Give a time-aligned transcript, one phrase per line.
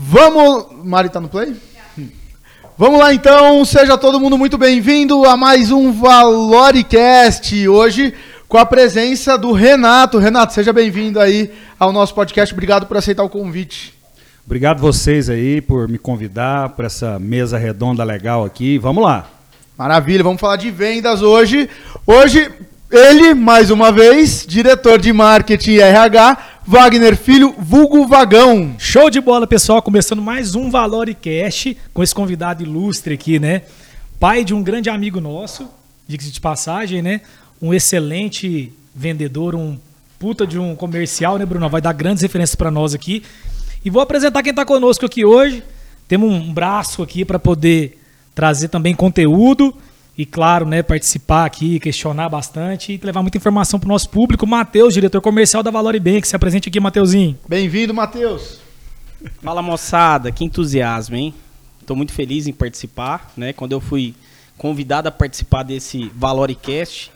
[0.00, 0.66] Vamos.
[0.84, 1.56] Mari tá no play?
[2.78, 7.66] Vamos lá então, seja todo mundo muito bem-vindo a mais um Valoricast.
[7.66, 8.14] Hoje
[8.46, 10.18] com a presença do Renato.
[10.18, 12.54] Renato, seja bem-vindo aí ao nosso podcast.
[12.54, 13.92] Obrigado por aceitar o convite.
[14.46, 18.78] Obrigado vocês aí por me convidar para essa mesa redonda legal aqui.
[18.78, 19.28] Vamos lá.
[19.76, 21.68] Maravilha, vamos falar de vendas hoje.
[22.06, 22.48] Hoje,
[22.88, 26.38] ele, mais uma vez, diretor de marketing e RH,
[26.70, 28.74] Wagner Filho, vulgo Vagão.
[28.78, 29.80] Show de bola, pessoal.
[29.80, 33.62] Começando mais um Valor e Cash com esse convidado ilustre aqui, né?
[34.20, 35.66] Pai de um grande amigo nosso,
[36.06, 37.22] de passagem, né?
[37.62, 39.78] Um excelente vendedor, um
[40.18, 41.70] puta de um comercial, né, Bruno?
[41.70, 43.22] Vai dar grandes referências para nós aqui.
[43.82, 45.64] E vou apresentar quem está conosco aqui hoje.
[46.06, 47.98] Temos um braço aqui para poder
[48.34, 49.74] trazer também conteúdo
[50.18, 54.44] e, claro, né, participar aqui, questionar bastante e levar muita informação para o nosso público.
[54.44, 56.26] Matheus, diretor comercial da Valore Bank.
[56.26, 57.38] Se apresente aqui, Mateuzinho.
[57.48, 58.58] Bem-vindo, Matheus.
[59.40, 60.32] Fala, moçada.
[60.32, 61.32] Que entusiasmo, hein?
[61.80, 63.32] Estou muito feliz em participar.
[63.36, 63.52] Né?
[63.52, 64.12] Quando eu fui
[64.56, 67.12] convidado a participar desse Valoricast,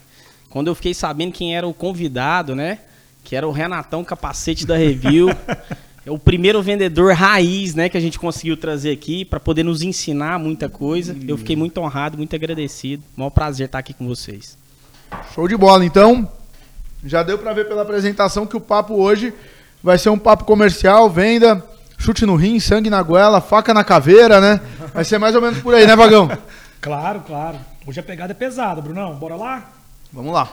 [0.48, 2.78] quando eu fiquei sabendo quem era o convidado, né?
[3.24, 5.26] Que era o Renatão Capacete da Review.
[6.04, 9.82] É o primeiro vendedor raiz, né, que a gente conseguiu trazer aqui para poder nos
[9.82, 11.16] ensinar muita coisa.
[11.28, 13.04] Eu fiquei muito honrado, muito agradecido.
[13.16, 14.58] Maior prazer estar aqui com vocês.
[15.32, 15.84] Show de bola.
[15.84, 16.28] Então,
[17.04, 19.32] já deu para ver pela apresentação que o papo hoje
[19.80, 21.64] vai ser um papo comercial, venda,
[21.98, 24.60] chute no rim, sangue na goela, faca na caveira, né?
[24.92, 26.28] Vai ser mais ou menos por aí, né, Vagão?
[26.82, 27.58] Claro, claro.
[27.86, 29.14] Hoje a pegada é pesada, Brunão.
[29.14, 29.70] Bora lá?
[30.12, 30.50] Vamos lá.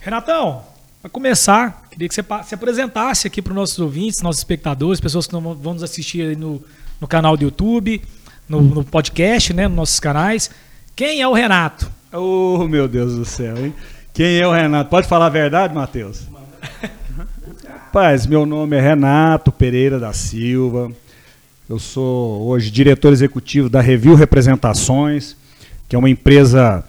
[0.00, 0.64] Renatão,
[1.00, 5.26] para começar, queria que você se apresentasse aqui para os nossos ouvintes, nossos espectadores, pessoas
[5.26, 6.62] que vão nos assistir no,
[7.00, 8.02] no canal do YouTube,
[8.46, 10.50] no, no, podcast, né, nos nossos canais.
[10.94, 11.90] Quem é o Renato?
[12.12, 13.74] Oh, meu Deus do céu, hein?
[14.12, 14.90] Quem é o Renato?
[14.90, 16.28] Pode falar a verdade, Matheus?
[17.66, 20.92] Rapaz, meu nome é Renato Pereira da Silva.
[21.66, 25.34] Eu sou hoje diretor executivo da Review Representações,
[25.88, 26.84] que é uma empresa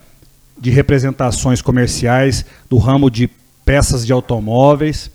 [0.59, 3.29] de representações comerciais do ramo de
[3.71, 5.09] peças de automóveis,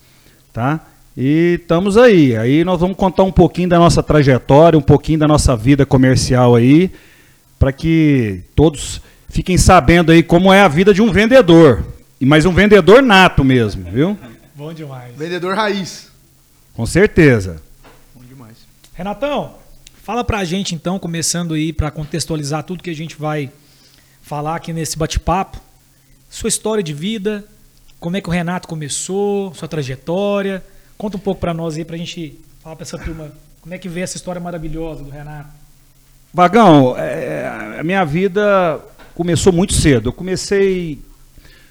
[0.50, 0.80] tá?
[1.14, 2.34] E estamos aí.
[2.34, 6.54] Aí nós vamos contar um pouquinho da nossa trajetória, um pouquinho da nossa vida comercial
[6.54, 6.90] aí,
[7.58, 11.84] para que todos fiquem sabendo aí como é a vida de um vendedor.
[12.18, 14.16] E mais um vendedor nato mesmo, viu?
[14.54, 15.14] Bom demais.
[15.14, 16.10] Vendedor raiz.
[16.72, 17.60] Com certeza.
[18.14, 18.56] Bom demais.
[18.94, 19.54] Renatão,
[20.02, 23.50] fala pra gente então, começando aí para contextualizar tudo que a gente vai
[24.22, 25.60] falar aqui nesse bate-papo,
[26.30, 27.44] sua história de vida,
[28.06, 30.62] como é que o Renato começou, sua trajetória.
[30.96, 33.78] Conta um pouco para nós aí, para a gente falar para essa turma como é
[33.78, 35.48] que vê essa história maravilhosa do Renato.
[36.32, 38.78] Vagão, é, a minha vida
[39.12, 40.10] começou muito cedo.
[40.10, 41.00] Eu comecei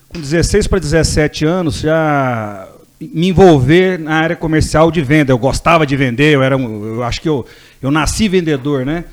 [0.09, 2.67] com 16 para 17 anos já
[2.99, 5.31] me envolver na área comercial de venda.
[5.31, 7.45] Eu gostava de vender, eu era eu acho que eu,
[7.81, 9.05] eu nasci vendedor, né?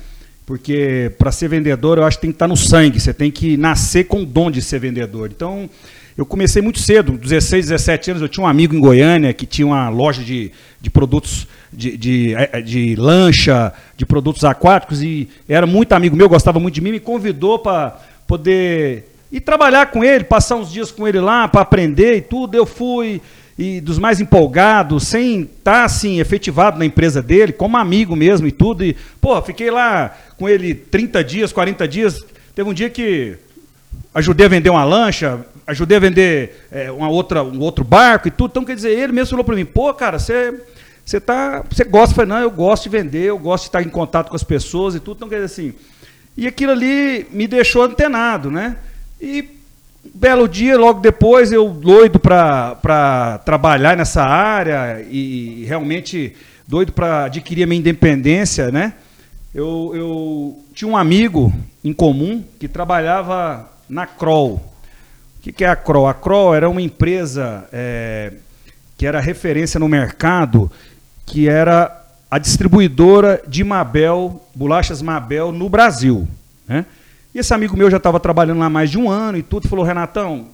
[0.45, 3.31] Porque para ser vendedor eu acho que tem que estar tá no sangue, você tem
[3.31, 5.31] que nascer com o dom de ser vendedor.
[5.33, 5.69] Então,
[6.17, 8.21] eu comecei muito cedo, 16, 17 anos.
[8.21, 12.35] Eu tinha um amigo em Goiânia que tinha uma loja de, de produtos de, de,
[12.35, 16.91] eh, de lancha, de produtos aquáticos, e era muito amigo meu, gostava muito de mim,
[16.91, 21.61] me convidou para poder ir trabalhar com ele, passar uns dias com ele lá para
[21.61, 22.55] aprender e tudo.
[22.55, 23.19] Eu fui
[23.57, 28.47] e dos mais empolgados, sem estar tá, assim efetivado na empresa dele, como amigo mesmo
[28.47, 28.83] e tudo.
[28.83, 32.23] E, pô, fiquei lá com ele 30 dias, 40 dias.
[32.55, 33.35] Teve um dia que
[34.13, 38.31] ajudei a vender uma lancha, ajudei a vender é, uma outra, um outro barco e
[38.31, 38.51] tudo.
[38.51, 40.53] Então, quer dizer, ele mesmo falou para mim, pô, cara, você.
[41.05, 43.83] Você tá, você gosta, eu falei, não, eu gosto de vender, eu gosto de estar
[43.83, 45.73] em contato com as pessoas e tudo, então quer dizer assim.
[46.37, 48.77] E aquilo ali me deixou antenado, né?
[49.19, 49.49] E
[50.13, 56.35] belo dia, logo depois, eu doido para trabalhar nessa área e realmente
[56.67, 58.93] doido para adquirir a minha independência, né?
[59.53, 61.53] Eu, eu tinha um amigo
[61.83, 64.72] em comum que trabalhava na Kroll,
[65.43, 66.07] que, que é a Kroll?
[66.07, 68.31] A Kroll era uma empresa é,
[68.97, 70.71] que era referência no mercado,
[71.25, 76.25] que era a distribuidora de Mabel, bolachas Mabel, no Brasil.
[76.65, 76.85] Né?
[77.35, 79.83] E esse amigo meu já estava trabalhando lá mais de um ano e tudo, falou,
[79.83, 80.47] Renatão,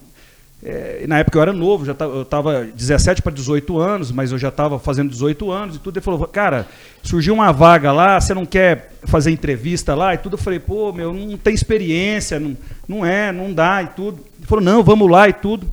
[0.62, 4.30] é, na época eu era novo, já tava, eu estava 17 para 18 anos, mas
[4.30, 5.96] eu já estava fazendo 18 anos e tudo.
[5.96, 6.66] Ele falou, cara,
[7.02, 10.34] surgiu uma vaga lá, você não quer fazer entrevista lá e tudo?
[10.34, 14.22] Eu falei, pô, meu, não tem experiência, não, não é, não dá e tudo.
[14.38, 15.66] Ele falou, não, vamos lá e tudo.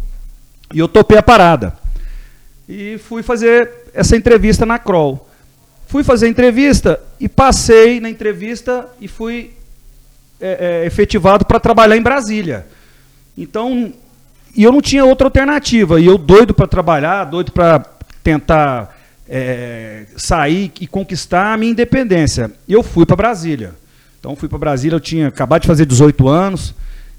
[0.73, 1.73] E eu topei a parada.
[2.67, 5.27] E fui fazer essa entrevista na Kroll.
[5.87, 9.51] Fui fazer a entrevista e passei na entrevista e fui
[10.39, 12.67] é, é, efetivado para trabalhar em Brasília.
[13.37, 13.93] Então,
[14.57, 15.99] e eu não tinha outra alternativa.
[16.01, 17.79] E eu doido para trabalhar, doido para
[18.23, 18.97] tentar
[19.29, 22.51] é, sair e conquistar a minha independência.
[22.67, 23.73] Eu fui para Brasília.
[24.19, 26.73] Então fui para Brasília, eu tinha acabado de fazer 18 anos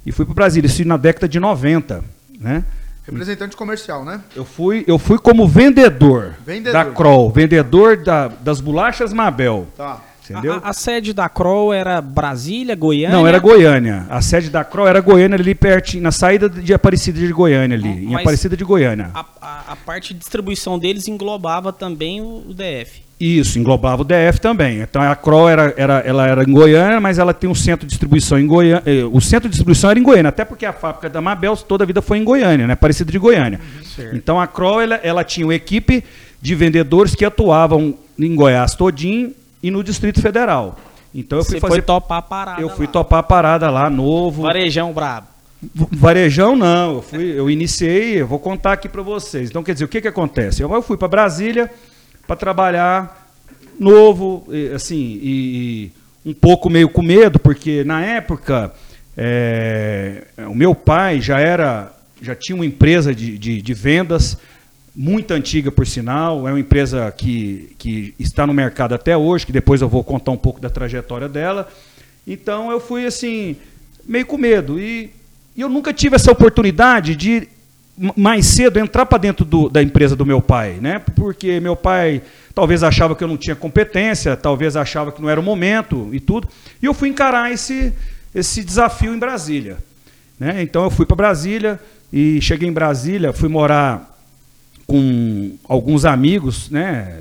[0.05, 2.03] e fui para Brasília, isso na década de 90,
[2.41, 2.65] né?
[3.07, 4.21] Representante comercial, né?
[4.37, 6.73] Eu fui, eu fui como vendedor, Vendedor.
[6.73, 9.67] da Kroll, vendedor da- das bolachas Mabel.
[9.77, 10.03] Tá.
[10.33, 10.55] Entendeu?
[10.63, 13.17] A, a sede da Kroll era Brasília, Goiânia?
[13.17, 14.07] Não, era Goiânia.
[14.11, 17.89] A sede da Kroll era Goiânia, ali pertinho, na saída de Aparecida de Goiânia, ali,
[17.89, 19.11] em Mas- Aparecida de Goiânia.
[19.15, 23.03] A, a- a parte de distribuição deles englobava também o, o DF.
[23.21, 24.81] Isso, englobava o DF também.
[24.81, 27.91] Então a Kroll era, era, ela era em Goiânia, mas ela tem um centro de
[27.91, 28.81] distribuição em Goiânia.
[28.87, 31.83] eh, O centro de distribuição era em Goiânia, até porque a fábrica da Mabel toda
[31.83, 32.77] a vida foi em Goiânia, né?
[32.77, 33.59] Parecida de Goiânia.
[34.13, 36.05] Então a Kroll ela, ela tinha uma equipe
[36.41, 40.77] de vendedores que atuavam em Goiás todinho e no Distrito Federal.
[41.15, 41.75] Então eu fui Você fazer.
[41.75, 42.93] foi topar a parada eu fui lá.
[42.93, 44.43] topar a parada lá, novo.
[44.43, 45.27] Varejão brabo.
[45.91, 49.51] Varejão não, eu fui, eu iniciei, eu vou contar aqui para vocês.
[49.51, 50.63] Então quer dizer, o que que acontece?
[50.63, 51.71] Eu, eu fui para Brasília
[52.27, 53.29] para trabalhar
[53.81, 55.91] novo, e, assim, e,
[56.25, 58.73] e um pouco meio com medo, porque na época
[59.17, 64.37] é, o meu pai já era, já tinha uma empresa de, de, de vendas
[65.01, 69.53] muito antiga por sinal, é uma empresa que, que está no mercado até hoje, que
[69.53, 71.71] depois eu vou contar um pouco da trajetória dela.
[72.27, 73.55] Então eu fui assim,
[74.05, 74.81] meio com medo.
[74.81, 75.13] E,
[75.57, 77.47] e eu nunca tive essa oportunidade de
[78.17, 80.99] mais cedo entrar para dentro do- da empresa do meu pai, né?
[81.15, 82.21] Porque meu pai
[82.53, 86.19] talvez achava que eu não tinha competência, talvez achava que não era o momento e
[86.19, 86.49] tudo.
[86.83, 87.93] E eu fui encarar esse,
[88.35, 89.79] esse desafio em Brasília.
[90.41, 90.61] Né?
[90.61, 91.79] Então eu fui para Brasília
[92.13, 94.18] e cheguei em Brasília, fui morar
[94.89, 97.15] com alguns amigos, né?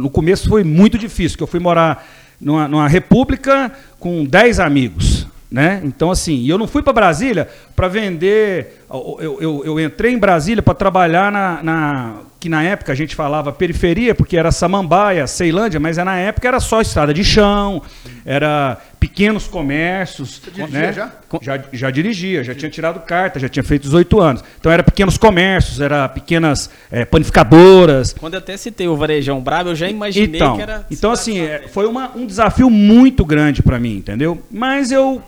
[0.00, 2.04] No começo foi muito difícil, porque eu fui morar
[2.40, 3.70] numa, numa república
[4.00, 5.80] com 10 amigos, né?
[5.84, 8.82] Então assim, eu não fui para Brasília para vender.
[8.90, 12.94] Eu, eu- eu, eu entrei em Brasília para trabalhar na, na que na época a
[12.96, 17.80] gente falava periferia, porque era Samambaia, Ceilândia, mas na época era só estrada de chão,
[18.24, 20.40] era pequenos comércios.
[20.44, 20.92] Você dirigia né?
[20.92, 21.12] já?
[21.40, 24.44] Já, já dirigia, já tinha tirado carta, já tinha feito 18 anos.
[24.58, 28.12] Então era pequenos comércios, era pequenas eh, panificadoras.
[28.12, 30.86] Quando eu até citei o Varejão brabo, eu já imaginei Então, que era.
[30.90, 34.42] então assim, é, foi uma- um desafio muito grande para mim, entendeu?
[34.50, 35.22] Mas eu,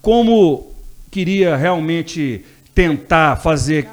[0.00, 0.72] como
[1.10, 2.44] queria realmente
[2.74, 3.88] tentar fazer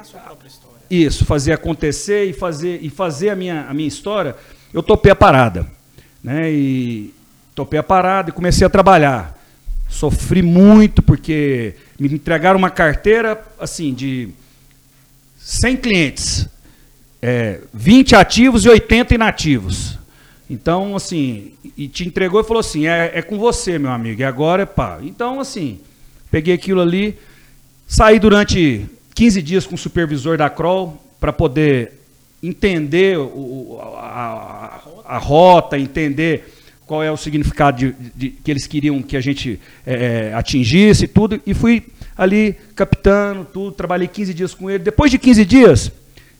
[0.90, 4.34] isso, fazer acontecer e fazer, e fazer a, minha, a minha história,
[4.72, 5.66] eu topei a parada.
[6.22, 6.50] Né?
[6.52, 7.14] E
[7.60, 9.38] topei a parada e comecei a trabalhar.
[9.88, 14.30] Sofri muito porque me entregaram uma carteira assim de
[15.38, 16.48] 100 clientes,
[17.20, 19.98] é, 20 ativos e 80 inativos.
[20.48, 24.24] Então, assim, e te entregou e falou assim: é, é com você, meu amigo, e
[24.24, 24.98] agora é pá.
[25.02, 25.80] Então, assim,
[26.30, 27.18] peguei aquilo ali,
[27.86, 31.92] saí durante 15 dias com o supervisor da Kroll para poder
[32.42, 34.80] entender o- a, a-
[35.16, 36.56] a rota, entender
[36.90, 41.06] qual é o significado de, de- que eles queriam que a gente eh, atingisse e
[41.06, 41.84] tudo, e fui
[42.18, 44.80] ali captando tudo, trabalhei 15 dias com ele.
[44.80, 45.92] Depois de 15 dias,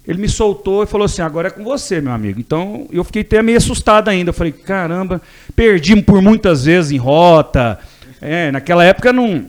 [0.05, 2.41] ele me soltou e falou assim: agora é com você, meu amigo.
[2.41, 4.31] Então eu fiquei até meio assustado ainda.
[4.31, 5.23] Eu falei: caramba,
[5.55, 7.79] perdi por muitas vezes em rota.
[8.20, 9.44] É, naquela época não.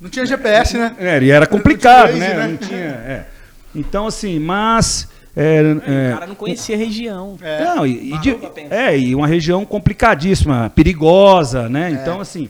[0.00, 0.96] Não tinha GPS, né?
[0.98, 2.34] É, e era complicado, Não né?
[2.34, 2.48] Né?
[2.48, 2.78] Não tinha.
[2.78, 3.26] é.
[3.74, 5.06] Então, assim, mas.
[5.36, 7.36] É, O é, cara não conhecia a região.
[7.42, 7.62] É.
[7.64, 8.36] não, e, e de-
[8.70, 11.68] é, e uma região complicadíssima, perigosa, É.
[11.68, 11.90] né?
[12.00, 12.48] Então, assim.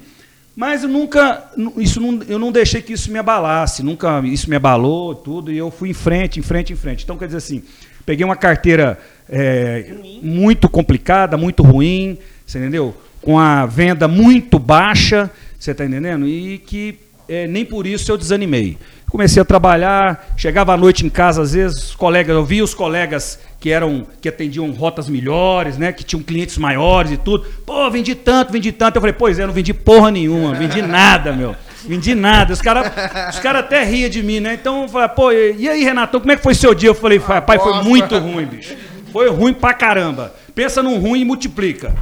[0.54, 1.50] Mas eu nunca.
[1.56, 5.52] nu- Isso não, eu não deixei que isso me abalasse, nunca isso me abalou, tudo,
[5.52, 7.04] e eu fui em frente, em frente, em frente.
[7.04, 7.62] Então, quer dizer assim,
[8.06, 12.16] peguei uma carteira é, muito complicada, muito ruim,
[12.46, 12.96] você entendeu?
[13.20, 15.28] Com a venda muito baixa,
[15.58, 16.26] você está entendendo?
[16.26, 18.78] E que é, nem por isso eu desanimei.
[19.08, 22.74] Comecei a trabalhar, chegava à noite em casa, às vezes, os colegas, eu via os
[22.74, 27.46] colegas que eram que atendiam rotas melhores, né, que tinham clientes maiores e tudo.
[27.64, 28.96] Pô, vendi tanto, vendi tanto.
[28.96, 31.54] Eu falei, pois é, não vendi porra nenhuma, vendi nada, meu.
[31.84, 32.52] Vendi nada.
[32.52, 32.92] Os caras
[33.30, 34.54] os cara até ria de mim, né?
[34.54, 36.90] Então eu falei, pô, e aí, Renatão, como é que foi seu dia?
[36.90, 38.74] Eu falei, pai, foi muito ruim, bicho.
[39.12, 40.34] Foi ruim pra caramba.
[40.54, 41.94] Pensa num ruim e multiplica.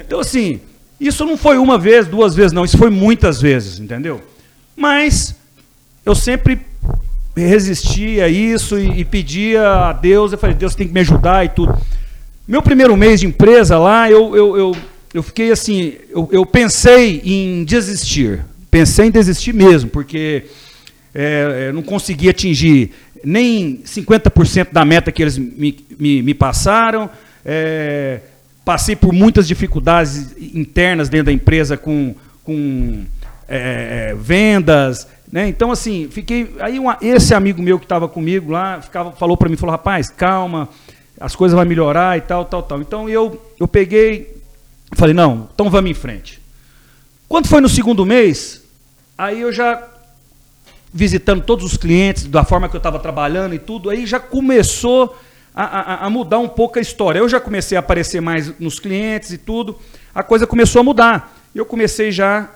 [0.00, 0.60] Então, assim,
[1.00, 2.64] isso não foi uma vez, duas vezes, não.
[2.64, 4.20] Isso foi muitas vezes, entendeu?
[4.76, 5.34] Mas
[6.04, 6.60] eu sempre
[7.36, 10.32] resisti a isso e, e pedia a Deus.
[10.32, 11.76] Eu falei, Deus tem que me ajudar e tudo.
[12.46, 14.76] Meu primeiro mês de empresa lá, eu, eu, eu,
[15.14, 18.44] eu fiquei assim, eu, eu pensei em desistir.
[18.70, 20.44] Pensei em desistir mesmo, porque
[21.14, 22.90] é, eu não consegui atingir
[23.24, 27.08] nem 50% da meta que eles me, me, me passaram.
[27.44, 28.20] É,
[28.64, 33.04] passei por muitas dificuldades internas dentro da empresa com, com
[33.48, 35.06] é, vendas.
[35.32, 35.48] Né?
[35.48, 36.54] Então, assim, fiquei.
[36.60, 40.10] Aí uma- esse amigo meu que estava comigo lá ficava, falou para mim, falou, rapaz,
[40.10, 40.68] calma,
[41.18, 42.82] as coisas vão melhorar e tal, tal, tal.
[42.82, 44.36] Então eu, eu peguei,
[44.92, 46.38] falei, não, então vamos em frente.
[47.26, 48.62] Quando foi no segundo mês,
[49.16, 49.82] aí eu já
[50.92, 55.18] visitando todos os clientes, da forma que eu estava trabalhando e tudo, aí já começou
[55.54, 57.18] a, a, a, mudar um pouco a história.
[57.18, 59.78] Eu já comecei a aparecer mais nos clientes e tudo,
[60.14, 61.34] a coisa começou a mudar.
[61.54, 62.50] Eu comecei já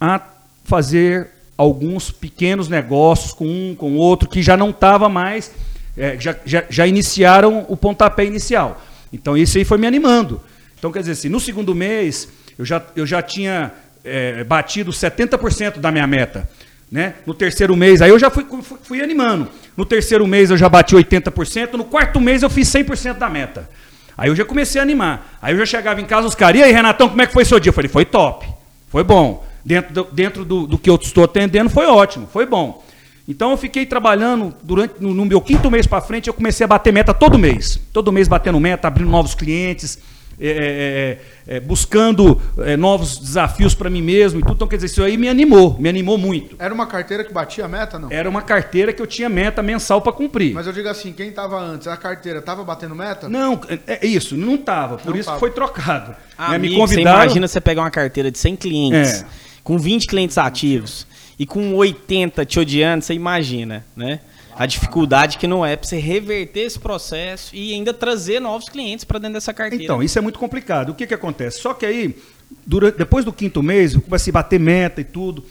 [0.00, 0.22] a
[0.64, 5.50] fazer alguns pequenos negócios com um, com outro, que já não estava mais,
[5.96, 8.80] é, já, já, já iniciaram o pontapé inicial.
[9.12, 10.40] Então isso aí foi me animando.
[10.78, 13.72] Então, quer dizer assim, no segundo mês, eu já, eu já tinha
[14.04, 16.48] é, batido 70% da minha meta.
[16.90, 17.14] Né?
[17.26, 19.48] No terceiro mês, aí eu já fui, fui, fui, animando.
[19.76, 23.68] No terceiro mês eu já bati 80%, no quarto mês eu fiz 100% da meta.
[24.16, 25.38] Aí eu já comecei a animar.
[25.42, 27.44] Aí eu já chegava em casa, os caras, e aí, Renatão, como é que foi
[27.44, 27.70] seu dia?
[27.70, 28.48] Eu falei, foi top,
[28.88, 29.47] foi bom.
[29.68, 32.82] Dentro do, dentro do, do que eu estou atendendo, foi ótimo, foi bom.
[33.28, 36.66] Então eu fiquei trabalhando durante no, no meu quinto mês para frente, eu comecei a
[36.66, 37.78] bater meta todo mês.
[37.92, 39.98] Todo mês batendo meta, abrindo novos clientes,
[40.40, 44.54] é é, é, é, buscando é, novos desafios para mim mesmo e tudo.
[44.54, 46.56] Então, quer dizer, isso aí me animou, me animou muito.
[46.58, 48.10] Era uma carteira que batia a meta, não?
[48.10, 50.54] Era uma carteira que eu tinha meta mensal para cumprir.
[50.54, 53.28] Mas eu digo assim, quem estava antes, a carteira estava batendo meta?
[53.28, 54.96] Não, é isso, não estava.
[54.96, 55.40] Por não isso tava.
[55.40, 56.14] foi trocado.
[56.36, 57.18] Ah, né, me convidaram...
[57.18, 59.26] Você imagina você pegar uma carteira de 100 clientes,
[59.68, 61.06] com 20 clientes ativos
[61.38, 64.20] e com 80 te odiando, você imagina, né?
[64.56, 69.04] a dificuldade que não é para você reverter esse processo e ainda trazer novos clientes
[69.04, 69.84] para dentro dessa carteira.
[69.84, 70.88] Então, isso é muito complicado.
[70.88, 71.60] O que, que acontece?
[71.60, 72.16] Só que aí,
[72.64, 75.44] durante, depois do quinto mês, eu comecei a bater meta e tudo,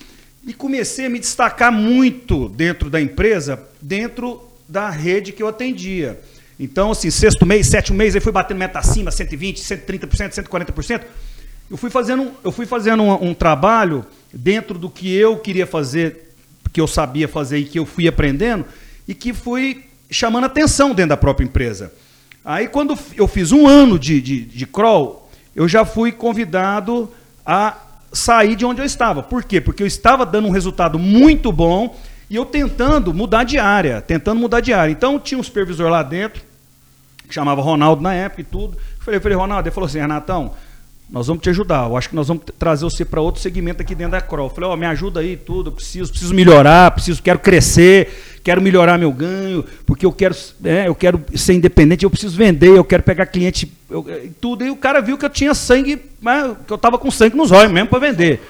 [0.47, 6.19] e comecei a me destacar muito dentro da empresa, dentro da rede que eu atendia.
[6.59, 11.03] Então, assim, sexto mês, sétimo mês, aí fui batendo meta acima, 120%, 130%, 140%.
[11.69, 16.33] Eu fui fazendo, eu fui fazendo um, um trabalho dentro do que eu queria fazer,
[16.71, 18.65] que eu sabia fazer e que eu fui aprendendo,
[19.07, 21.93] e que fui chamando atenção dentro da própria empresa.
[22.43, 27.11] Aí, quando eu fiz um ano de, de, de crawl, eu já fui convidado
[27.45, 27.77] a
[28.13, 29.21] sair de onde eu estava.
[29.21, 29.59] Por quê?
[29.59, 31.97] Porque eu estava dando um resultado muito bom
[32.29, 34.91] e eu tentando mudar de área, tentando mudar de área.
[34.91, 36.41] Então, tinha um supervisor lá dentro,
[37.27, 38.77] que chamava Ronaldo na época e tudo.
[38.77, 40.53] Eu falei, eu falei Ronaldo, ele falou assim, Renatão,
[41.09, 41.87] nós vamos te ajudar.
[41.87, 44.47] Eu acho que nós vamos trazer você para outro segmento aqui dentro da Crawl.
[44.47, 48.39] Eu falei, ó, oh, me ajuda aí tudo, eu preciso, preciso melhorar, preciso, quero crescer,
[48.43, 50.35] quero melhorar meu ganho, porque eu quero,
[50.65, 54.05] é, eu quero ser independente, eu preciso vender, eu quero pegar cliente, eu,
[54.41, 54.65] tudo.
[54.65, 57.51] E o cara viu que eu tinha sangue, né, que eu estava com sangue nos
[57.51, 58.41] olhos mesmo para vender.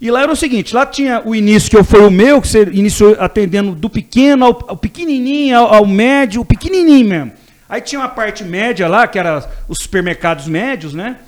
[0.00, 2.62] E lá era o seguinte, lá tinha o início que foi o meu, que você
[2.72, 7.32] iniciou atendendo do pequeno ao, ao pequenininho, ao, ao médio, o pequenininho mesmo.
[7.68, 11.18] Aí tinha uma parte média lá, que era os supermercados médios, né?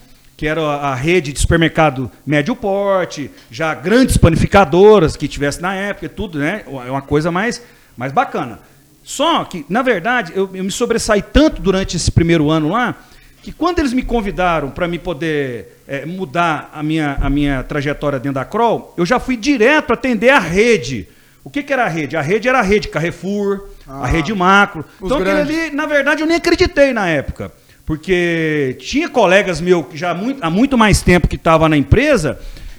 [0.43, 6.09] Que era a rede de supermercado médio porte, já grandes panificadoras que tivesse na época,
[6.09, 6.65] tudo, né?
[6.67, 7.63] É uma coisa mais,
[7.97, 8.59] mais bacana.
[9.05, 12.97] Só que, na verdade, eu, eu me sobressaí tanto durante esse primeiro ano lá,
[13.41, 18.19] que quando eles me convidaram para me poder é, mudar a minha, a minha trajetória
[18.19, 21.09] dentro da Kroll, eu já fui direto atender a rede.
[21.45, 22.17] O que, que era a rede?
[22.17, 24.85] A rede era a rede Carrefour, ah, a rede Macro.
[25.01, 27.53] Então, aquele ali, na verdade, eu nem acreditei na época.
[27.85, 32.39] Porque tinha colegas meus já muito, há muito mais tempo que estavam na empresa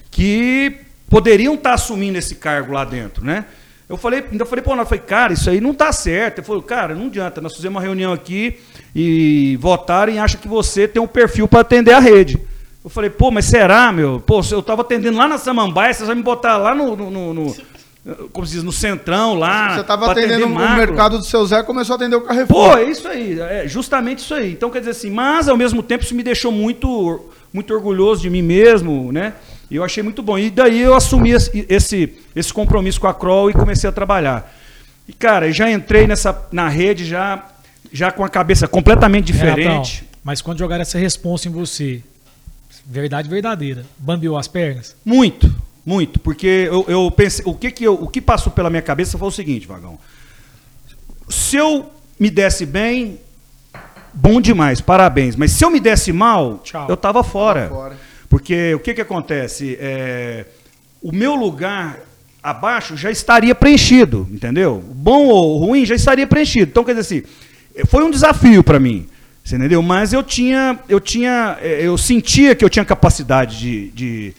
[0.10, 0.78] que
[1.10, 3.46] poderiam estar tá assumindo esse cargo lá dentro, né?
[3.90, 6.40] Eu falei, ainda falei, pô, eu falei, cara, isso aí não está certo.
[6.40, 8.60] Ele falou, cara, não adianta, nós fizemos uma reunião aqui
[8.96, 12.40] e votaram e acham que você tem um perfil para atender a rede.
[12.84, 14.22] Eu falei, pô, mas será, meu?
[14.26, 17.56] Pô, eu estava atendendo lá na Samambaia, você vai me botar lá no, no, no
[18.34, 19.76] como se diz, no centrão lá.
[19.76, 22.72] Você estava atendendo o mercado do seu Zé começou a atender o Carrefour.
[22.72, 24.52] Pô, é isso aí, é justamente isso aí.
[24.52, 28.30] Então, quer dizer assim, mas ao mesmo tempo isso me deixou muito, muito orgulhoso de
[28.30, 29.34] mim mesmo, né?
[29.72, 30.38] E eu achei muito bom.
[30.38, 34.54] E daí eu assumi esse, esse, esse compromisso com a Kroll e comecei a trabalhar.
[35.08, 37.48] E, cara, já entrei nessa, na rede já,
[37.92, 39.62] já com a cabeça completamente diferente.
[39.64, 42.02] Renatão, mas quando jogaram essa resposta em você,
[42.86, 44.96] verdade verdadeira, bambiou as pernas?
[45.06, 45.54] Muito.
[45.86, 49.18] Muito, porque eu, eu pensei, o que, que, eu, o que passou pela minha cabeça
[49.18, 50.00] foi o seguinte, Vagão.
[51.30, 53.20] Se eu me desse bem,
[54.14, 55.36] bom demais, parabéns.
[55.36, 56.88] Mas se eu me desse mal, Tchau.
[56.88, 57.68] eu estava fora.
[57.68, 57.98] fora.
[58.30, 59.78] Porque o que, que acontece?
[59.80, 60.46] É,
[61.02, 62.00] o meu lugar
[62.42, 64.84] abaixo já estaria preenchido, entendeu?
[64.86, 66.70] Bom ou ruim já estaria preenchido.
[66.72, 69.08] Então, quer dizer assim, foi um desafio para mim.
[69.44, 69.82] Você entendeu?
[69.82, 74.34] Mas eu tinha, eu tinha, é, eu sentia que eu tinha capacidade de, de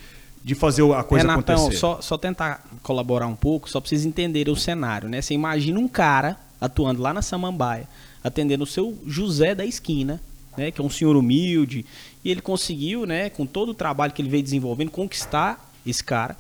[0.45, 1.81] de fazer a coisa Renatão, acontecer.
[1.81, 5.23] Só, só tentar colaborar um pouco, só para vocês entenderem o cenário, né?
[5.23, 7.89] Você imagina um cara atuando lá na Samambaia,
[8.23, 10.21] atendendo o seu José da esquina,
[10.57, 11.85] né, que é um senhor humilde,
[12.23, 16.37] e ele conseguiu, né, com todo o trabalho que ele veio desenvolvendo, conquistar esse cara.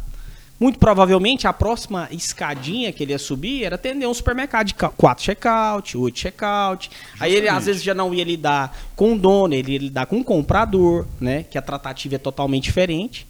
[0.60, 5.24] Muito provavelmente a próxima escadinha que ele ia subir era atender um supermercado de 4
[5.24, 6.90] check-out, 8 check-out.
[7.18, 10.20] Aí ele às vezes já não ia lidar com o dono, ele ia lidar com
[10.20, 11.42] o comprador, né?
[11.42, 13.26] Que a tratativa é totalmente diferente.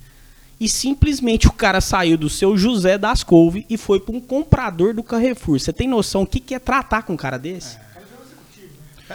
[0.61, 4.94] E simplesmente o cara saiu do seu José das Couve e foi para um comprador
[4.94, 5.58] do Carrefour.
[5.58, 7.76] Você tem noção o que, que é tratar com um cara desse?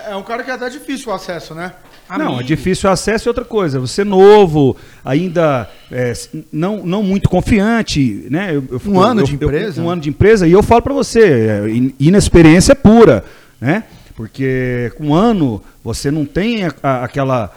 [0.07, 1.73] É um cara que é até difícil o acesso, né?
[2.17, 3.79] Não, é difícil o acesso e outra coisa.
[3.79, 6.13] Você novo, ainda é,
[6.51, 8.55] não, não muito confiante, né?
[8.55, 9.81] Eu, eu, um ano eu, de empresa?
[9.81, 11.63] um ano de empresa, e eu falo para você, é,
[11.99, 13.23] inexperiência pura,
[13.61, 13.83] né?
[14.15, 17.55] Porque com um ano você não tem a, a, aquela,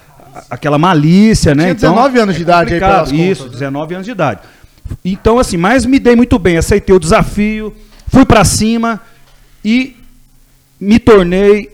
[0.50, 1.64] aquela malícia, né?
[1.64, 3.66] Tinha 19 então, anos de idade é aí pelas Isso, contas, né?
[3.66, 4.40] 19 anos de idade.
[5.04, 7.74] Então, assim, mas me dei muito bem, aceitei o desafio,
[8.08, 9.00] fui para cima
[9.64, 9.96] e
[10.80, 11.70] me tornei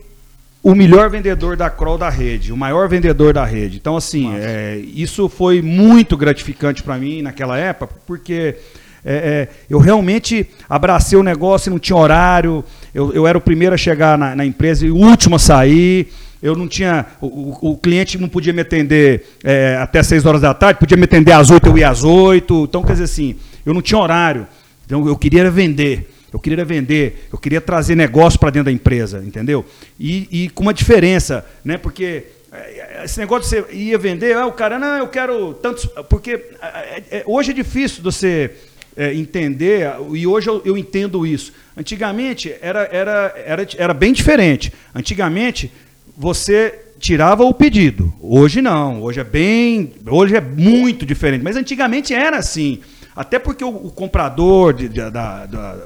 [0.62, 3.76] o melhor vendedor da Kroll da rede, o maior vendedor da rede.
[3.78, 8.56] Então, assim, é, isso foi muito gratificante para mim naquela época, porque
[9.04, 13.74] é, é, eu realmente abracei o negócio, não tinha horário, eu, eu era o primeiro
[13.74, 16.12] a chegar na, na, empresa e o último a sair.
[16.42, 17.06] Eu não tinha.
[17.20, 21.04] O, o cliente não podia me atender é, até 6 horas da tarde, podia me
[21.04, 22.64] atender às 8, eu ia às 8.
[22.68, 24.46] Então, quer dizer assim, eu não tinha horário.
[24.86, 26.14] Então, eu queria vender.
[26.32, 29.64] Eu queria vender, eu queria trazer negócio para dentro da empresa, entendeu?
[29.98, 31.78] E, e, com uma diferença, né?
[31.78, 35.86] Porque é, esse negócio de você ia vender, ah, o cara, não, eu quero tantos.
[36.08, 38.50] Porque é, é, hoje é difícil você
[38.94, 41.52] é, entender, e hoje eu, eu, entendo isso.
[41.74, 44.70] Antigamente era, era, era, era bem diferente.
[44.94, 45.72] Antigamente
[46.18, 48.12] você tirava o pedido.
[48.20, 49.00] Hoje não.
[49.00, 49.94] Hoje é bem.
[50.04, 51.44] Hoje é muito diferente.
[51.44, 52.80] Mas antigamente era assim.
[53.14, 55.76] Até porque o, o comprador de, de, da, da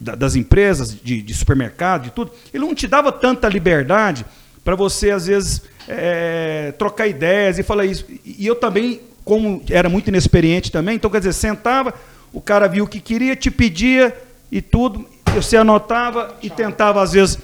[0.00, 4.26] das empresas, de, de, supermercado, de tudo, ele não te dava tanta liberdade
[4.64, 8.04] para você, às vezes, é, trocar ideias e falar isso.
[8.24, 11.94] E eu também, como era muito inexperiente também, então, quer dizer, sentava,
[12.32, 14.12] o cara viu o que queria, te pedia
[14.50, 17.38] e tudo, você anotava e tentava, às vezes,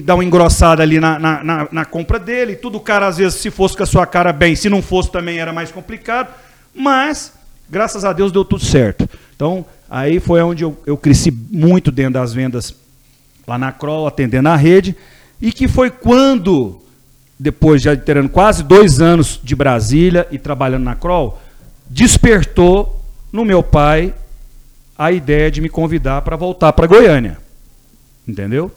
[0.00, 3.18] dar uma engrossada ali na, na, na, na compra dele, e tudo, o cara, às
[3.18, 6.28] vezes, se fosse com a sua cara bem, se não fosse também era mais complicado,
[6.74, 7.32] mas,
[7.68, 9.08] graças a Deus, deu tudo certo.
[9.34, 12.74] Então, Aí foi onde eu, eu cresci muito dentro das vendas
[13.46, 14.96] lá na Kroll, atendendo a rede,
[15.40, 16.80] e que foi quando,
[17.38, 21.38] depois de ter quase dois anos de Brasília e trabalhando na Kroll,
[21.88, 24.12] despertou no meu pai
[24.98, 27.38] a ideia de me convidar para voltar para Goiânia.
[28.26, 28.72] Entendeu?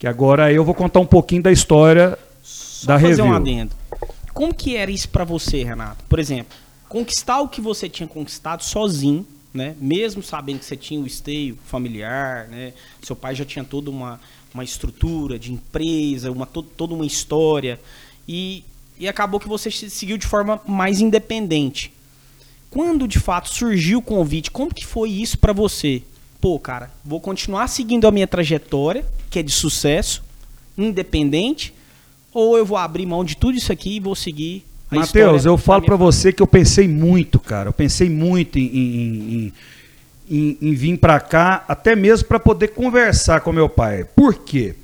[0.00, 3.26] Que agora eu vou contar um pouquinho da história Só da fazer review.
[3.26, 3.72] um adendo.
[4.32, 6.02] Como que era isso para você, Renato?
[6.08, 6.56] Por exemplo,
[6.88, 9.76] conquistar o que você tinha conquistado sozinho, né?
[9.78, 12.72] Mesmo sabendo que você tinha o esteio familiar, né?
[13.02, 14.18] Seu pai já tinha toda uma,
[14.54, 17.78] uma estrutura de empresa, uma to, toda uma história
[18.26, 18.64] e,
[18.98, 21.92] e acabou que você seguiu de forma mais independente.
[22.70, 26.02] Quando de fato surgiu o convite, como que foi isso para você?
[26.40, 30.22] Pô, cara, vou continuar seguindo a minha trajetória, que é de sucesso,
[30.76, 31.72] independente,
[32.32, 35.82] ou eu vou abrir mão de tudo isso aqui e vou seguir Matheus, eu falo
[35.82, 37.68] para você que eu pensei muito, cara.
[37.68, 39.52] Eu pensei muito em, em,
[40.28, 44.04] em, em vir para cá, até mesmo para poder conversar com meu pai.
[44.16, 44.74] Por quê?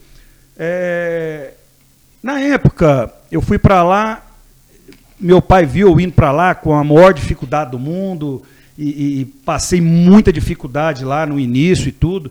[0.56, 1.54] É,
[2.22, 4.24] na época, eu fui para lá,
[5.18, 8.42] meu pai viu eu indo para lá com a maior dificuldade do mundo,
[8.78, 12.30] e, e, passei muita dificuldade lá no início e tudo.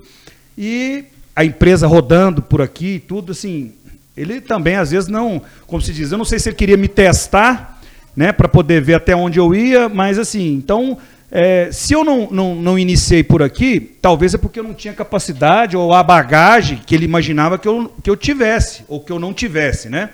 [0.58, 1.04] E
[1.36, 3.74] a empresa rodando por aqui e tudo, assim,
[4.16, 6.88] ele também, às vezes, não, como se diz, eu não sei se ele queria me
[6.88, 7.82] testar,
[8.16, 10.98] né, para poder ver até onde eu ia, mas assim, então,
[11.30, 14.94] é, se eu não, não, não iniciei por aqui, talvez é porque eu não tinha
[14.94, 19.20] capacidade ou a bagagem que ele imaginava que eu, que eu tivesse, ou que eu
[19.20, 20.12] não tivesse, né?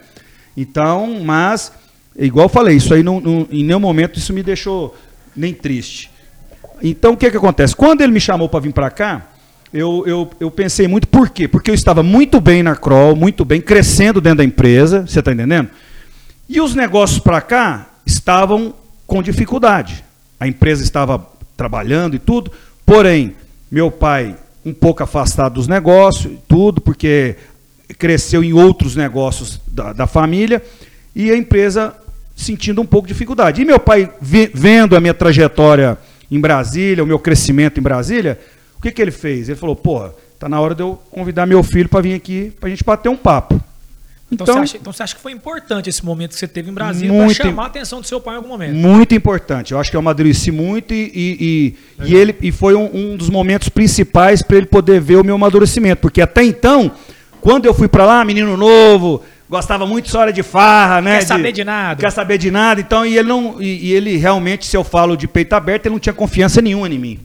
[0.58, 1.72] Então, mas,
[2.18, 4.98] igual eu falei, isso aí, não, não, em nenhum momento, isso me deixou
[5.36, 6.10] nem triste.
[6.82, 7.76] Então, o que, que acontece?
[7.76, 9.28] Quando ele me chamou para vir para cá,
[9.74, 11.48] eu, eu, eu pensei muito, por quê?
[11.48, 15.32] Porque eu estava muito bem na Kroll, muito bem, crescendo dentro da empresa, você está
[15.32, 15.70] entendendo?
[16.50, 18.74] E os negócios para cá estavam
[19.08, 20.04] com dificuldade.
[20.40, 22.52] A empresa estava trabalhando e tudo,
[22.86, 23.36] porém,
[23.72, 27.36] meu pai um pouco afastado dos negócios, tudo, porque
[27.98, 30.62] cresceu em outros negócios da, da família,
[31.16, 31.96] e a empresa
[32.36, 33.62] sentindo um pouco de dificuldade.
[33.62, 35.98] E meu pai, vendo a minha trajetória
[36.30, 38.40] em Brasília, o meu crescimento em Brasília,
[38.82, 39.48] o que, que ele fez?
[39.48, 42.66] Ele falou, pô, tá na hora de eu convidar meu filho para vir aqui para
[42.66, 43.62] a gente bater um papo.
[44.32, 46.72] Então, então, você acha, então você acha que foi importante esse momento que você teve
[46.72, 48.74] em Brasília para chamar a atenção do seu pai em algum momento?
[48.74, 49.72] Muito importante.
[49.72, 53.30] Eu acho que eu amadureci muito e, e, e ele, e foi um, um dos
[53.30, 56.02] momentos principais para ele poder ver o meu amadurecimento.
[56.02, 56.92] Porque até então,
[57.40, 61.20] quando eu fui para lá, menino novo, gostava muito de hora de farra, né?
[61.20, 62.02] Quer saber de, nada.
[62.02, 62.82] Quer saber de nada.
[62.82, 65.94] Então, e ele, não, e, e ele realmente, se eu falo de peito aberto, ele
[65.94, 67.20] não tinha confiança nenhuma em mim.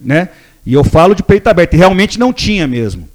[0.00, 0.28] né?
[0.66, 3.08] E eu falo de peito aberto, e realmente não tinha mesmo.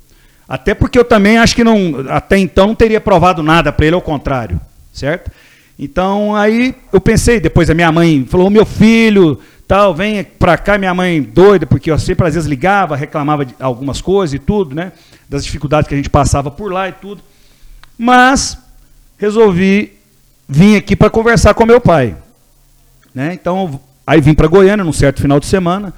[0.48, 3.96] Até porque eu também acho que não, até então não teria provado nada para ele,
[3.96, 4.60] ao contrário,
[4.94, 5.30] certo?
[5.78, 10.78] Então aí eu pensei, depois a minha mãe falou: meu filho, tal, vem para cá,
[10.78, 14.76] minha mãe doida, porque eu sempre às vezes ligava, reclamava de algumas coisas e tudo,
[14.76, 14.92] né?
[15.30, 17.22] Das dificuldades que a gente passava por lá e tudo.
[17.98, 18.58] Mas
[19.18, 19.94] resolvi
[20.48, 22.16] vir aqui para conversar com meu pai.
[23.14, 23.34] Né?
[23.34, 25.94] Então, aí vim para Goiânia num certo final de semana,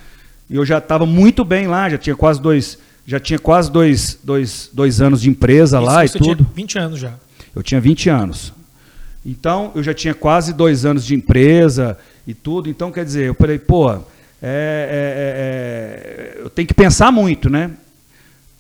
[0.50, 4.18] e eu já estava muito bem lá, já tinha quase dois já tinha quase dois,
[4.24, 6.36] dois, dois anos de empresa Isso, lá e tudo.
[6.36, 7.14] Tinha 20 anos já.
[7.54, 8.54] Eu tinha 20 anos.
[9.26, 12.70] Então, eu já tinha quase dois anos de empresa e tudo.
[12.70, 13.98] Então, quer dizer, eu falei, pô, é,
[14.42, 17.72] é, é, é eu tenho que pensar muito, né?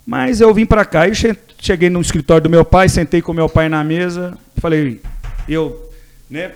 [0.05, 1.13] Mas eu vim para cá e
[1.59, 5.01] cheguei no escritório do meu pai, sentei com meu pai na mesa, falei,
[5.47, 5.89] eu,
[6.29, 6.51] né,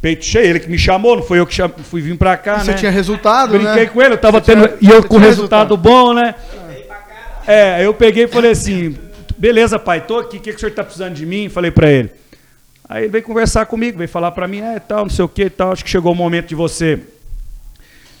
[0.00, 1.70] peito cheio, ele que me chamou, não foi eu que cham...
[1.84, 2.76] fui vir para cá, e Você né?
[2.78, 3.86] tinha resultado, Brinquei né?
[3.86, 6.34] com ele, eu tava tendo, tinha, e eu com resultado, resultado bom, né?
[7.46, 8.96] É, eu peguei e falei assim,
[9.36, 11.48] beleza, pai, tô aqui, o que, que o senhor está precisando de mim?
[11.48, 12.10] Falei para ele.
[12.88, 15.48] Aí ele veio conversar comigo, veio falar para mim, é, tal, não sei o que,
[15.48, 16.98] tal, acho que chegou o momento de você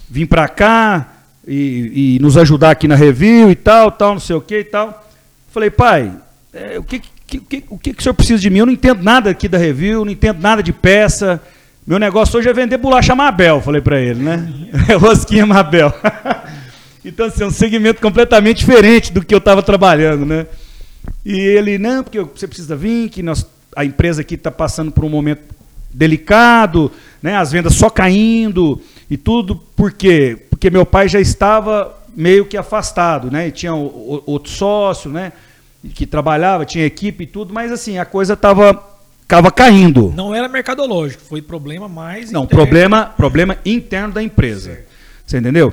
[0.08, 1.08] vir para cá
[1.46, 4.64] e, e, nos ajudar aqui na review e tal, tal, não sei o que e
[4.64, 5.08] tal.
[5.50, 6.12] Falei, pai,
[6.52, 8.58] é, o, que, que, que, o que, que o senhor precisa de mim?
[8.58, 11.40] Eu não entendo nada aqui da review, não entendo nada de peça.
[11.86, 14.48] Meu negócio hoje é vender bolacha Mabel, falei para ele, né?
[15.00, 15.92] Rosquinha Mabel.
[17.02, 20.46] Então, assim, é um segmento completamente diferente do que eu estava trabalhando, né?
[21.24, 25.02] E ele, não, porque você precisa vir, que nós, a empresa aqui está passando por
[25.02, 25.40] um momento
[25.90, 27.36] delicado, né?
[27.36, 30.36] As vendas só caindo e tudo, por quê?
[30.50, 33.48] Porque meu pai já estava meio que afastado, né?
[33.48, 35.32] E tinha outro sócio, né?
[35.94, 38.89] Que trabalhava, tinha equipe e tudo, mas assim, a coisa estava
[39.30, 40.12] estava caindo.
[40.16, 42.64] Não era mercadológico, foi problema mais Não, interno.
[42.64, 44.72] problema, problema interno da empresa.
[44.72, 44.90] Certo.
[45.24, 45.72] Você entendeu?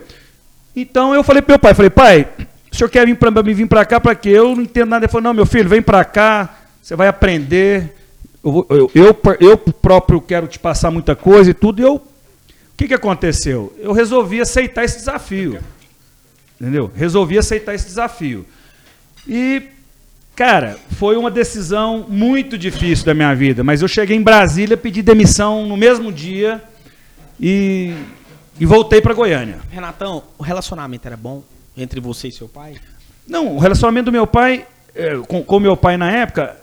[0.75, 2.27] Então eu falei para meu pai, falei, pai,
[2.71, 4.29] o senhor quer vir para mim vir para cá para quê?
[4.29, 5.05] Eu não entendo nada.
[5.05, 7.95] Ele falou, não, meu filho, vem para cá, você vai aprender.
[8.43, 11.81] Eu, eu, eu, eu, próprio quero te passar muita coisa e tudo.
[11.81, 12.01] E eu, o
[12.77, 13.75] que, que aconteceu?
[13.79, 15.59] Eu resolvi aceitar esse desafio.
[16.61, 16.91] Entendeu?
[16.95, 18.45] Resolvi aceitar esse desafio.
[19.27, 19.63] E,
[20.37, 23.61] cara, foi uma decisão muito difícil da minha vida.
[23.61, 26.63] Mas eu cheguei em Brasília, pedi demissão no mesmo dia.
[27.39, 27.93] E
[28.59, 29.59] e voltei para Goiânia.
[29.71, 31.43] Renatão, o relacionamento era bom
[31.75, 32.75] entre você e seu pai?
[33.27, 36.57] Não, o relacionamento do meu pai, é, com, com meu pai na época,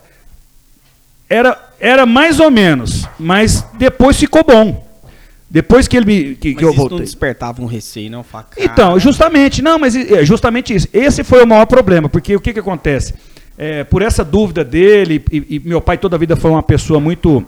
[1.29, 4.85] era, era mais ou menos, mas depois ficou bom.
[5.49, 6.99] Depois que ele me que, mas que eu isso voltei.
[6.99, 8.61] não despertava um receio, não, faca.
[8.61, 10.89] Então, justamente, não, mas é justamente isso.
[10.93, 13.15] Esse foi o maior problema, porque o que, que acontece?
[13.57, 16.99] É, por essa dúvida dele, e, e meu pai toda a vida foi uma pessoa
[16.99, 17.45] muito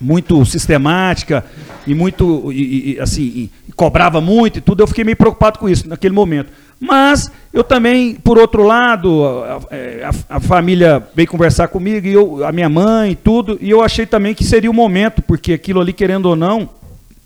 [0.00, 1.44] muito sistemática
[1.86, 5.88] e muito e, e, assim cobrava muito e tudo eu fiquei meio preocupado com isso
[5.88, 6.52] naquele momento.
[6.80, 9.60] Mas eu também por outro lado a,
[10.08, 13.82] a, a, família veio conversar comigo e eu a minha mãe e tudo e eu
[13.82, 16.68] achei também que seria o momento porque aquilo ali querendo ou não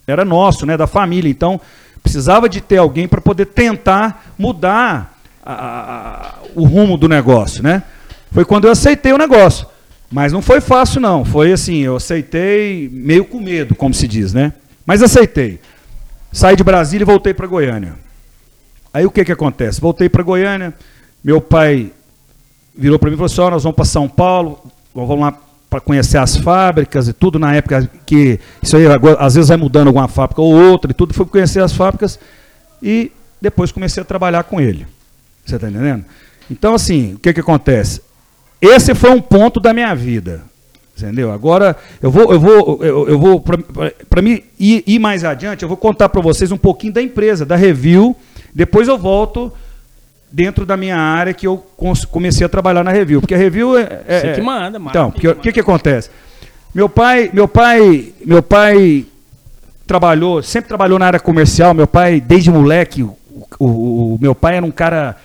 [0.07, 1.29] era nosso né da família.
[1.29, 1.59] Então
[2.01, 7.83] precisava de ter alguém para poder tentar mudar a, o rumo do negócio né
[8.31, 9.67] foi quando eu aceitei o negócio
[10.11, 11.23] mas não foi fácil, não.
[11.23, 14.53] Foi assim, eu aceitei meio com medo, como se diz, né?
[14.85, 15.59] Mas aceitei.
[16.31, 17.93] Saí de Brasília e voltei para Goiânia.
[18.91, 19.79] Aí o que, que acontece?
[19.79, 20.73] Voltei para Goiânia,
[21.23, 21.91] meu pai
[22.75, 24.59] virou para mim e falou assim: oh, nós vamos para São Paulo,
[24.95, 25.37] vamos lá
[25.69, 28.85] para conhecer as fábricas e tudo, na época que isso aí
[29.19, 32.19] às vezes vai mudando alguma fábrica ou outra e tudo, fui conhecer as fábricas
[32.81, 34.87] e depois comecei a trabalhar com ele.
[35.45, 36.03] Você está entendendo?
[36.49, 38.01] Então, assim, o que, que acontece?
[38.61, 40.43] Esse foi um ponto da minha vida.
[40.97, 41.31] Entendeu?
[41.31, 43.41] Agora, eu vou, eu vou, eu, eu vou
[44.09, 47.45] para mim ir, ir, mais adiante, eu vou contar para vocês um pouquinho da empresa,
[47.45, 48.15] da Review.
[48.53, 49.51] Depois eu volto
[50.29, 51.65] dentro da minha área que eu
[52.11, 53.21] comecei a trabalhar na Review.
[53.21, 54.01] Porque a Review é.
[54.07, 54.91] é Você que manda, manda.
[54.91, 56.09] Então, o que, que acontece?
[56.75, 59.05] Meu pai, meu pai, meu pai
[59.87, 61.73] trabalhou, sempre trabalhou na área comercial.
[61.73, 63.17] Meu pai, desde moleque, o,
[63.57, 65.15] o, o meu pai era um cara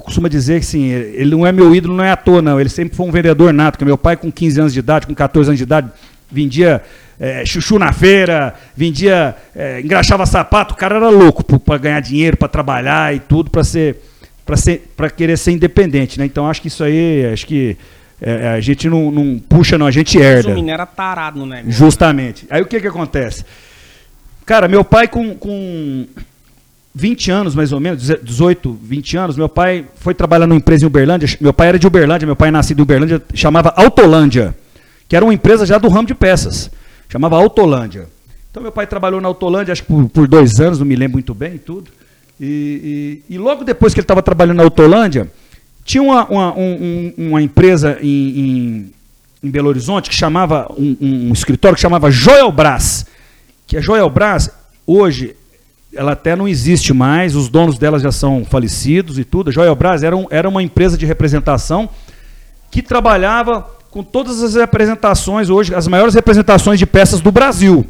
[0.00, 2.60] costuma dizer que sim, ele não é meu ídolo, não é à toa, não.
[2.60, 5.14] Ele sempre foi um vendedor nato, que meu pai, com 15 anos de idade, com
[5.14, 5.90] 14 anos de idade,
[6.30, 6.82] vendia
[7.20, 12.36] é, chuchu na feira, vendia, é, engraxava sapato, o cara era louco para ganhar dinheiro,
[12.36, 14.02] para trabalhar e tudo, para ser
[14.44, 16.24] para ser para querer ser independente, né?
[16.26, 17.76] Então acho que isso aí, acho que
[18.20, 20.48] é, a gente não, não, puxa não, a gente herda.
[20.48, 21.72] O menino era tarado no negócio.
[21.72, 22.46] Justamente.
[22.50, 23.44] Aí o que que acontece?
[24.44, 26.06] Cara, meu pai com, com
[26.94, 30.86] 20 anos, mais ou menos, 18, 20 anos, meu pai foi trabalhar numa empresa em
[30.86, 31.28] Uberlândia.
[31.40, 34.54] Meu pai era de Uberlândia, meu pai é nascido em Uberlândia, chamava Autolândia,
[35.08, 36.70] que era uma empresa já do ramo de peças.
[37.08, 38.08] Chamava Autolândia.
[38.50, 41.14] Então meu pai trabalhou na Autolândia, acho que por, por dois anos, não me lembro
[41.14, 41.90] muito bem tudo.
[42.38, 45.30] E, e, e logo depois que ele estava trabalhando na Autolândia,
[45.84, 48.92] tinha uma, uma, um, uma empresa em, em,
[49.42, 53.06] em, Belo Horizonte que chamava, um, um, escritório que chamava Joelbras.
[53.66, 54.50] Que a Joelbras,
[54.86, 55.34] hoje,
[55.94, 59.50] ela até não existe mais, os donos dela já são falecidos e tudo.
[59.50, 61.88] A Joelbras era, um, era uma empresa de representação
[62.70, 67.86] que trabalhava com todas as representações, hoje, as maiores representações de peças do Brasil.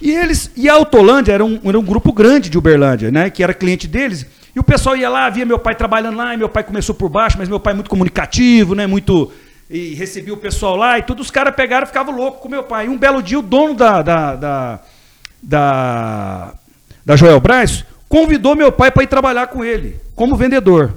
[0.00, 3.42] E eles e a Autolândia era um, era um grupo grande de Uberlândia, né, que
[3.42, 4.26] era cliente deles.
[4.54, 7.08] E o pessoal ia lá, via meu pai trabalhando lá, e meu pai começou por
[7.08, 9.32] baixo, mas meu pai muito comunicativo, né, muito
[9.70, 12.86] e recebia o pessoal lá e todos os caras pegaram ficavam loucos com meu pai.
[12.86, 14.80] E um belo dia o dono da da da,
[15.40, 16.54] da,
[17.10, 20.94] da Joel Braz convidou meu pai para ir trabalhar com ele como vendedor.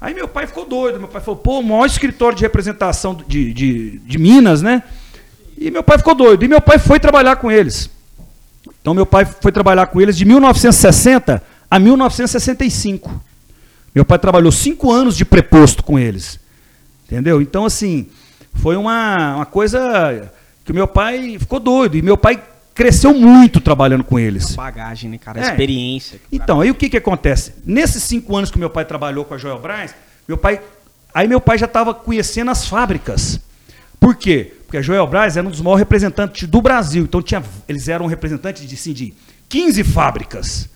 [0.00, 3.54] Aí meu pai ficou doido, meu pai falou, pô, o maior escritório de representação de,
[3.54, 4.82] de, de Minas, né?
[5.56, 6.44] E meu pai ficou doido.
[6.44, 7.88] E meu pai foi trabalhar com eles.
[8.80, 13.22] Então meu pai foi trabalhar com eles de 1960 a 1965.
[13.94, 16.40] Meu pai trabalhou cinco anos de preposto com eles.
[17.06, 17.40] Entendeu?
[17.40, 18.08] Então, assim,
[18.54, 20.32] foi uma, uma coisa
[20.64, 21.96] que meu pai ficou doido.
[21.96, 22.42] E meu pai
[22.74, 24.52] cresceu muito trabalhando com eles.
[24.52, 25.40] A bagagem, né, cara?
[25.40, 25.50] A é.
[25.50, 26.20] experiência.
[26.30, 27.54] Então, aí o que, que acontece?
[27.64, 29.94] Nesses cinco anos que meu pai trabalhou com a Joel Braz,
[30.26, 30.60] meu pai.
[31.14, 33.38] Aí meu pai já estava conhecendo as fábricas.
[34.00, 34.52] Por quê?
[34.64, 37.04] Porque a Joel Braz era um dos maiores representantes do Brasil.
[37.04, 39.14] Então tinha, eles eram representantes de, assim, de
[39.48, 40.68] 15 fábricas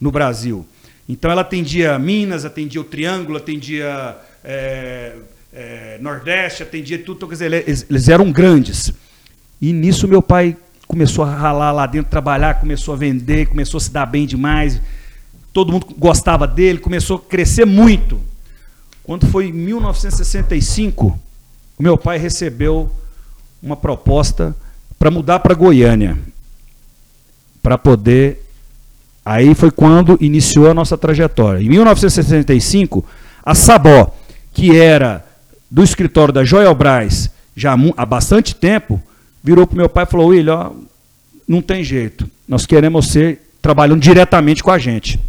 [0.00, 0.66] no Brasil.
[1.08, 5.12] Então ela atendia Minas, atendia o Triângulo, atendia é,
[5.52, 7.16] é, Nordeste, atendia tudo.
[7.16, 8.92] Então, quer dizer, eles, eles eram grandes.
[9.60, 10.56] E nisso meu pai
[10.94, 14.80] começou a ralar lá dentro, trabalhar, começou a vender, começou a se dar bem demais.
[15.52, 18.20] Todo mundo gostava dele, começou a crescer muito.
[19.02, 21.18] Quando foi em 1965,
[21.76, 22.88] o meu pai recebeu
[23.60, 24.54] uma proposta
[24.96, 26.16] para mudar para Goiânia,
[27.60, 28.48] para poder.
[29.24, 31.60] Aí foi quando iniciou a nossa trajetória.
[31.60, 33.04] Em 1965,
[33.44, 34.14] a Sabó,
[34.52, 35.26] que era
[35.68, 39.02] do escritório da Joel Braz já há bastante tempo,
[39.44, 40.72] virou para o meu pai e falou: William, ó,
[41.46, 45.20] não tem jeito, nós queremos ser trabalhando diretamente com a gente.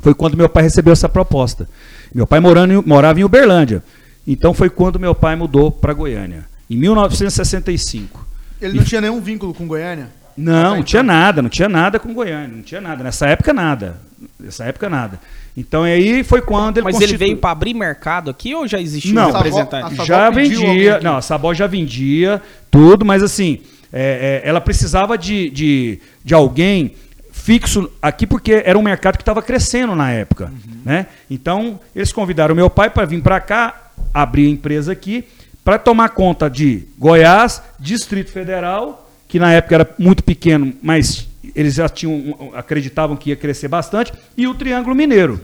[0.00, 1.68] Foi quando meu pai recebeu essa proposta.
[2.14, 3.82] Meu pai morando, morava em Uberlândia.
[4.26, 8.26] Então foi quando meu pai mudou para Goiânia em 1965.
[8.60, 8.86] Ele não e...
[8.86, 10.10] tinha nenhum vínculo com Goiânia?
[10.36, 13.02] Não, não tinha nada, não tinha nada com Goiânia, não tinha nada.
[13.02, 14.00] Nessa época, nada.
[14.38, 15.18] Nessa época, nada.
[15.58, 17.10] Então aí foi quando ele Mas constitu...
[17.10, 20.06] ele veio para abrir mercado aqui ou já existia não, um representante?
[20.06, 22.40] Já vendia, não, a Sabó já vendia
[22.70, 23.58] tudo, mas assim,
[23.92, 26.94] é, é, ela precisava de, de, de alguém
[27.32, 30.80] fixo aqui porque era um mercado que estava crescendo na época, uhum.
[30.84, 31.06] né?
[31.28, 35.24] Então eles convidaram meu pai para vir para cá, abrir a empresa aqui
[35.64, 41.74] para tomar conta de Goiás, Distrito Federal, que na época era muito pequeno, mas eles
[41.74, 45.40] já tinham acreditavam que ia crescer bastante, e o Triângulo Mineiro.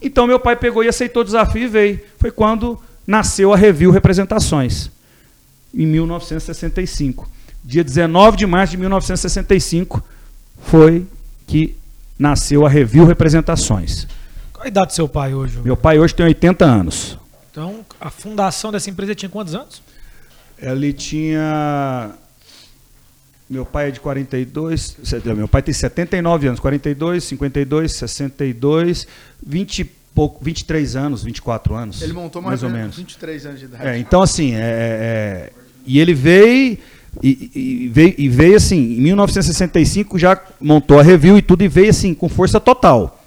[0.00, 2.00] Então meu pai pegou e aceitou o desafio e veio.
[2.18, 4.90] Foi quando nasceu a Review Representações,
[5.74, 7.28] em 1965.
[7.64, 10.02] Dia 19 de março de 1965
[10.62, 11.06] foi
[11.46, 11.76] que
[12.18, 14.06] nasceu a Review Representações.
[14.52, 15.58] Qual a idade do seu pai hoje?
[15.64, 17.18] Meu pai hoje tem 80 anos.
[17.50, 19.82] Então, a fundação dessa empresa tinha quantos anos?
[20.58, 22.12] Ele tinha.
[23.52, 24.96] Meu pai é de 42.
[25.36, 29.06] Meu pai tem 79 anos, 42, 52, 62,
[29.46, 29.84] 20
[30.14, 32.00] pouco, 23 anos, 24 anos.
[32.00, 33.86] Ele montou mais, mais ou menos 23 anos de idade.
[33.86, 35.52] É, então, assim, é, é, é,
[35.86, 36.78] e ele veio
[37.22, 38.14] e, e, veio.
[38.16, 42.30] e veio assim, em 1965 já montou a review e tudo, e veio assim, com
[42.30, 43.22] força total.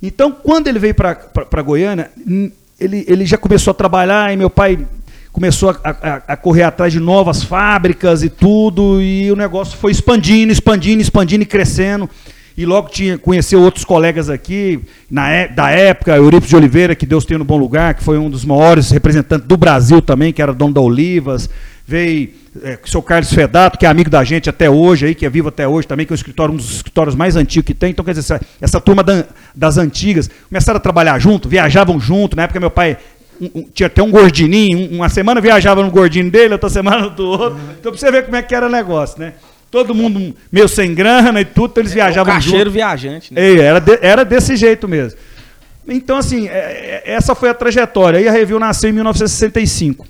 [0.00, 2.12] Então, quando ele veio para Goiânia,
[2.78, 4.78] ele, ele já começou a trabalhar e meu pai
[5.32, 9.90] começou a, a, a, correr atrás de novas fábricas e tudo, e o negócio foi
[9.90, 12.08] expandindo, expandindo, expandindo e crescendo.
[12.56, 17.06] E logo tinha, conheceu outros colegas aqui, na, é, da época, Eurípides de Oliveira, que
[17.06, 20.42] Deus tem no bom lugar, que foi um dos maiores representantes do Brasil também, que
[20.42, 21.48] era dono da Olivas.
[21.86, 22.28] Veio
[22.62, 25.30] é, o seu Carlos Fedato, que é amigo da gente até hoje, aí, que é
[25.30, 27.90] vivo até hoje também, que é um, escritório, um dos escritórios mais antigos que tem.
[27.90, 32.36] Então, quer dizer, essa, essa turma da, das antigas começaram a trabalhar junto, viajavam junto.
[32.36, 32.98] Na época, meu pai
[33.40, 37.26] um, um, tinha até um gordininho, uma semana viajava no gordinho dele, outra semana do
[37.26, 37.58] outro.
[37.78, 39.34] Então, pra você ver como é que era o negócio, né?
[39.70, 42.44] Todo mundo meio sem grana e tudo, então eles é, viajavam junto.
[42.44, 43.58] Cacheiro viajante, né?
[43.58, 45.18] era, de, era desse jeito mesmo.
[45.88, 48.18] Então, assim, é, é, essa foi a trajetória.
[48.18, 50.06] Aí a Review nasceu em 1965.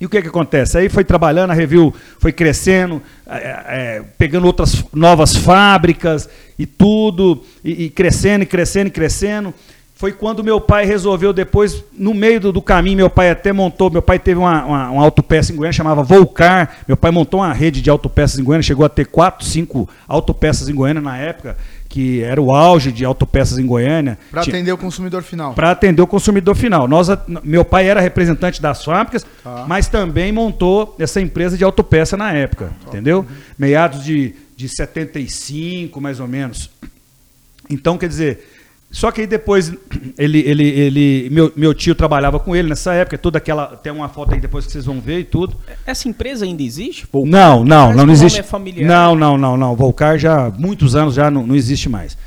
[0.00, 0.78] E o que, que acontece?
[0.78, 6.26] Aí foi trabalhando, a Review foi crescendo, é, é, pegando outras novas fábricas
[6.58, 9.54] e tudo, e, e, crescendo, e crescendo, e crescendo.
[10.00, 13.90] Foi quando meu pai resolveu depois, no meio do, do caminho, meu pai até montou,
[13.90, 17.52] meu pai teve uma, uma, uma autopeça em Goiânia, chamava Volcar, meu pai montou uma
[17.52, 21.54] rede de autopeças em Goiânia, chegou a ter quatro, cinco autopeças em Goiânia na época,
[21.86, 24.18] que era o auge de autopeças em Goiânia.
[24.30, 25.52] Para atender o consumidor final.
[25.52, 26.88] Para atender o consumidor final.
[26.88, 27.08] Nós,
[27.44, 29.66] meu pai era representante das fábricas, tá.
[29.68, 32.88] mas também montou essa empresa de autopeça na época, tá.
[32.88, 33.26] entendeu?
[33.58, 36.70] Meados de, de 75, mais ou menos.
[37.68, 38.59] Então, quer dizer,
[38.90, 39.72] só que aí depois
[40.18, 44.08] ele, ele, ele meu, meu tio trabalhava com ele nessa época, toda aquela tem uma
[44.08, 45.56] foto aí depois que vocês vão ver e tudo.
[45.86, 47.06] Essa empresa ainda existe?
[47.10, 47.30] Volcar?
[47.30, 48.40] Não, não, não, não existe.
[48.40, 48.88] É familiar.
[48.88, 49.76] Não, não, não, não.
[49.76, 52.18] Volcar já há muitos anos já não, não existe mais.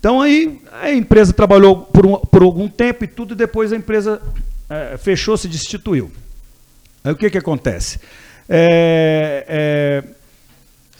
[0.00, 3.76] Então aí a empresa trabalhou por, um, por algum tempo e tudo, e depois a
[3.76, 4.22] empresa
[4.70, 6.10] é, fechou, se destituiu.
[7.04, 8.00] Aí o que que acontece?
[8.48, 10.04] É, é,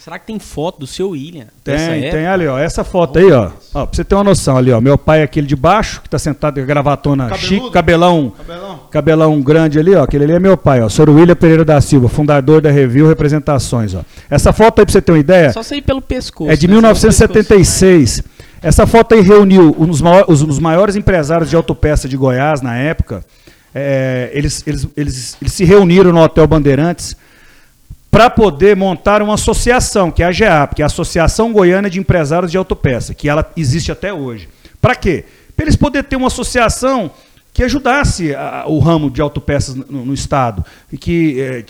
[0.07, 1.47] Será que tem foto do seu William?
[1.65, 2.57] Tem, tem ali, ó.
[2.57, 3.51] Essa foto aí, ó.
[3.73, 3.85] ó.
[3.85, 4.79] Pra você ter uma noção ali, ó.
[4.79, 7.45] Meu pai é aquele de baixo, que tá sentado com a gravatona Cabeludo.
[7.45, 8.79] chique, cabelão, cabelão.
[8.89, 10.03] Cabelão grande ali, ó.
[10.03, 10.87] Aquele ali é meu pai, ó.
[10.87, 11.09] Sr.
[11.09, 14.01] William Pereira da Silva, fundador da Review Representações, ó.
[14.29, 15.51] Essa foto aí, pra você ter uma ideia.
[15.51, 16.49] Só sei pelo pescoço.
[16.49, 16.75] É de né?
[16.75, 18.23] 1976.
[18.61, 22.77] Essa foto aí reuniu um dos maiores, os maiores empresários de autopeça de Goiás na
[22.77, 23.25] época.
[23.75, 27.13] É, eles, eles, eles, eles se reuniram no Hotel Bandeirantes
[28.17, 31.99] para poder montar uma associação, que é a GEAP, que é a Associação Goiana de
[31.99, 34.49] Empresários de Autopeça, que ela existe até hoje.
[34.81, 35.23] Para quê?
[35.55, 37.11] Para eles poderem ter uma associação
[37.53, 41.63] que ajudasse a, o ramo de autopeças no, no Estado e que é,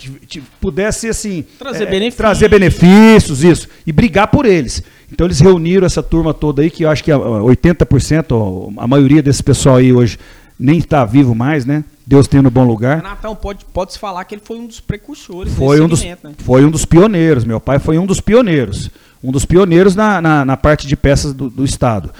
[0.58, 2.16] pudesse assim trazer, é, benefícios.
[2.16, 4.82] trazer benefícios, isso, e brigar por eles.
[5.12, 9.42] Então eles reuniram essa turma toda aí, que eu acho que 80%, a maioria desse
[9.42, 10.18] pessoal aí hoje
[10.58, 11.84] nem está vivo mais, né?
[12.08, 12.96] Deus tem no bom lugar.
[12.96, 16.16] Renatão, pode, pode se falar que ele foi um dos precursores foi um dos, né?
[16.38, 17.44] Foi um dos pioneiros.
[17.44, 18.90] Meu pai foi um dos pioneiros.
[19.22, 22.10] Um dos pioneiros na, na, na parte de peças do, do, Estado.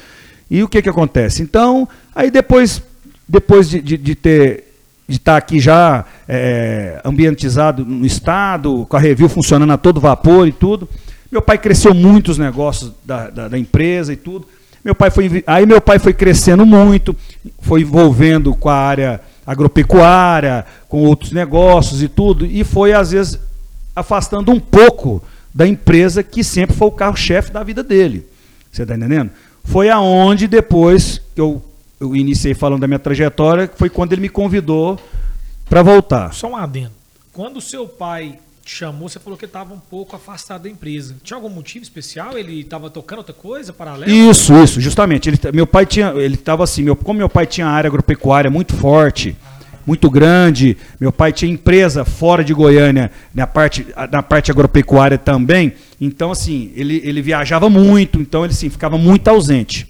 [0.50, 1.42] E o que, que acontece?
[1.42, 2.82] Então, aí depois,
[3.26, 4.64] depois de, de, de ter
[5.08, 10.46] de estar aqui já é, ambientizado no Estado, com a review funcionando a todo vapor
[10.46, 10.86] e tudo,
[11.32, 14.46] meu pai cresceu muito os negócios da, da, da empresa e tudo.
[14.84, 17.16] Meu pai foi, aí meu pai foi crescendo muito,
[17.60, 23.40] foi envolvendo com a área agropecuária, com outros negócios e tudo, e foi, às vezes,
[23.96, 25.22] afastando um pouco
[25.54, 28.26] da empresa que sempre foi o carro-chefe da vida dele.
[28.70, 29.30] Você está entendendo?
[29.64, 31.64] Foi aonde depois que eu,
[31.98, 35.00] eu iniciei falando da minha trajetória, foi quando ele me convidou
[35.66, 36.34] para voltar.
[36.34, 36.92] Só um adendo.
[37.32, 41.16] Quando seu pai te chamou, você falou que estava um pouco afastado da empresa.
[41.24, 42.36] Tinha algum motivo especial?
[42.36, 44.12] Ele estava tocando outra coisa paralela?
[44.12, 45.30] Isso, isso, justamente.
[45.30, 48.76] Ele, meu pai tinha, ele estava assim, meu, como meu pai tinha área agropecuária muito
[48.76, 49.34] forte,
[49.86, 55.72] muito grande, meu pai tinha empresa fora de Goiânia, na parte, na parte agropecuária também,
[55.98, 59.88] então assim, ele, ele viajava muito, então ele assim, ficava muito ausente.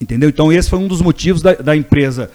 [0.00, 0.28] Entendeu?
[0.28, 2.32] Então esse foi um dos motivos da, da empresa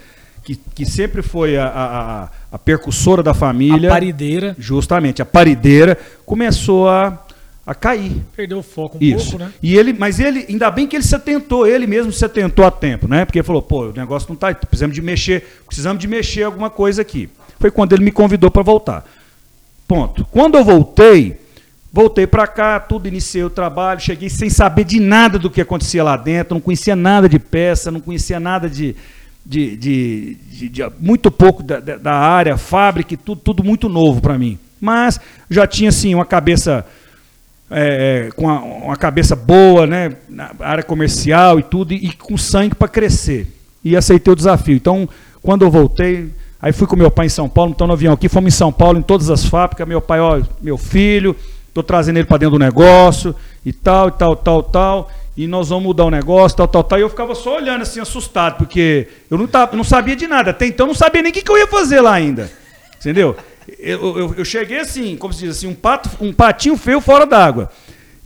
[0.48, 3.90] que, que sempre foi a, a, a percussora da família.
[3.90, 4.56] A parideira.
[4.58, 7.22] Justamente, a parideira começou a,
[7.66, 8.24] a cair.
[8.34, 9.32] Perdeu o foco um Isso.
[9.32, 9.52] pouco, né?
[9.62, 12.72] E ele, mas ele, ainda bem que ele se atentou, ele mesmo se atentou a
[12.72, 13.26] tempo, né?
[13.26, 16.70] Porque ele falou, pô, o negócio não está, precisamos de mexer, precisamos de mexer alguma
[16.70, 17.30] coisa aqui.
[17.60, 19.06] Foi quando ele me convidou para voltar.
[19.86, 20.26] Ponto.
[20.32, 21.42] Quando eu voltei,
[21.92, 26.06] voltei para cá, tudo iniciei o trabalho, cheguei sem saber de nada do que acontecia
[26.06, 28.96] lá dentro, não conhecia nada de peça, não conhecia nada de,
[29.48, 34.38] de, de, de, de muito pouco da, da, área, fábrica, tudo, tudo muito novo para
[34.38, 34.60] mim.
[34.80, 36.86] Mas já tinha assim uma cabeça
[37.72, 42.38] é, com uma, uma, cabeça boa, né, na área comercial e tudo, e, e com
[42.38, 43.48] sangue para crescer.
[43.84, 44.76] E aceitei o desafio.
[44.76, 45.08] Então,
[45.42, 46.30] quando eu voltei,
[46.62, 48.72] aí fui com meu pai em São Paulo, então no avião aqui, fomos em São
[48.72, 51.34] Paulo, em todas as fábricas, meu pai, ó, meu filho,
[51.70, 53.34] estou trazendo ele para dentro do negócio,
[53.68, 56.98] e tal, e tal, tal, tal e nós vamos mudar o negócio, tal, tal, tal.
[56.98, 60.50] E eu ficava só olhando assim, assustado, porque eu não, tava, não sabia de nada.
[60.50, 62.52] Até então eu não sabia nem o que, que eu ia fazer lá ainda.
[63.00, 63.38] Entendeu?
[63.78, 67.24] Eu, eu, eu, cheguei assim, como se diz assim, um, pato, um patinho feio fora
[67.24, 67.70] d'água.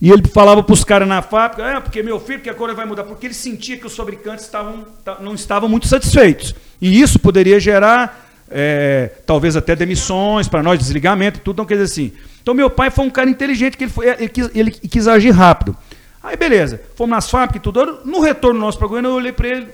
[0.01, 2.73] E ele falava para os caras na fábrica, é, porque meu filho, que a cor
[2.73, 4.85] vai mudar, porque ele sentia que os fabricantes estavam,
[5.19, 6.55] não estavam muito satisfeitos.
[6.81, 11.85] E isso poderia gerar, é, talvez até demissões para nós, desligamento tudo, não quer dizer
[11.85, 12.13] assim.
[12.41, 15.31] Então meu pai foi um cara inteligente, que ele, foi, ele, quis, ele quis agir
[15.31, 15.75] rápido.
[16.21, 18.01] Aí beleza, fomos nas fábricas e tudo.
[18.05, 19.67] No retorno nosso para Goiânia, eu olhei para ele,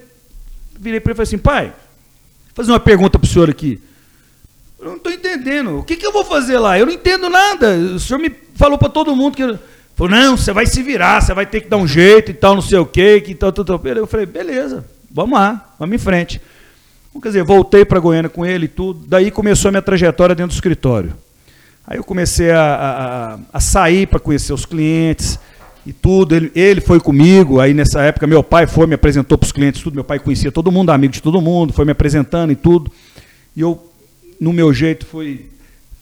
[0.78, 1.74] virei para ele e falei assim, pai, vou
[2.54, 3.80] fazer uma pergunta para o senhor aqui.
[4.80, 5.78] Eu não estou entendendo.
[5.78, 6.78] O que, que eu vou fazer lá?
[6.78, 7.74] Eu não entendo nada.
[7.74, 9.58] O senhor me falou para todo mundo que.
[9.96, 12.54] Falou, não, você vai se virar, você vai ter que dar um jeito e tal,
[12.54, 13.80] não sei o quê, que tal, tal, tal.
[13.84, 16.40] Eu falei, beleza, vamos lá, vamos em frente.
[17.20, 19.04] Quer dizer, voltei para Goiânia com ele e tudo.
[19.06, 21.14] Daí começou a minha trajetória dentro do escritório.
[21.86, 25.38] Aí eu comecei a, a, a sair para conhecer os clientes,
[25.88, 26.34] e tudo.
[26.34, 29.82] Ele, ele foi comigo, aí nessa época meu pai foi, me apresentou para os clientes,
[29.82, 29.94] tudo.
[29.94, 32.92] Meu pai conhecia todo mundo, amigo de todo mundo, foi me apresentando e tudo.
[33.56, 33.90] E eu,
[34.38, 35.46] no meu jeito, fui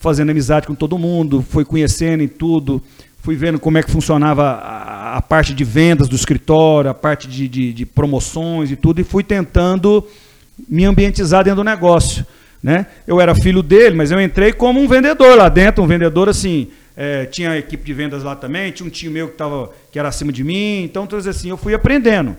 [0.00, 2.82] fazendo amizade com todo mundo, fui conhecendo e tudo,
[3.22, 7.28] fui vendo como é que funcionava a, a parte de vendas do escritório, a parte
[7.28, 10.04] de, de, de promoções e tudo, e fui tentando
[10.68, 12.24] me ambientizar dentro do negócio.
[12.62, 12.86] Né?
[13.06, 16.68] Eu era filho dele, mas eu entrei como um vendedor lá dentro, um vendedor assim,
[16.96, 19.98] é, tinha a equipe de vendas lá também, tinha um tio meu que, tava, que
[19.98, 22.36] era acima de mim, então, então assim, eu fui aprendendo.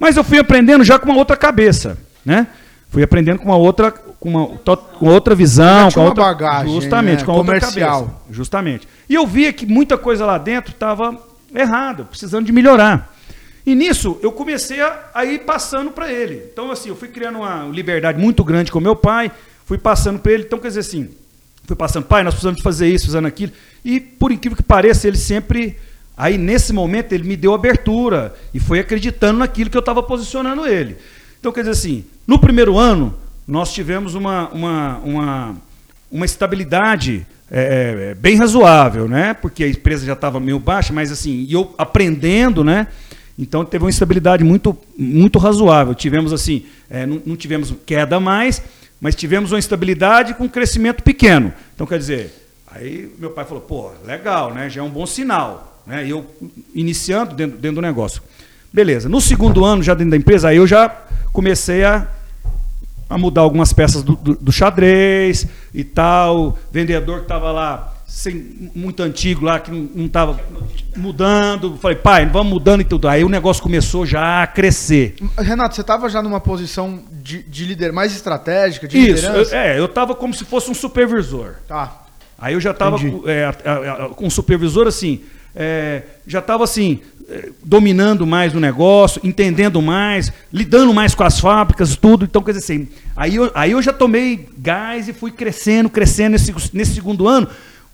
[0.00, 2.46] Mas eu fui aprendendo já com uma outra cabeça, né?
[2.90, 4.46] Fui aprendendo com uma outra, com uma,
[4.98, 7.24] com outra visão, com uma outra bagagem, justamente, né?
[7.24, 8.02] com a outra Comercial.
[8.02, 8.88] cabeça, justamente.
[9.08, 11.16] E eu via que muita coisa lá dentro estava
[11.54, 13.14] errada, precisando de melhorar.
[13.66, 16.42] E nisso eu comecei a, a ir passando para ele.
[16.52, 19.30] Então assim, eu fui criando uma liberdade muito grande com meu pai,
[19.64, 20.44] fui passando para ele.
[20.44, 21.10] Então quer dizer assim,
[21.64, 23.52] fui passando, pai, nós precisamos fazer isso, fazendo aquilo.
[23.84, 25.76] E por incrível que pareça, ele sempre
[26.18, 30.66] Aí, nesse momento, ele me deu abertura e foi acreditando naquilo que eu estava posicionando
[30.66, 30.96] ele.
[31.38, 33.14] Então, quer dizer assim, no primeiro ano,
[33.46, 35.56] nós tivemos uma, uma, uma,
[36.10, 39.32] uma estabilidade é, é, bem razoável, né?
[39.32, 42.88] Porque a empresa já estava meio baixa, mas assim, e eu aprendendo, né?
[43.38, 45.94] Então teve uma estabilidade muito, muito razoável.
[45.94, 48.60] Tivemos assim, é, não, não tivemos queda mais,
[49.00, 51.52] mas tivemos uma estabilidade com crescimento pequeno.
[51.74, 52.34] Então, quer dizer,
[52.66, 54.68] aí meu pai falou, pô, legal, né?
[54.68, 55.82] Já é um bom sinal.
[55.86, 56.06] Né?
[56.06, 56.26] E eu
[56.74, 58.20] iniciando dentro, dentro do negócio.
[58.72, 59.08] Beleza.
[59.08, 60.88] No segundo ano, já dentro da empresa, aí eu já
[61.32, 62.08] comecei a,
[63.08, 66.58] a mudar algumas peças do, do, do xadrez e tal.
[66.72, 70.40] Vendedor que estava lá, sem, muito antigo lá, que não estava
[70.96, 71.76] mudando.
[71.76, 73.06] Falei, pai, vamos mudando e tudo.
[73.06, 75.14] Aí o negócio começou já a crescer.
[75.36, 79.54] Renato, você estava já numa posição de, de líder mais estratégica, de Isso, liderança?
[79.54, 81.56] eu, é, eu estava como se fosse um supervisor.
[81.68, 82.06] Tá.
[82.38, 82.96] Aí eu já estava
[83.26, 83.52] é,
[84.14, 85.20] com um supervisor assim,
[85.54, 91.38] é, já estava assim, é, dominando mais o negócio, entendendo mais, lidando mais com as
[91.38, 92.24] fábricas, tudo.
[92.24, 96.32] Então, quer dizer assim, aí eu, aí eu já tomei gás e fui crescendo, crescendo
[96.32, 97.48] nesse, nesse segundo ano.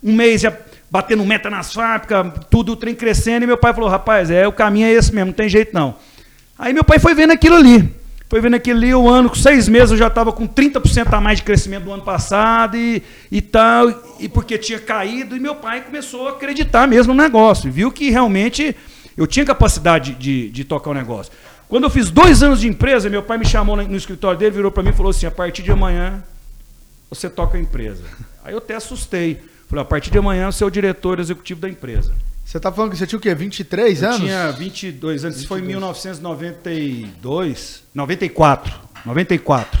[0.05, 0.53] Um mês já
[0.89, 4.51] batendo meta nas fábricas, tudo o trem crescendo, e meu pai falou, rapaz, é, o
[4.51, 5.95] caminho é esse mesmo, não tem jeito não.
[6.57, 7.91] Aí meu pai foi vendo aquilo ali.
[8.29, 11.19] Foi vendo aquilo ali, o ano, com seis meses eu já estava com 30% a
[11.19, 13.89] mais de crescimento do ano passado e, e tal,
[14.19, 18.09] e porque tinha caído, e meu pai começou a acreditar mesmo no negócio, viu que
[18.09, 18.75] realmente
[19.17, 21.31] eu tinha capacidade de, de tocar o negócio.
[21.67, 24.71] Quando eu fiz dois anos de empresa, meu pai me chamou no escritório dele, virou
[24.71, 26.23] para mim e falou assim: a partir de amanhã
[27.09, 28.03] você toca a empresa.
[28.43, 29.41] Aí eu até assustei.
[29.67, 32.13] Falei, a partir de amanhã você é o diretor executivo da empresa.
[32.43, 33.33] Você tá falando que você tinha o quê?
[33.33, 34.21] 23 Eu anos?
[34.21, 35.81] tinha 22 anos, isso foi em 22.
[35.81, 38.73] 1992, 94,
[39.05, 39.79] 94.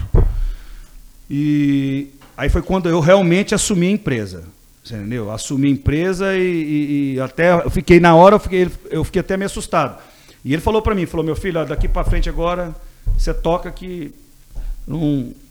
[1.29, 2.07] E
[2.37, 4.43] aí foi quando eu realmente assumi a empresa,
[4.83, 5.31] você entendeu?
[5.31, 9.19] Assumi a empresa e, e- e até eu fiquei na hora, eu fiquei, eu fiquei
[9.19, 10.01] até meio assustado.
[10.43, 12.75] E ele falou para mim, falou, meu filho, ó, daqui para frente agora
[13.17, 14.13] você toca que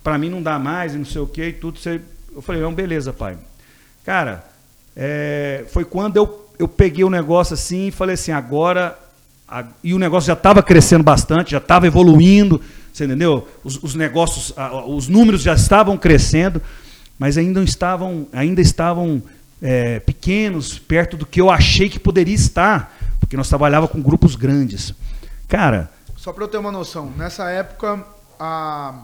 [0.03, 1.79] para mim não dá mais e não sei o que e tudo.
[1.79, 2.01] Você...
[2.35, 3.37] Eu falei, não, beleza, pai.
[4.05, 4.45] Cara,
[4.97, 8.99] é, foi quando eu, eu peguei o negócio assim e falei assim, agora.
[9.49, 12.61] a- e o negócio já estava crescendo bastante, já estava evoluindo,
[12.93, 13.47] você entendeu?
[13.63, 16.61] Os, os negócios, a- os números já estavam crescendo,
[17.19, 19.23] mas ainda estavam, ainda estavam
[19.63, 24.35] é, pequenos, perto do que eu achei que poderia estar, porque nós trabalhava com grupos
[24.37, 24.93] grandes.
[25.49, 28.05] Cara, Só para eu ter uma noção, nessa época
[28.41, 28.95] a,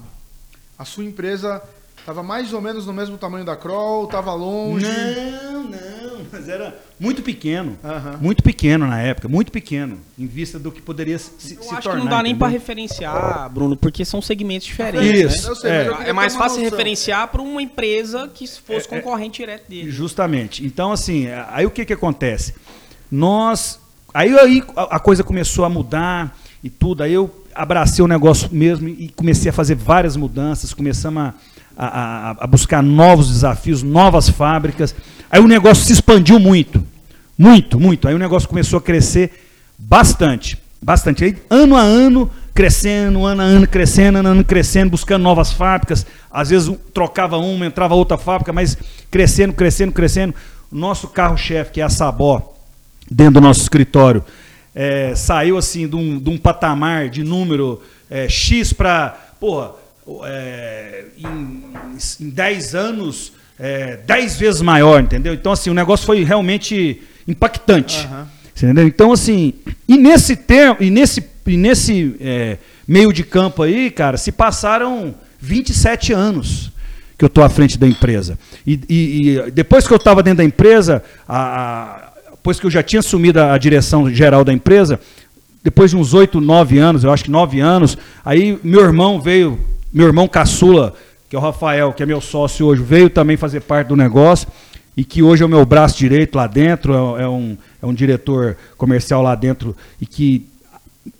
[0.79, 1.63] a sua empresa
[2.01, 4.85] estava mais ou menos no mesmo tamanho da Kroll, estava longe.
[4.87, 7.79] Não, não, mas era muito pequeno.
[8.21, 11.83] Muito pequeno na época, muito pequeno, em vista do que poderia se, se Eu acho
[11.83, 11.99] tornar.
[11.99, 15.35] que não dá nem para referenciar, Bruno, porque são segmentos diferentes.
[15.37, 15.91] Isso, Eu sei, é.
[15.91, 15.97] né?
[16.07, 16.71] É mais fácil noção.
[16.77, 19.01] referenciar para uma empresa que fosse É, é.
[19.01, 19.91] concorrente direto dele.
[19.91, 20.65] Justamente.
[20.65, 22.55] Então, assim, aí o que, que acontece?
[23.11, 23.79] Nós.
[24.13, 27.03] Aí, aí a, a coisa começou a mudar e tudo.
[27.03, 30.73] Aí eu abracei o negócio mesmo e comecei a fazer várias mudanças.
[30.75, 31.35] Começamos a,
[31.87, 34.95] a, a- buscar novos desafios, novas fábricas.
[35.31, 36.85] Aí o negócio se expandiu muito.
[37.39, 38.07] Muito, muito.
[38.07, 39.31] Aí o negócio começou a crescer
[39.79, 40.59] bastante.
[40.83, 41.25] Bastante.
[41.25, 45.53] Aí, ano a ano, crescendo, ano a ano, crescendo, ano a ano, crescendo, buscando novas
[45.53, 46.07] fábricas.
[46.31, 48.77] Às vezes trocava uma, entrava outra fábrica, mas
[49.11, 50.35] crescendo, crescendo, crescendo.
[50.71, 52.55] O nosso carro-chefe, que é a Sabó,
[53.11, 54.25] dentro do nosso escritório,
[54.75, 59.73] é, saiu assim de um, de um patamar de número é, X para, porra,
[60.25, 61.63] é, em,
[62.21, 65.35] em 10 anos, é, 10 vezes maior, entendeu?
[65.35, 68.09] Então, assim, o negócio foi realmente impactante.
[68.55, 68.87] Você entendeu?
[68.87, 69.55] Então, assim,
[69.89, 75.15] e nesse tempo, e nesse, e nesse é, meio de campo aí, cara, se passaram
[75.41, 76.71] 27 anos
[77.17, 78.39] que eu estou à frente da empresa.
[78.67, 82.71] E, e- e depois que eu estava dentro da empresa, a- a- depois que eu
[82.71, 84.99] já tinha assumido a, a direção geral da empresa,
[85.63, 89.59] depois de uns oito, nove anos, eu acho que nove anos, aí meu irmão veio,
[89.93, 90.95] meu irmão caçula,
[91.29, 94.49] que é o Rafael, que é meu sócio hoje, veio também fazer parte do negócio
[94.97, 97.95] e que hoje é o meu braço direito lá dentro, é, é um, é um
[97.95, 100.47] diretor comercial lá dentro e que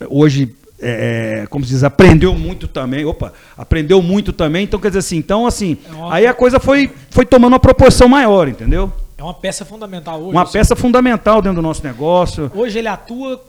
[0.09, 3.05] hoje é, é como se diz, aprendeu muito também.
[3.05, 4.63] Opa, aprendeu muito também.
[4.63, 6.13] Então, quer dizer assim, então assim, é uma...
[6.13, 8.91] aí a coisa foi, foi tomando uma proporção maior, entendeu?
[9.17, 10.31] É uma peça fundamental hoje.
[10.31, 12.51] Uma peça fundamental dentro do nosso negócio.
[12.55, 13.39] Hoje ele atua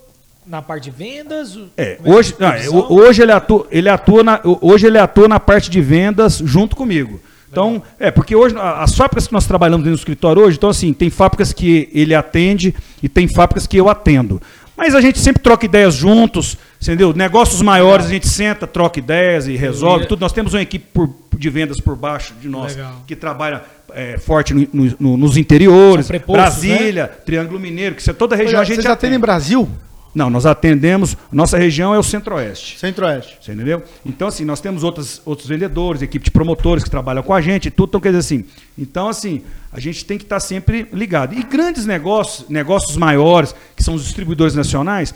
[0.46, 1.58] na parte de vendas?
[1.76, 5.70] É, é hoje, não, hoje ele atua, ele atua na, hoje ele atua na parte
[5.70, 7.20] de vendas junto comigo.
[7.50, 11.10] Então, é, porque hoje, as fábricas que nós trabalhamos no escritório hoje, então assim, tem
[11.10, 14.40] fábricas que ele atende e tem fábricas que eu atendo.
[14.74, 17.12] Mas a gente sempre troca ideias juntos, entendeu?
[17.12, 20.20] Negócios maiores, a gente senta, troca ideias e resolve tudo.
[20.20, 23.02] Nós temos uma equipe por, de vendas por baixo de nós Legal.
[23.06, 23.62] que trabalha
[23.94, 27.08] é, forte no, no, nos interiores, Brasília, né?
[27.24, 29.68] Triângulo Mineiro, que é toda a região Olha, a gente Vocês atendem Brasil?
[30.14, 32.78] Não, nós atendemos, nossa região é o Centro-Oeste.
[32.78, 33.38] Centro-Oeste.
[33.40, 33.82] Você entendeu?
[34.04, 37.70] Então, assim, nós temos outros, outros vendedores, equipe de promotores que trabalham com a gente,
[37.70, 38.44] tudo, então, quer dizer assim,
[38.76, 39.42] então, assim,
[39.72, 41.34] a gente tem que estar sempre ligado.
[41.34, 45.14] E grandes negócios, negócios maiores, que são os distribuidores nacionais,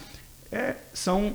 [0.51, 1.35] é, são,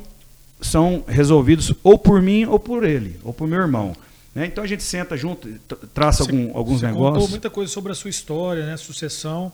[0.59, 3.95] são resolvidos ou por mim ou por ele, ou por meu irmão.
[4.34, 4.45] Né?
[4.45, 5.47] Então a gente senta junto,
[5.93, 7.14] traça você, algum, alguns você negócios.
[7.14, 8.78] Você contou muita coisa sobre a sua história, né?
[8.78, 9.51] Sucessão.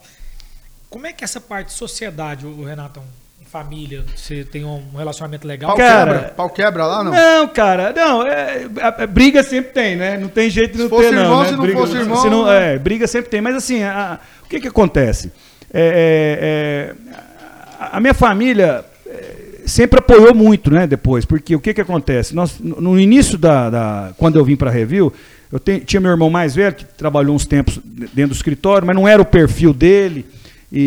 [0.89, 3.03] Como é que essa parte de sociedade, o Renatão,
[3.47, 5.69] família, você tem um relacionamento legal?
[5.69, 7.11] Pau cara, quebra, pau quebra lá, não?
[7.11, 10.17] Não, cara, não, é, a, a, briga sempre tem, né?
[10.17, 11.45] Não tem jeito de não ter, irmão, não.
[11.45, 11.57] Se né?
[11.57, 12.21] não briga, fosse irmão...
[12.21, 15.31] Se não, é, briga sempre tem, mas assim, a, o que que acontece?
[15.73, 19.33] É, é, é a minha família é,
[19.65, 22.35] sempre apoiou muito, né, depois, porque o que que acontece?
[22.35, 25.13] Nós, no início da, da quando eu vim para a Review,
[25.51, 27.79] eu te, tinha meu irmão mais velho, que trabalhou uns tempos
[28.13, 30.25] dentro do escritório, mas não era o perfil dele,
[30.71, 30.79] e,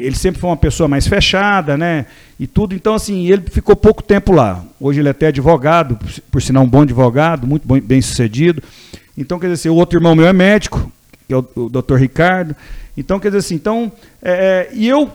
[0.00, 2.06] e, ele sempre foi uma pessoa mais fechada, né?
[2.40, 2.74] E tudo.
[2.74, 4.64] Então, assim, ele ficou pouco tempo lá.
[4.80, 8.62] Hoje ele é até advogado, por, por sinal, um bom advogado, muito bom, bem sucedido.
[9.16, 10.90] Então, quer dizer, o outro irmão meu é médico,
[11.28, 12.56] que é o, o doutor Ricardo.
[12.96, 13.92] Então, quer dizer assim, então.
[14.22, 15.10] É, é e eu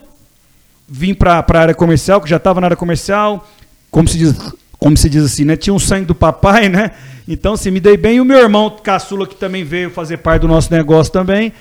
[0.88, 3.48] vim para a área comercial, que já estava na área comercial,
[3.90, 4.36] como se diz.
[4.80, 5.56] Como se diz assim, né?
[5.56, 6.92] Tinha um sangue do papai, né?
[7.28, 8.18] Então, assim, me dei bem.
[8.18, 11.52] E o meu irmão caçula, que também veio fazer parte do nosso negócio também,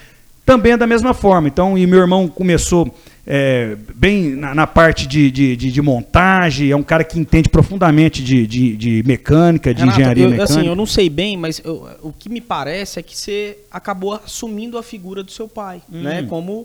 [0.47, 1.49] também é da mesma forma.
[1.49, 2.95] Então, e meu irmão começou
[3.27, 7.49] é, bem na, na parte de, de, de, de, montagem, é um cara que entende
[7.49, 10.55] profundamente de, de, de mecânica, de Renato, engenharia eu, mecânica.
[10.55, 14.13] Assim, eu não sei bem, mas eu, o que me parece é que você acabou
[14.25, 16.03] assumindo a figura do seu pai, hum.
[16.03, 16.23] né?
[16.23, 16.65] Como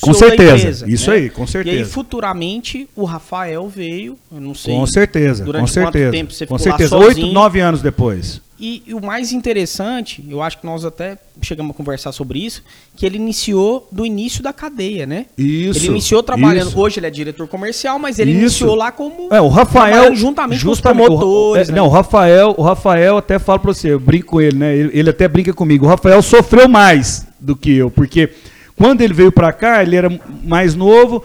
[0.00, 1.16] com certeza, empresa, isso né?
[1.16, 1.76] aí, com certeza.
[1.76, 4.74] E aí futuramente o Rafael veio, eu não sei.
[4.74, 6.04] Com certeza, durante com certeza.
[6.06, 6.96] quanto tempo você com ficou certeza.
[6.96, 8.40] Oito, nove anos depois.
[8.60, 12.64] E, e, o mais interessante, eu acho que nós até chegamos a conversar sobre isso,
[12.96, 15.26] que ele iniciou do início da cadeia, né?
[15.38, 15.78] Isso.
[15.78, 16.68] Ele iniciou trabalhando.
[16.68, 16.80] Isso.
[16.80, 18.40] Hoje ele é diretor comercial, mas ele isso.
[18.40, 19.32] iniciou lá como.
[19.32, 20.12] É, o Rafael.
[20.14, 21.68] Juntamente com os promotores.
[21.68, 21.78] O, é, né?
[21.78, 24.76] Não, o Rafael, o Rafael até fala para você, eu brinco com ele, né?
[24.76, 25.86] Ele, ele até brinca comigo.
[25.86, 28.30] O Rafael sofreu mais do que eu, porque
[28.76, 31.22] quando ele veio para cá, ele era mais novo,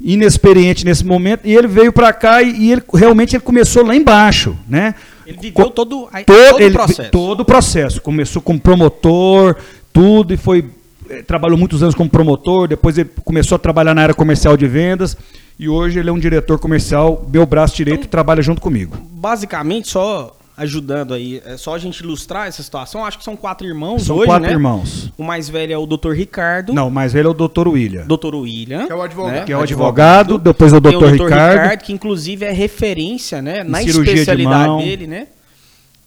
[0.00, 3.96] inexperiente nesse momento, e ele veio para cá e, e, ele realmente ele começou lá
[3.96, 4.94] embaixo, né?
[5.26, 7.10] Ele viveu todo, todo, todo ele, o processo.
[7.10, 8.00] Todo o processo.
[8.00, 9.56] Começou como promotor,
[9.92, 10.64] tudo, e foi.
[11.08, 14.66] Eh, trabalhou muitos anos como promotor, depois ele começou a trabalhar na área comercial de
[14.66, 15.16] vendas.
[15.58, 18.96] E hoje ele é um diretor comercial, meu braço direito, então, trabalha junto comigo.
[19.12, 23.66] Basicamente, só ajudando aí, é só a gente ilustrar essa situação, acho que são quatro
[23.66, 24.52] irmãos são hoje, quatro né?
[24.52, 25.12] irmãos.
[25.18, 26.12] O mais velho é o Dr.
[26.12, 26.72] Ricardo.
[26.72, 27.68] Não, o mais velho é o Dr.
[27.68, 28.06] William.
[28.06, 28.34] Dr.
[28.34, 28.86] William.
[28.86, 29.34] Que é o advogado.
[29.34, 29.44] Né?
[29.44, 30.94] Que é o advogado, depois é o Dr.
[30.94, 31.06] o Dr.
[31.24, 31.62] Ricardo.
[31.62, 31.80] Ricardo.
[31.82, 33.62] Que inclusive é referência, né?
[33.62, 35.26] Na especialidade de dele, né?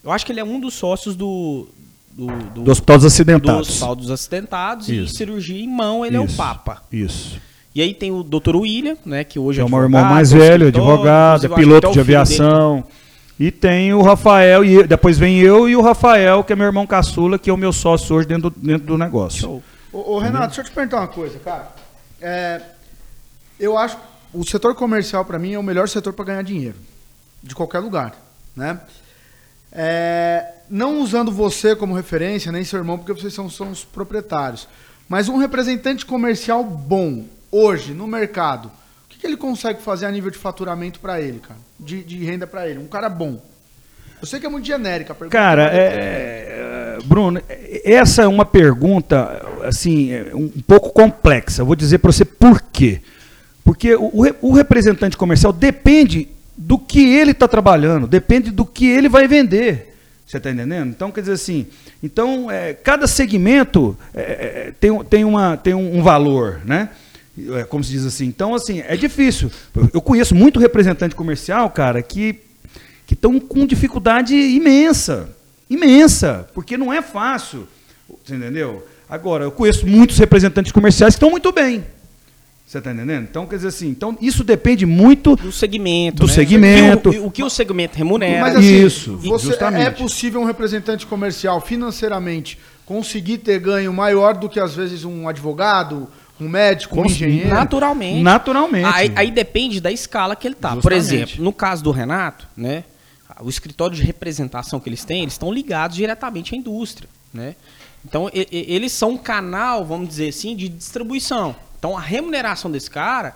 [0.04, 1.68] Eu acho que ele é um dos sócios do.
[2.12, 3.68] Do, do, do Hospital dos Acidentados.
[3.68, 5.14] Do Hospital dos Acidentados Isso.
[5.14, 6.32] e cirurgia em mão, ele Isso.
[6.32, 6.82] é o Papa.
[6.92, 7.40] Isso.
[7.74, 8.58] E aí tem o Dr.
[8.58, 9.24] William, né?
[9.24, 12.84] Que hoje que é, o meu irmão mais velho, advogado, é piloto de aviação.
[13.40, 16.86] E tem o Rafael, e depois vem eu e o Rafael, que é meu irmão
[16.86, 19.64] caçula, que é o meu sócio hoje dentro do, dentro do negócio.
[19.94, 21.70] Ô, ô, Renato, deixa eu te perguntar uma coisa, cara.
[22.22, 22.62] É,
[23.58, 23.98] eu acho
[24.34, 26.76] o setor comercial, para mim, é o melhor setor para ganhar dinheiro.
[27.42, 28.14] De qualquer lugar,
[28.54, 28.78] né?
[29.72, 34.68] É, não usando você como referência, nem seu irmão, porque vocês são, são os proprietários.
[35.08, 38.70] Mas um representante comercial bom, hoje, no mercado,
[39.20, 41.60] que, ele consegue fazer a nível de faturamento para ele, cara?
[41.80, 42.80] De, de renda para ele?
[42.80, 43.42] Um cara bom.
[44.22, 45.38] Eu sei que é muito genérica a pergunta.
[45.38, 47.42] Cara, é, é, Bruno,
[47.84, 51.62] essa é uma pergunta, assim, é, um pouco complexa.
[51.62, 53.02] Eu vou dizer para você por quê.
[53.64, 54.12] Porque o,
[54.42, 59.96] o representante comercial depende do que ele está trabalhando, depende do que ele vai vender.
[60.26, 60.90] Você está entendendo?
[60.90, 61.66] Então, quer dizer assim,
[62.04, 66.90] então, é, cada segmento é, é, tem, tem, uma, tem um, um valor, né?
[67.56, 68.26] É, como se diz assim.
[68.26, 69.52] Então, assim, é difícil.
[69.94, 72.42] Eu conheço muito representante comercial, cara, que
[73.10, 75.30] que estão com dificuldade imensa.
[75.68, 76.48] Imensa.
[76.54, 77.68] Porque não é fácil.
[78.24, 78.86] Você entendeu?
[79.10, 81.84] Agora, eu conheço muitos representantes comerciais que estão muito bem.
[82.68, 83.24] Você está entendendo?
[83.24, 86.18] Então, quer dizer assim, então isso depende muito do segmento.
[86.18, 86.34] Do né?
[86.34, 87.10] segmento.
[87.10, 88.42] O, que o, o que o segmento remunera.
[88.42, 89.88] Mas assim, Isso, você, justamente.
[89.88, 95.28] é possível um representante comercial financeiramente conseguir ter ganho maior do que às vezes um
[95.28, 96.08] advogado,
[96.40, 97.50] um médico, um engenheiro?
[97.50, 98.22] Naturalmente.
[98.22, 98.86] Naturalmente.
[98.94, 100.76] Aí, aí depende da escala que ele tá.
[100.76, 101.14] Por Justamente.
[101.34, 102.84] exemplo, no caso do Renato, né?
[103.42, 107.56] O escritório de representação que eles têm, eles estão ligados diretamente à indústria, né?
[108.06, 111.56] Então, e- e- eles são um canal, vamos dizer assim, de distribuição.
[111.78, 113.36] Então, a remuneração desse cara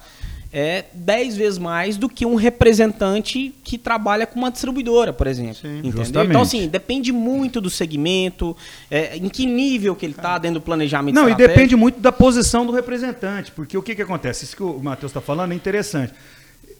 [0.53, 5.55] é 10 vezes mais do que um representante que trabalha com uma distribuidora, por exemplo.
[5.55, 5.79] Sim.
[5.79, 5.97] Entendeu?
[5.97, 6.29] Justamente.
[6.29, 8.55] Então, assim, depende muito do segmento,
[8.91, 12.11] é, em que nível que ele está dentro do planejamento Não, e depende muito da
[12.11, 14.45] posição do representante, porque o que, que acontece?
[14.45, 16.13] Isso que o Matheus está falando é interessante.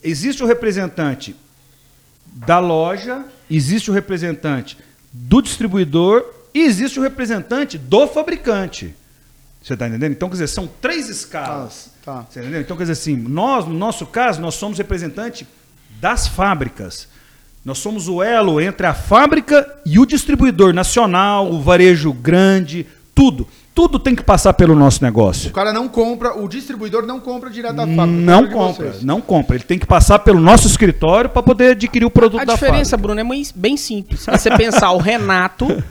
[0.02, 1.34] Existe o representante
[2.26, 4.78] da loja, existe o representante
[5.12, 8.94] do distribuidor e existe o representante do fabricante.
[9.64, 10.12] Você está entendendo?
[10.12, 11.90] Então, quer dizer, são três escalas.
[12.04, 12.26] Tá, tá.
[12.28, 12.60] Você entendeu?
[12.60, 15.48] Então, quer dizer assim, nós, no nosso caso, nós somos representante
[15.98, 17.08] das fábricas.
[17.64, 23.48] Nós somos o elo entre a fábrica e o distribuidor nacional, o varejo grande, tudo.
[23.74, 25.48] Tudo tem que passar pelo nosso negócio.
[25.48, 28.06] O cara não compra, o distribuidor não compra direto da fábrica.
[28.06, 29.56] Não compra não compra.
[29.56, 32.98] Ele tem que passar pelo nosso escritório para poder adquirir o produto A da diferença,
[32.98, 33.14] fábrica.
[33.14, 34.28] Bruno, é bem simples.
[34.28, 35.82] É você pensar o Renato,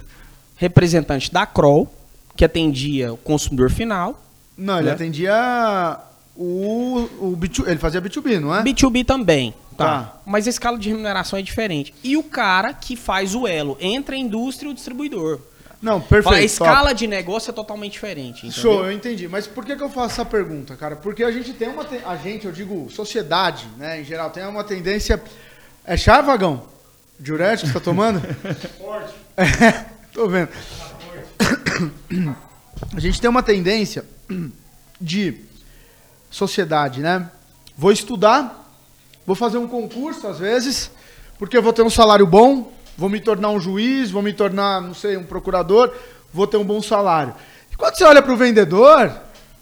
[0.55, 1.91] representante da Kroll,
[2.35, 4.21] que atendia o consumidor final.
[4.57, 4.91] Não, ele Né?
[4.93, 5.99] atendia
[6.35, 8.63] o, o B2, ele fazia B2B, não é?
[8.63, 9.53] B2B também.
[9.77, 9.85] Tá.
[9.85, 10.17] Tá.
[10.25, 11.93] Mas a escala de remuneração é diferente.
[12.03, 15.39] E o cara que faz o elo entre a indústria e o distribuidor.
[15.81, 16.23] Não, perfeito.
[16.23, 16.45] Fala, a top.
[16.45, 18.47] escala de negócio é totalmente diferente.
[18.47, 18.61] Entendeu?
[18.61, 19.27] Show, eu entendi.
[19.27, 20.95] Mas por que, que eu faço essa pergunta, cara?
[20.95, 21.83] Porque a gente tem uma.
[21.83, 25.21] te- A gente, eu digo, sociedade, né, em geral, tem uma tendência.
[25.83, 26.63] É chá, vagão?
[27.19, 28.21] Diurético que você tá tomando?
[28.79, 29.13] Forte.
[29.35, 30.49] É, tô vendo.
[32.95, 34.05] A gente tem uma tendência
[34.99, 35.35] de
[36.29, 37.29] sociedade, né?
[37.77, 38.69] Vou estudar,
[39.25, 40.91] vou fazer um concurso às vezes,
[41.37, 44.81] porque eu vou ter um salário bom, vou me tornar um juiz, vou me tornar,
[44.81, 45.93] não sei, um procurador,
[46.33, 47.33] vou ter um bom salário.
[47.71, 49.11] E quando você olha para o vendedor,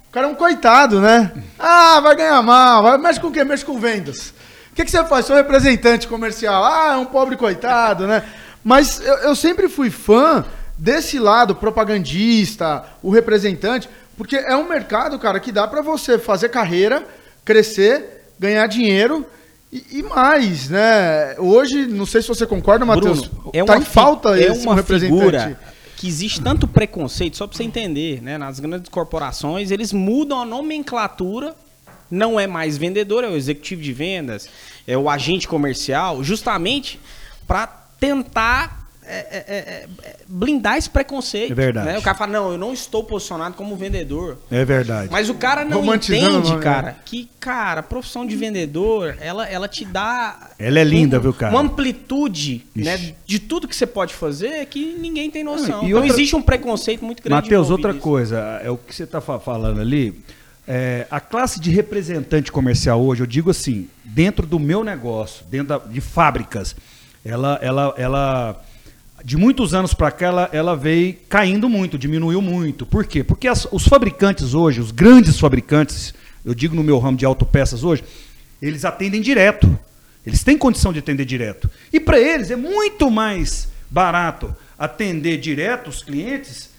[0.09, 1.32] o cara é um coitado, né?
[1.57, 3.43] Ah, vai ganhar mal, vai, mexe com o quê?
[3.43, 4.34] Mexe com vendas.
[4.72, 5.26] O que, que você faz?
[5.26, 6.63] Sou representante comercial.
[6.63, 8.24] Ah, é um pobre coitado, né?
[8.63, 10.45] Mas eu, eu sempre fui fã
[10.82, 16.49] desse lado propagandista, o representante, porque é um mercado, cara, que dá para você fazer
[16.49, 17.05] carreira,
[17.45, 19.23] crescer, ganhar dinheiro
[19.71, 21.36] e, e mais, né?
[21.38, 24.69] Hoje, não sei se você concorda, Matheus, é tá uma, em falta é esse um
[24.71, 25.19] uma representante.
[25.19, 25.59] figura
[25.97, 28.36] que existe tanto preconceito, só para você entender, né?
[28.36, 31.55] Nas grandes corporações, eles mudam a nomenclatura,
[32.09, 34.49] não é mais vendedor, é o executivo de vendas,
[34.88, 36.99] é o agente comercial, justamente
[37.45, 37.67] para
[37.99, 38.80] tentar
[39.14, 41.51] é, é, é, é, blindar esse preconceito.
[41.51, 41.88] É verdade.
[41.88, 41.97] né?
[41.97, 44.38] O cara fala, não, eu não estou posicionado como vendedor.
[44.49, 45.09] É verdade.
[45.12, 46.59] Mas o cara não entende, né?
[46.62, 50.51] cara, que, cara, a profissão de vendedor, ela, ela te dá.
[50.57, 51.51] Ela é linda, um- viu, cara?
[51.53, 52.86] Uma amplitude, Ixi.
[52.86, 55.84] né, de tudo que você pode fazer que ninguém tem noção.
[55.84, 57.41] e então outra- existe um preconceito muito grande.
[57.43, 58.03] Matheus, outra nisso.
[58.03, 60.22] coisa, é o que você está falando ali.
[60.68, 65.68] é, a classe de representante comercial hoje, eu digo assim, dentro do meu negócio, dentro
[65.68, 66.76] da- de fábricas,
[67.26, 68.64] ela, ela, ela,
[69.24, 72.86] de muitos anos para cá, ela, ela veio caindo muito, diminuiu muito.
[72.86, 73.24] Por quê?
[73.24, 76.13] Porque as- os fabricantes hoje, os grandes fabricantes,
[76.43, 78.03] eu digo no meu ramo de autopeças hoje,
[78.61, 79.78] eles atendem direto.
[80.26, 81.69] Eles têm condição de atender direto.
[81.91, 86.69] E para eles é muito mais barato atender direto os clientes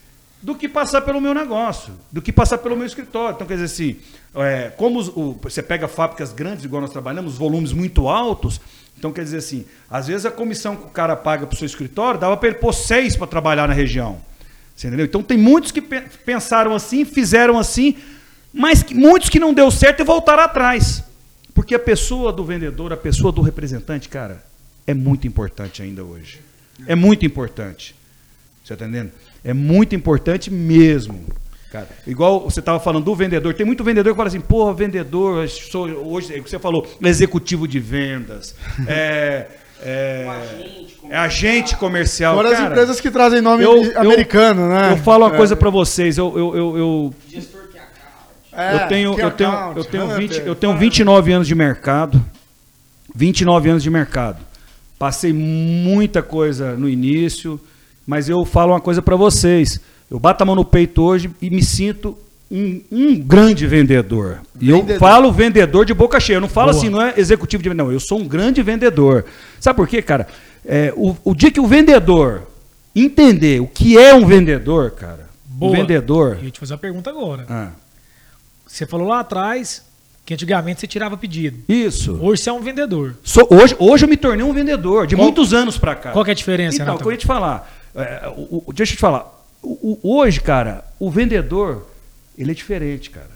[0.41, 3.35] do que passar pelo meu negócio, do que passar pelo meu escritório.
[3.35, 3.97] Então, quer dizer assim,
[4.35, 8.61] é, como os- o- você pega fábricas grandes, igual nós trabalhamos, volumes muito altos,
[9.03, 11.67] então quer dizer assim, às vezes a comissão que o cara paga para o seu
[11.67, 14.21] escritório dava para ele pôr seis para trabalhar na região.
[14.77, 15.05] Você entendeu?
[15.07, 17.97] Então tem muitos que pe- pensaram assim, fizeram assim,
[18.55, 21.03] mas que- muitos que não deu certo e voltaram atrás.
[21.53, 24.41] Porque a pessoa do vendedor, a pessoa do representante, cara,
[24.87, 26.41] é muito importante ainda hoje.
[26.87, 27.97] É muito importante.
[28.65, 29.11] Você está entendendo?
[29.43, 31.27] É muito importante mesmo.
[31.73, 35.43] Cara, igual você estava falando do vendedor, tem muito vendedor que fala assim, porra, vendedor,
[35.43, 38.55] eu sou, hoje, é o que você falou, executivo de vendas,
[38.87, 39.47] é,
[39.83, 40.27] é,
[41.09, 42.37] é agente comercial.
[42.37, 44.93] Fora as Cara, empresas que trazem nome eu- eu- americano, né?
[44.93, 45.37] Eu falo uma É.
[45.39, 47.15] coisa para vocês, eu, eu, eu, eu,
[48.53, 50.49] É, eu tenho, eu tenho, account, eu tenho, né, 20, Pedro?
[50.49, 52.23] eu tenho 29 anos de mercado.
[53.15, 54.39] 29 anos de mercado.
[54.99, 57.59] Passei muita coisa no início,
[58.07, 59.81] mas eu falo uma coisa para vocês.
[60.13, 62.19] Eu bato a mão no peito hoje e me sinto
[62.51, 64.41] um, um grande vendedor.
[64.61, 66.37] E eu falo vendedor de boca cheia.
[66.37, 66.79] Eu não falo Boa.
[66.79, 67.87] assim, não é executivo de vendedor.
[67.87, 69.25] Não, eu sou um grande vendedor.
[69.59, 70.27] Sabe por quê, cara?
[70.67, 72.43] É, o, o dia que o vendedor
[72.95, 75.73] entender o que é um vendedor, cara, Boa.
[75.73, 76.37] um vendedor.
[76.41, 77.47] Eu ia te fazer uma pergunta agora.
[77.49, 77.71] Ah,
[78.67, 79.83] Você falou lá atrás
[80.27, 81.57] que antigamente você tirava pedido.
[81.67, 82.19] isso.
[82.21, 83.17] Hoje você é um vendedor.
[83.25, 86.11] Sou- hoje, hoje eu me tornei um vendedor, de Qual- muitos anos pra cá.
[86.11, 87.03] Qual que é a diferença, Então, o Renatão?
[87.03, 87.79] que eu ia te falar.
[87.95, 89.42] é, o- o- deixa eu te falar.
[89.63, 91.87] O- o- hoje, cara, o vendedor,
[92.37, 93.31] ele é diferente, cara.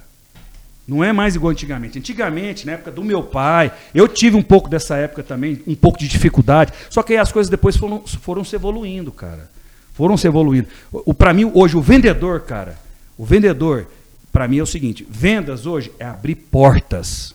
[0.86, 1.98] Não é mais igual antigamente.
[1.98, 5.98] Antigamente, na época do meu pai, eu tive um pouco dessa época também, um pouco
[5.98, 6.72] de dificuldade.
[6.90, 9.50] Só que aí as coisas depois foram, foram se evoluindo, cara.
[9.94, 10.68] Foram se evoluindo.
[10.92, 12.78] O, para mim, hoje, o vendedor, cara,
[13.18, 13.88] o vendedor,
[14.30, 17.34] para mim é o seguinte: vendas hoje é abrir portas.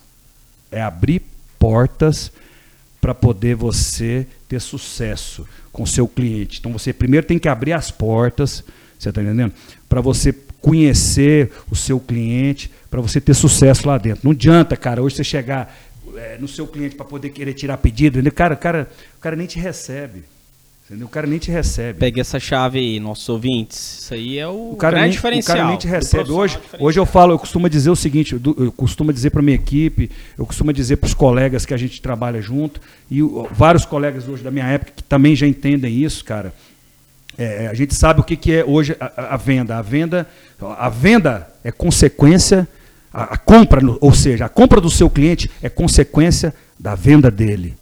[0.71, 1.21] É abrir
[1.59, 2.31] portas
[3.01, 6.59] para poder você ter sucesso com o seu cliente.
[6.59, 8.63] Então você primeiro tem que abrir as portas,
[8.97, 9.53] você está entendendo?
[9.87, 14.21] Para você conhecer o seu cliente, para você ter sucesso lá dentro.
[14.23, 15.75] Não adianta, cara, hoje você chegar
[16.15, 18.19] eh, no seu cliente para poder querer tirar pedido?
[18.31, 20.23] Cara, cara, o cara nem te recebe.
[20.91, 21.07] Entendeu?
[21.07, 21.97] O cara nem te recebe.
[21.99, 23.99] Pega essa chave aí, nossos ouvintes.
[24.01, 25.57] Isso aí é o, O cara, grande nem, o diferencial.
[25.57, 26.29] cara nem te recebe.
[26.29, 30.11] Hoje, hoje eu falo, eu costumo dizer o seguinte, eu, costumo dizer para minha equipe,
[30.37, 34.27] eu costumo dizer para os colegas que a gente trabalha junto, e o- vários colegas
[34.27, 36.53] hoje da minha época que também já entendem isso, cara.
[37.37, 39.77] É, a gente sabe o que, que é hoje a, a- venda.
[39.77, 40.27] A venda,
[40.77, 42.67] a venda é consequência,
[43.13, 47.79] a, a compra, ou seja, a compra do seu cliente é consequência da venda dele.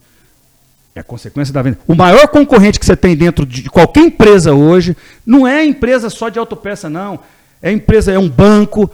[1.00, 1.80] É consequência da venda.
[1.88, 6.28] O maior concorrente que você tem dentro de qualquer empresa hoje não é empresa só
[6.28, 7.22] de autopeça, não.
[7.62, 8.91] É empresa, é um banco.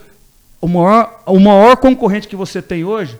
[0.62, 3.18] O maior, o maior concorrente que você tem hoje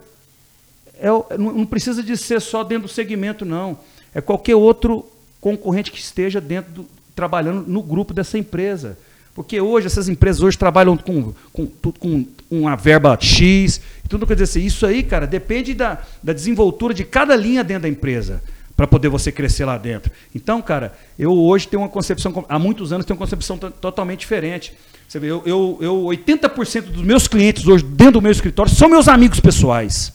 [1.00, 3.76] é não, precisa de ser só dentro do segmento, não.
[4.14, 5.04] É qualquer outro
[5.40, 8.96] concorrente que esteja dentro do, trabalhando no grupo dessa empresa.
[9.34, 14.44] Porque hoje, essas empresas hoje trabalham com, com, com uma verba X, tudo quer dizer
[14.44, 18.40] assim, isso aí, cara, depende da, da desenvoltura de cada linha dentro da empresa
[18.76, 20.12] para poder você crescer lá dentro.
[20.34, 24.20] Então, cara, eu hoje tenho uma concepção, há muitos anos tenho uma concepção to- totalmente
[24.20, 24.72] diferente.
[25.08, 28.88] Você vê, eu, eu, eu 80% dos meus clientes hoje dentro do meu escritório são
[28.88, 30.12] meus amigos pessoais.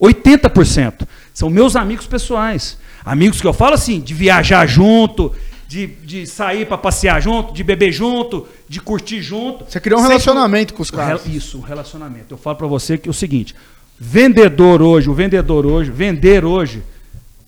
[0.00, 2.78] 80% são meus amigos pessoais.
[3.04, 5.32] Amigos que eu falo assim, de viajar junto,
[5.66, 9.64] de, de sair para passear junto, de beber junto, de curtir junto.
[9.68, 11.26] Você criou um Sempre- relacionamento com os caras.
[11.26, 12.32] Isso, um relacionamento.
[12.34, 13.54] Eu falo para você que é o seguinte:
[13.98, 16.82] vendedor hoje, o vendedor hoje, vender hoje,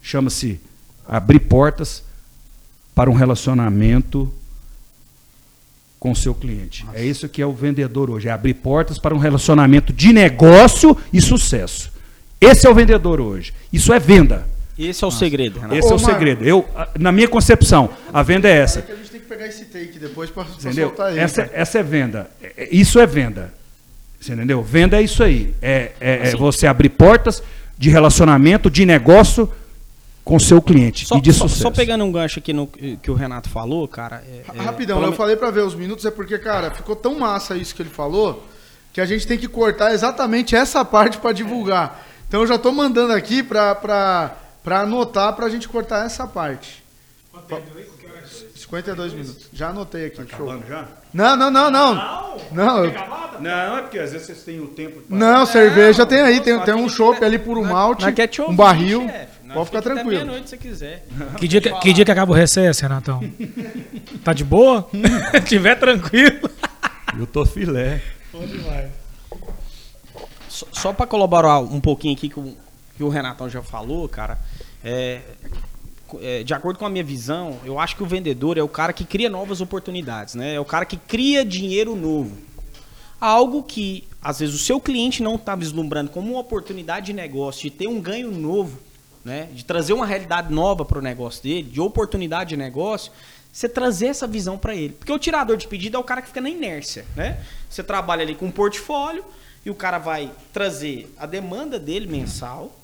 [0.04, 0.60] chama-se
[1.08, 2.04] abrir portas
[2.94, 4.30] para um relacionamento
[5.98, 6.84] com o seu cliente.
[6.92, 10.94] É isso que é o vendedor hoje, é abrir portas para um relacionamento de negócio
[11.10, 11.90] e sucesso.
[12.38, 13.54] Esse é o vendedor hoje.
[13.72, 14.46] Isso é venda.
[14.78, 15.76] Esse é o segredo, Renato.
[15.78, 16.44] Esse Ô, é o segredo.
[16.44, 18.82] Eu, na minha concepção, a venda é essa.
[18.82, 20.88] que a gente tem que pegar esse take depois Entendeu?
[20.88, 21.20] soltar ele.
[21.20, 22.28] Essa, essa é venda.
[22.42, 23.54] É- é- Isso é venda.
[24.20, 24.62] Você entendeu?
[24.62, 25.54] Venda é isso aí.
[25.62, 26.36] É, é- é Assim.
[26.36, 27.42] você abrir portas
[27.78, 29.50] de relacionamento, de negócio
[30.24, 31.62] com o seu cliente Só, e de só- sucesso.
[31.64, 34.24] só pegando um gancho aqui no que o Renato falou, cara.
[34.26, 37.18] é- é, Rapidão, eu me- falei pra ver os minutos, é porque, cara, ficou tão
[37.18, 38.42] massa isso que ele falou,
[38.92, 42.06] que a gente tem que cortar exatamente essa parte pra divulgar.
[42.26, 46.82] Então eu já tô mandando aqui pra, pra, pra anotar pra gente cortar essa parte.
[48.54, 49.48] 52 minutos.
[49.52, 50.16] Já anotei aqui.
[50.16, 50.26] show.
[50.26, 50.88] Tá Acabando já?
[51.12, 51.94] Não, não, não, não.
[52.50, 52.92] Não, eu-
[53.40, 55.02] Não, é porque às vezes vocês têm o tempo.
[55.08, 58.40] não, cerveja tem aí, tem, tem um chopp ali por um malte, Nós quer te
[58.40, 59.02] um barril.
[59.06, 59.33] chefe.
[59.54, 60.24] Pode ficar fica até tranquilo.
[60.24, 61.06] meia-noite se você quiser.
[61.38, 63.20] Que dia que, que dia que acaba o recesso, Renatão?
[64.22, 64.88] Tá de boa?
[65.46, 66.50] Tiver tranquilo.
[67.18, 68.02] Eu tô filé.
[70.48, 72.54] Só, só para colaborar um pouquinho aqui com
[72.96, 74.38] que o Renatão já falou, cara,
[74.84, 75.20] é,
[76.20, 78.92] é, de acordo com a minha visão, eu acho que o vendedor é o cara
[78.92, 80.54] que cria novas oportunidades, né?
[80.54, 82.36] É o cara que cria dinheiro novo.
[83.20, 87.62] Algo que, às vezes, o seu cliente não está vislumbrando como uma oportunidade de negócio,
[87.62, 88.78] de ter um ganho novo,
[89.24, 89.48] né?
[89.52, 93.10] De trazer uma realidade nova para o negócio dele, de oportunidade de negócio,
[93.52, 94.92] você trazer essa visão para ele.
[94.92, 97.40] Porque o tirador de pedido é o cara que fica na inércia, né?
[97.70, 99.24] Você trabalha ali com um portfólio
[99.64, 102.76] e o cara vai trazer a demanda dele mensal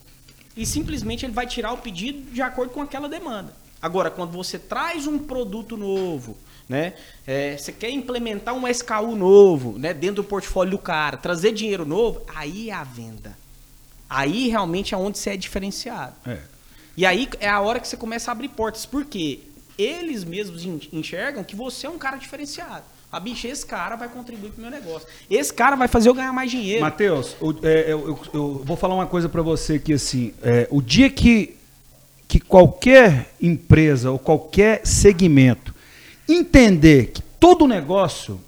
[0.57, 3.53] e simplesmente ele vai tirar o pedido de acordo com aquela demanda.
[3.83, 6.37] Agora, quando você traz um produto novo,
[6.69, 6.95] né?
[7.27, 9.93] é, você quer implementar um SKU novo, né?
[9.93, 13.37] Dentro do portfólio do cara, trazer dinheiro novo, aí é a venda.
[14.11, 16.15] Aí realmente é onde você é diferenciado.
[16.27, 16.39] É.
[16.97, 19.41] E aí é a hora que você começa a abrir portas, porque
[19.79, 22.83] eles mesmos en- enxergam que você é um cara diferenciado.
[23.13, 25.07] A bicha, esse cara vai contribuir pro meu negócio.
[25.31, 26.81] Esse cara vai fazer eu ganhar mais dinheiro.
[26.81, 30.67] Matheus, o- é, eu, eu- eu vou falar uma coisa para você que assim, é,
[30.71, 31.57] o dia que,
[32.29, 35.75] que qualquer empresa ou qualquer segmento
[36.29, 38.41] entender que todo negócio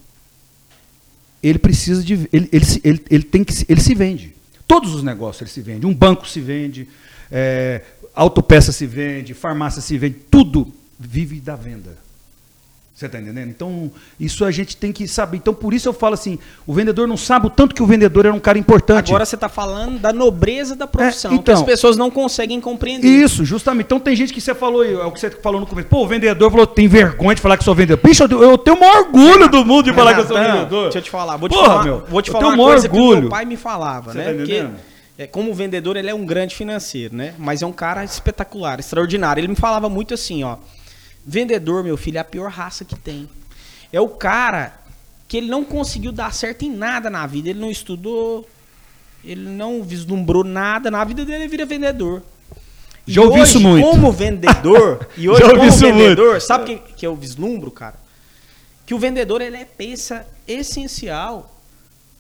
[1.42, 2.28] ele precisa de.
[2.32, 4.34] Ele, ele, ele, ele tem que ele se vende.
[4.72, 5.84] Todos os negócios se vende.
[5.84, 6.88] Um banco se vende,
[7.30, 7.82] é,
[8.14, 11.98] autopeça se vende, farmácia se vende, tudo vive da venda.
[12.94, 13.48] Você está entendendo?
[13.48, 13.90] Então,
[14.20, 15.38] isso a gente tem que saber.
[15.38, 18.26] Então, por isso eu falo assim: o vendedor não sabe o tanto que o vendedor
[18.26, 19.08] era um cara importante.
[19.08, 21.54] Agora você está falando da nobreza da profissão, É, que então.
[21.54, 23.08] as pessoas não conseguem compreender.
[23.08, 23.86] Isso, justamente.
[23.86, 25.88] Então tem gente que você falou, é o que você falou no começo.
[25.88, 28.02] Pô, o vendedor falou, tem vergonha de falar que sou vendedor.
[28.06, 30.82] Bicho, eu tenho o maior orgulho do mundo de falar que eu sou Renatão, vendedor.
[30.84, 31.36] Deixa eu te falar.
[31.38, 33.20] Vou te Porra, falar, meu, vou te falar uma coisa que o orgulho.
[33.22, 34.24] meu pai me falava, Você né?
[34.32, 34.64] tá Porque
[35.16, 37.32] é, como vendedor, ele é um grande financeiro, né?
[37.38, 39.40] Mas é um cara espetacular, extraordinário.
[39.40, 40.56] Ele me falava muito assim, ó.
[41.24, 43.28] Vendedor, meu filho, é a pior raça que tem.
[43.92, 44.74] É o cara
[45.28, 47.48] que ele não conseguiu dar certo em nada na vida.
[47.50, 48.48] Ele não estudou,
[49.24, 50.90] ele não vislumbrou nada.
[50.90, 52.22] Na vida dele, ele vira vendedor.
[53.06, 53.88] E Já ouvi hoje, isso muito.
[53.88, 56.40] como vendedor, e hoje como vendedor, muito.
[56.44, 57.96] sabe o que, que eu vislumbro, cara?
[58.86, 61.52] Que o vendedor, ele é peça essencial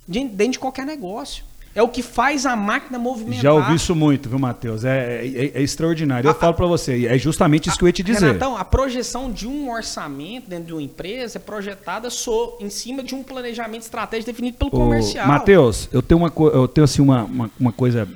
[0.08, 1.44] de- dentro de qualquer negócio.
[1.74, 3.42] É o que faz a máquina movimentar.
[3.42, 4.84] Já ouvi isso muito, viu, Matheus?
[4.84, 6.28] É, é- é extraordinário.
[6.28, 8.26] Eu falo pra você, é justamente isso que eu ia te dizer.
[8.26, 13.02] Renatão, a projeção de um orçamento dentro de uma empresa é projetada so, em cima
[13.02, 15.26] de um planejamento estratégico definido pelo Ô, comercial.
[15.26, 18.06] Matheus, eu tenho uma, eu tenho assim uma, uma, uma coisa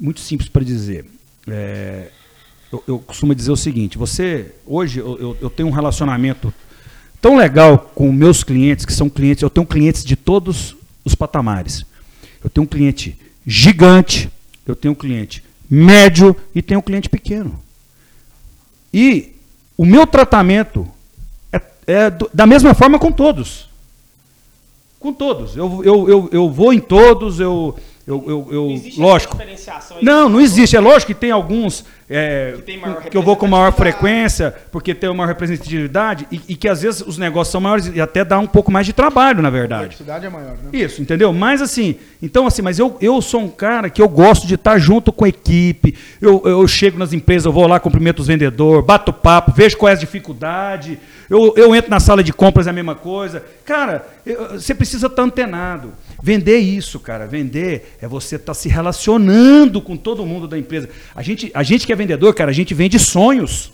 [0.00, 1.04] muito simples para dizer.
[1.48, 2.10] É,
[2.72, 6.54] eu, eu costumo dizer o seguinte: você hoje eu, eu, eu tenho um relacionamento
[7.20, 9.42] tão legal com meus clientes que são clientes.
[9.42, 11.84] Eu tenho clientes de todos os patamares.
[12.44, 14.30] Eu tenho um cliente gigante,
[14.66, 17.58] eu tenho um cliente médio e tenho um cliente pequeno.
[18.92, 19.32] E
[19.76, 20.86] o meu tratamento
[21.52, 23.68] é, é do- da mesma forma com todos.
[25.00, 25.56] Com todos.
[25.56, 27.76] Eu, eu, eu, eu vou em todos, eu.
[28.06, 29.36] Eu, eu, eu- Não existe essa lógico.
[29.36, 30.04] diferenciação aí.
[30.04, 30.76] Não, não existe.
[30.76, 32.80] É lógico que tem alguns é, Que tem
[33.10, 36.82] que eu vou com maior frequência, porque tem uma maior representatividade, e, e que às
[36.82, 39.50] vezes os negócios são maiores e até dá um pouco mais de trabalho, na A
[39.50, 39.96] verdade.
[39.96, 40.68] cidade é maior, né?
[40.72, 41.32] Isso, entendeu?
[41.32, 44.78] Mas assim, então assim, mas eu, eu sou um cara que eu gosto de estar
[44.78, 45.94] junto com a equipe.
[46.20, 49.88] Eu, eu chego nas empresas, eu vou lá, cumprimento os vendedores, bato papo, vejo qual
[49.88, 50.98] é a dificuldade.
[51.30, 53.42] Eu, eu entro na sala de compras, é a mesma coisa.
[53.64, 55.92] Cara, eu- você precisa estar antenado.
[56.24, 57.26] Vender isso, cara.
[57.26, 60.88] Vender é você estar se relacionando com todo mundo da empresa.
[61.14, 63.70] A gente, a gente que é vendedor, cara, a gente vende sonhos.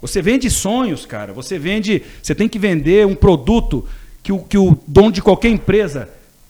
[0.00, 1.34] Você vende sonhos, cara.
[1.34, 2.02] Você vende.
[2.22, 3.86] Você tem que vender um produto
[4.22, 6.08] que o, que o dono de qualquer empresa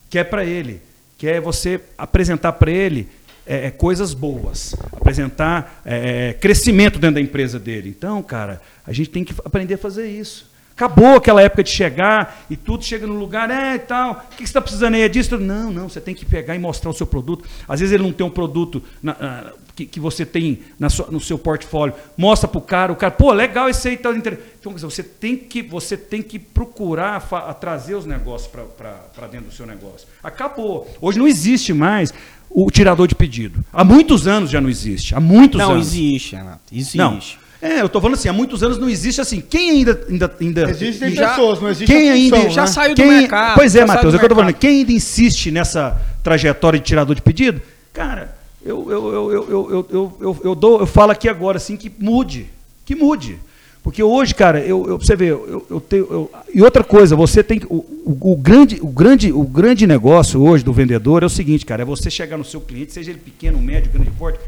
[0.09, 0.81] quer para ele.
[1.19, 3.09] Que é você apresentar para ele
[3.45, 4.77] é, é, coisas boas.
[4.93, 7.89] Apresentar é, é, crescimento dentro da empresa dele.
[7.89, 10.54] Então, cara, a gente tem que aprender a fazer isso.
[10.77, 14.13] Acabou aquela época de chegar e tudo chega no lugar, é e tal.
[14.33, 15.03] O que você está precisando aí?
[15.03, 15.39] É disso?
[15.39, 17.45] Não, não, você tem que pegar e mostrar o seu produto.
[17.69, 21.09] Às vezes ele não tem um produto na- na- que, que você tem na sua-
[21.11, 21.95] no seu portfólio.
[22.17, 23.97] Mostra para o cara, o cara, pô, legal esse aí.
[23.97, 24.39] Tá inter...
[24.59, 27.21] Então, você tem que, você tem que procurar
[27.61, 30.09] trazer os negócios para dentro do seu negócio.
[30.23, 30.89] Acabou.
[31.01, 32.13] Hoje não existe mais
[32.51, 33.65] o tirador de pedido.
[33.73, 35.15] Há muitos anos já não existe.
[35.15, 35.87] Há muitos Não, anos.
[35.89, 36.61] existe, Renato.
[36.73, 36.97] Existe.
[36.99, 37.21] Não.
[37.67, 39.41] É, eu tô falando assim, há muitos anos não existe assim.
[39.41, 39.99] Quem ainda.
[40.09, 42.55] ainda, ainda Existem já- pessoas, não existe quem a função, ainda né?
[42.55, 44.53] Já saiu do quem- mercado, Pois é, Matheus, é o que eu tô falando.
[44.55, 47.63] Quem ainda insiste nessa trajetória de tirador de pedido,
[47.93, 51.57] cara, eu, eu, eu, eu, eu, eu, eu, eu, eu dou, eu falo aqui agora
[51.57, 52.47] assim que mude.
[52.85, 53.39] Que mude.
[53.83, 56.07] Porque hoje, cara, eu, eu, você ver, eu, eu tenho.
[56.11, 57.67] eu- e outra coisa, você tem que.
[57.67, 61.65] O, o, o grande, o, grande, o grande negócio hoje do vendedor é o seguinte,
[61.65, 64.39] cara, é você chegar no seu cliente, seja ele pequeno, médio, grande, forte,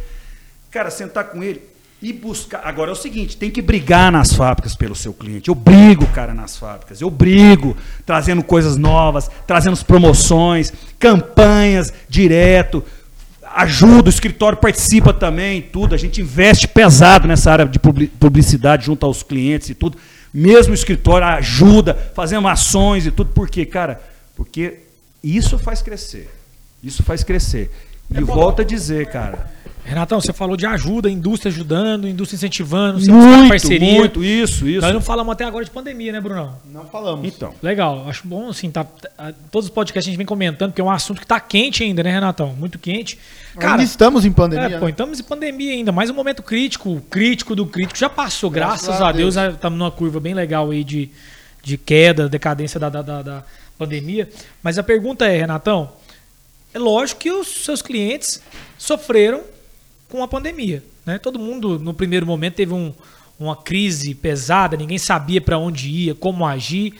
[0.71, 1.61] cara, sentar com ele
[2.09, 2.61] e buscar.
[2.65, 5.49] Agora é o seguinte, tem que brigar nas fábricas pelo seu cliente.
[5.49, 7.01] Eu brigo, cara, nas fábricas.
[7.01, 12.85] Eu brigo, trazendo coisas novas, trazendo promoções, campanhas direto.
[13.57, 15.97] Ajuda, o escritório participa também, tudo.
[15.97, 19.99] A gente investe pesado nessa área de publi- publicidade junto aos clientes e tudo.
[20.33, 23.33] Mesmo o escritório ajuda, fazendo ações e tudo.
[23.33, 24.01] Por quê, cara?
[24.37, 24.81] Porque
[25.25, 26.33] isso faz crescer.
[26.85, 27.69] Isso faz crescer.
[28.15, 29.51] E volta a dizer, cara.
[29.87, 33.93] Renatão, você falou de ajuda, indústria ajudando, indústria incentivando, você Muito, parceria.
[33.95, 34.80] muito, isso, isso.
[34.80, 36.57] Nós não falamos até agora de pandemia, né, Brunão?
[36.72, 37.24] Não falamos.
[37.26, 40.80] Então, Legal, acho bom, assim, tá, tá- todos os podcasts a gente vem comentando, porque
[40.80, 42.49] é um assunto que tá quente ainda, né, Renatão?
[42.55, 43.16] Muito quente.
[43.57, 44.76] Ainda estamos em pandemia.
[44.76, 44.91] É, pô, né?
[44.91, 48.87] estamos em pandemia ainda, mais um momento crítico, o crítico do crítico já passou, graças,
[48.89, 49.55] Graças a Deus, Deus.
[49.55, 51.09] estamos numa curva bem legal aí de,
[51.62, 53.45] de queda, decadência da, da, da- da
[53.78, 54.28] pandemia.
[54.62, 55.91] Mas a pergunta é, Renatão,
[56.74, 58.43] é lógico que os seus clientes
[58.76, 59.43] sofreram
[60.09, 61.19] com a pandemia, né?
[61.19, 62.93] Todo mundo no primeiro momento teve um-
[63.39, 66.95] uma crise pesada, ninguém sabia para onde ia, como agir.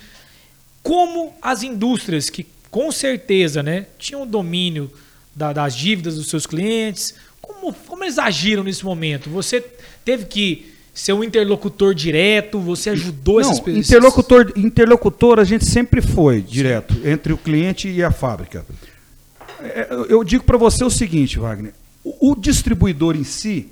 [0.83, 4.91] Como as indústrias que com certeza né, tinham o domínio
[5.35, 9.31] da- das dívidas dos seus clientes, como, como eles agiram nesse momento?
[9.31, 9.65] Você
[10.05, 13.87] teve que ser um interlocutor direto, você ajudou essas Não, pessoas?
[13.89, 18.65] interlocutor, interlocutor a gente sempre foi direto entre o cliente e a fábrica.
[19.61, 21.73] É, Eu digo para você o seguinte, Wagner.
[22.21, 23.69] O, distribuidor em si,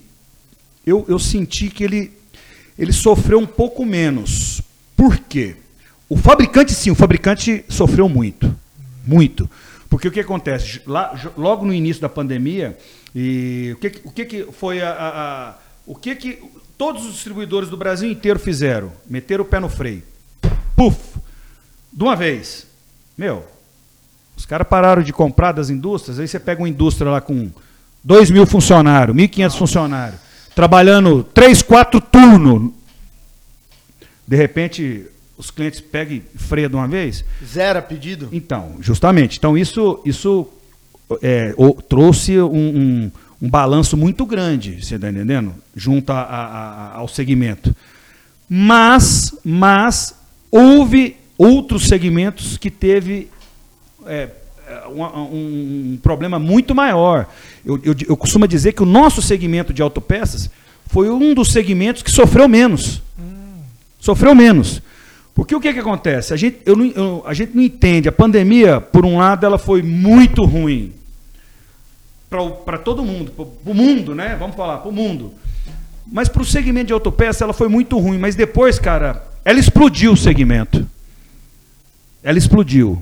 [0.87, 2.13] eu, eu senti que ele,
[2.79, 4.61] ele sofreu um pouco menos.
[4.97, 5.57] Por quê?
[6.09, 8.55] O fabricante, sim, o fabricante sofreu muito.
[9.07, 9.49] Muito.
[9.89, 10.81] Porque o que acontece?
[10.87, 12.77] Lá, logo no início da pandemia,
[13.15, 15.09] e o que- o que, que foi a, a-
[15.51, 15.55] a-
[15.87, 16.39] O que, que
[16.79, 18.91] todos os distribuidores do Brasil inteiro fizeram?
[19.09, 20.03] Meteram o pé no freio.
[20.75, 20.99] Puf!
[21.93, 22.67] De uma vez.
[23.17, 23.45] Meu,
[24.37, 27.51] os caras pararam de comprar das indústrias, aí você pega uma indústria lá com
[28.05, 30.21] 2 mil funcionários, 1.500 funcionários,
[30.55, 32.71] trabalhando 3, 4 turnos.
[34.27, 36.21] De repente, os clientes pegam e
[36.69, 37.25] de uma vez.
[37.45, 38.29] Zero pedido?
[38.33, 39.39] Então, justamente.
[39.39, 40.47] Então, isso, isso
[41.23, 45.55] é, o- trouxe um, um- um balanço muito grande, você está entendendo?
[45.75, 47.75] Junto a- a- a- ao segmento.
[48.49, 50.15] Mas, mas
[50.51, 53.29] houve outros segmentos que teve
[54.07, 54.29] é,
[54.89, 57.27] um, um- um problema muito maior.
[57.65, 60.51] Eu, eu, eu costumo dizer que o nosso segmento de autopeças
[60.87, 63.03] foi um dos segmentos que sofreu menos.
[64.01, 64.83] Sofreu menos.
[65.35, 66.33] Porque o que, que acontece?
[66.33, 68.09] A gente, eu não, eu- a gente não entende.
[68.09, 70.93] A pandemia, por um lado, ela foi muito ruim
[72.65, 74.37] para todo mundo, para o mundo, né?
[74.39, 75.33] Vamos falar, para o mundo.
[76.11, 78.19] Mas para o segmento de autopeça, ela foi muito ruim.
[78.19, 80.87] Mas depois, cara, ela explodiu o segmento.
[82.23, 83.01] Ela explodiu.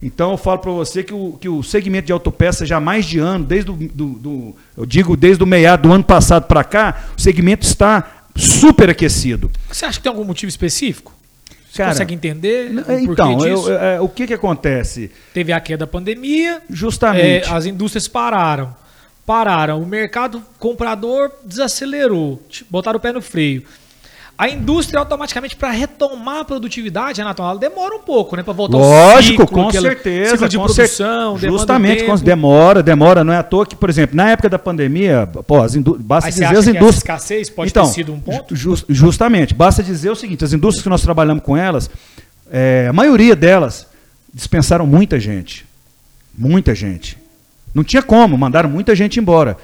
[0.00, 3.04] Então eu falo para você que o, que o segmento de autopeça já há mais
[3.04, 6.62] de ano, desde o, do, do- eu digo desde o meado do ano passado para
[6.62, 9.50] cá, o segmento está super aquecido.
[9.68, 11.12] Você acha que tem algum motivo específico?
[11.70, 13.72] Você Cara, consegue entender o porquê Então, eu- disso?
[13.72, 15.10] é, o que, que acontece?
[15.34, 17.48] Teve a queda da pandemia, Justamente.
[17.48, 18.74] é, as indústrias pararam.
[19.26, 19.82] Pararam.
[19.82, 22.42] O mercado comprador desacelerou.
[22.70, 23.62] Botaram o pé no freio.
[24.38, 28.44] A indústria automaticamente, para retomar a produtividade, Renato, ela demora um pouco, né?
[28.44, 30.30] Para voltar ao Lógico, ciclo, com certeza.
[30.30, 33.24] Ciclo de com produção, cer- Justamente, com- demora, demora.
[33.24, 36.32] Não é à toa que, por exemplo, na época da pandemia, pô, as basta Aí
[36.32, 36.96] dizer as indústrias.
[36.98, 38.54] escassez pode então, ter sido um ponto?
[38.54, 41.90] ju- justamente, basta dizer o seguinte: as indústrias que nós trabalhamos com elas,
[42.48, 43.88] é, a maioria delas
[44.32, 45.66] dispensaram muita gente.
[46.32, 47.18] Muita gente.
[47.74, 49.56] Não tinha como, mandaram muita gente embora.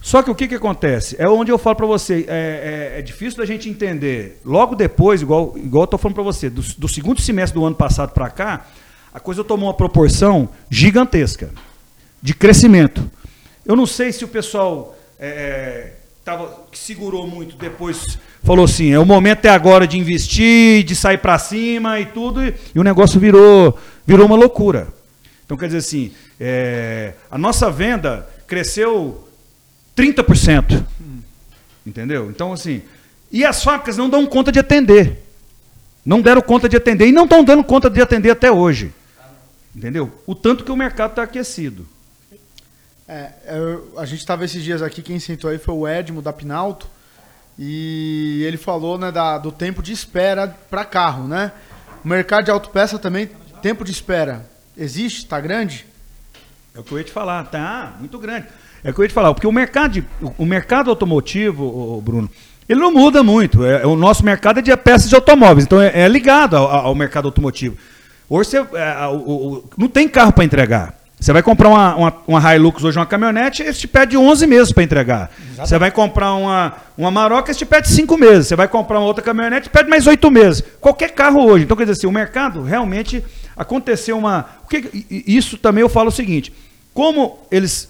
[0.00, 1.14] Só que o que, que acontece?
[1.18, 4.40] É onde eu falo para você, é, é- é difícil da gente entender.
[4.44, 7.76] Logo depois, igual, igual eu estou falando para você, do, do segundo semestre do ano
[7.76, 8.66] passado para cá,
[9.12, 11.50] a coisa tomou uma proporção gigantesca
[12.22, 13.10] de crescimento.
[13.66, 15.92] Eu não sei se o pessoal é,
[16.24, 20.96] tava, que segurou muito depois falou assim, é o momento é agora de investir, de
[20.96, 24.88] sair para cima e tudo, e, e o negócio virou, virou uma loucura.
[25.44, 29.28] Então quer dizer assim, é, a nossa venda cresceu
[30.00, 30.84] 30%.
[31.86, 32.30] Entendeu?
[32.30, 32.82] Então, assim.
[33.32, 35.22] E as fábricas não dão conta de atender.
[36.04, 37.06] Não deram conta de atender.
[37.08, 38.92] E não estão dando conta de atender até hoje.
[39.74, 40.10] Entendeu?
[40.26, 41.86] O tanto que o mercado está aquecido.
[43.06, 46.32] É, eu- a gente estava esses dias aqui, quem sentou aí foi o Edmo da
[46.32, 46.88] Pinalto.
[47.58, 51.52] E ele falou né, da- do tempo de espera para carro, né?
[52.04, 53.28] O mercado de autopeça também,
[53.60, 55.18] tempo de espera, existe?
[55.24, 55.86] Está grande?
[56.74, 57.44] É o que eu ia te falar.
[57.44, 58.46] Tá muito grande.
[58.82, 59.32] É o que eu ia te falar.
[59.34, 60.04] Porque o mercado,
[60.38, 62.30] o- mercado automotivo, Bruno,
[62.68, 63.64] ele não muda muito.
[63.64, 65.64] É, o nosso mercado é de peças de automóveis.
[65.64, 67.76] Então é, é ligado ao, ao mercado automotivo.
[68.28, 70.94] Hoje você, é, o- o- não tem carro para entregar.
[71.18, 74.72] Você vai comprar uma, uma, uma Hilux hoje, uma caminhonete, eles te pedem 11 meses
[74.72, 75.30] para entregar.
[75.54, 78.46] Você vai comprar uma, uma Maroca, eles te pedem 5 meses.
[78.46, 80.62] Você vai comprar uma outra caminhonete, pede mais 8 meses.
[80.80, 81.64] Qualquer carro hoje.
[81.64, 83.22] Então, quer dizer assim, o mercado realmente
[83.54, 84.46] aconteceu uma.
[85.10, 86.54] Isso também eu falo o seguinte:
[86.94, 87.86] como eles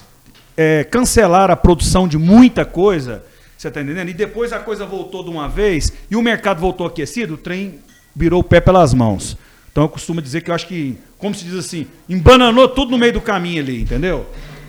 [0.57, 3.23] é, cancelaram a produção de muita coisa,
[3.57, 4.09] você está entendendo?
[4.09, 7.79] E depois a coisa voltou de uma vez e o mercado voltou aquecido, o trem
[8.17, 9.37] virou o pé pelas mãos.
[9.71, 12.99] Então eu costumo dizer que eu acho que, como se diz assim, embananou tudo no
[12.99, 14.27] meio do caminho ali, entendeu?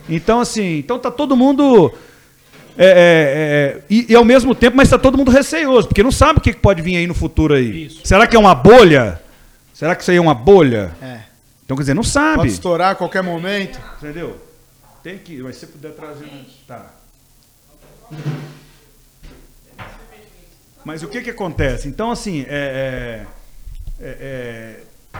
[0.09, 1.93] Então, assim, então tá todo mundo.
[2.77, 6.11] é, é, é, e, e ao mesmo tempo, mas está todo mundo receioso, porque não
[6.11, 7.85] sabe o que que pode vir aí no futuro aí.
[7.85, 8.01] Isso.
[8.03, 9.21] Será que é uma bolha?
[9.73, 10.91] Será que isso aí é uma bolha?
[11.01, 11.19] É.
[11.63, 12.37] Então, quer dizer, não sabe.
[12.37, 13.79] Pode estourar a qualquer momento.
[13.97, 14.37] Entendeu?
[15.03, 16.29] Tem que, mas se puder trazer.
[16.67, 16.93] Tá.
[20.83, 21.87] Mas o que que acontece?
[21.87, 23.25] Então, assim, é,
[23.99, 24.79] é, é,
[25.13, 25.19] é,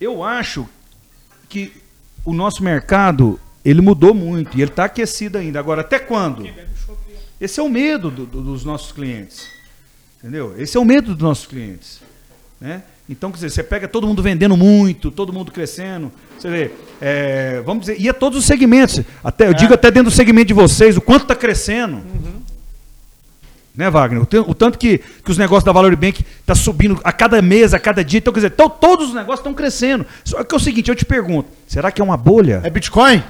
[0.00, 0.66] eu acho
[1.48, 1.72] que
[2.24, 5.58] o nosso mercado ele mudou muito e ele está aquecido ainda.
[5.60, 6.46] Agora, até quando?
[7.40, 9.48] Esse é o medo do- do- dos nossos clientes.
[10.18, 10.54] Entendeu?
[10.58, 12.00] Esse é o medo dos nossos clientes.
[12.60, 12.82] Né?
[13.12, 16.10] Então, quer dizer, você pega todo mundo vendendo muito, todo mundo crescendo.
[16.38, 19.00] Você vê, é, vamos dizer, e a todos os segmentos.
[19.22, 22.00] Até, eu digo até dentro do segmento de vocês, o quanto está crescendo.
[23.74, 24.20] Né, Wagner?
[24.22, 27.72] O, o tanto que, que os negócios da Valor Bank tá subindo a cada mês,
[27.72, 28.18] a cada dia.
[28.18, 30.04] Então, quer dizer, to- todos os negócios estão crescendo.
[30.24, 32.60] Só que é o seguinte, eu te pergunto, será que é uma bolha?
[32.64, 33.22] É Bitcoin?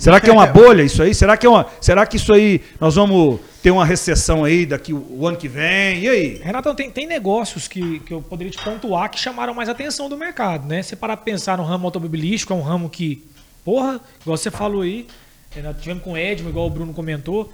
[0.00, 1.14] Será que é uma bolha isso aí?
[1.14, 4.94] Será que, é uma, será que isso aí nós vamos ter uma recessão aí daqui
[4.94, 6.00] o, o ano que vem?
[6.00, 6.40] E aí?
[6.42, 10.16] Renatão, tem, tem negócios que, que eu poderia te pontuar que chamaram mais atenção do
[10.16, 10.82] mercado, né?
[10.82, 13.22] Você parar pra pensar no ramo automobilístico, é um ramo que,
[13.62, 15.06] porra, igual você falou aí,
[15.54, 17.52] é, nós tivemos com o Edmo, igual o Bruno comentou,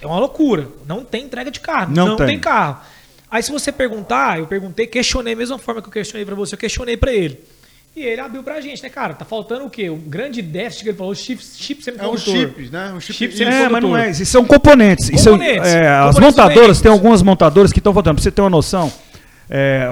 [0.00, 0.66] é uma loucura.
[0.86, 2.26] Não tem entrega de carro, Não não, tem.
[2.26, 2.38] tem.
[2.40, 2.78] carro.
[3.30, 6.58] Aí se você perguntar, eu perguntei, questionei, mesma forma que eu questionei pra você, eu
[6.58, 7.38] questionei pra ele.
[7.96, 9.14] E ele abriu pra gente, né, cara?
[9.14, 9.90] Tá faltando o quê?
[9.90, 12.92] Um grande déficit que ele falou, chip, chip É um chip, né?
[12.94, 14.10] Um chip, Chip sem- É, mas não é.
[14.10, 15.08] Isso são componentes.
[15.10, 15.68] Isso é- Componentes.
[15.68, 16.80] é, as Componentes montadoras, veículos.
[16.80, 18.14] tem algumas montadoras que estão faltando.
[18.14, 18.92] Pra você ter uma noção.
[19.52, 19.88] é,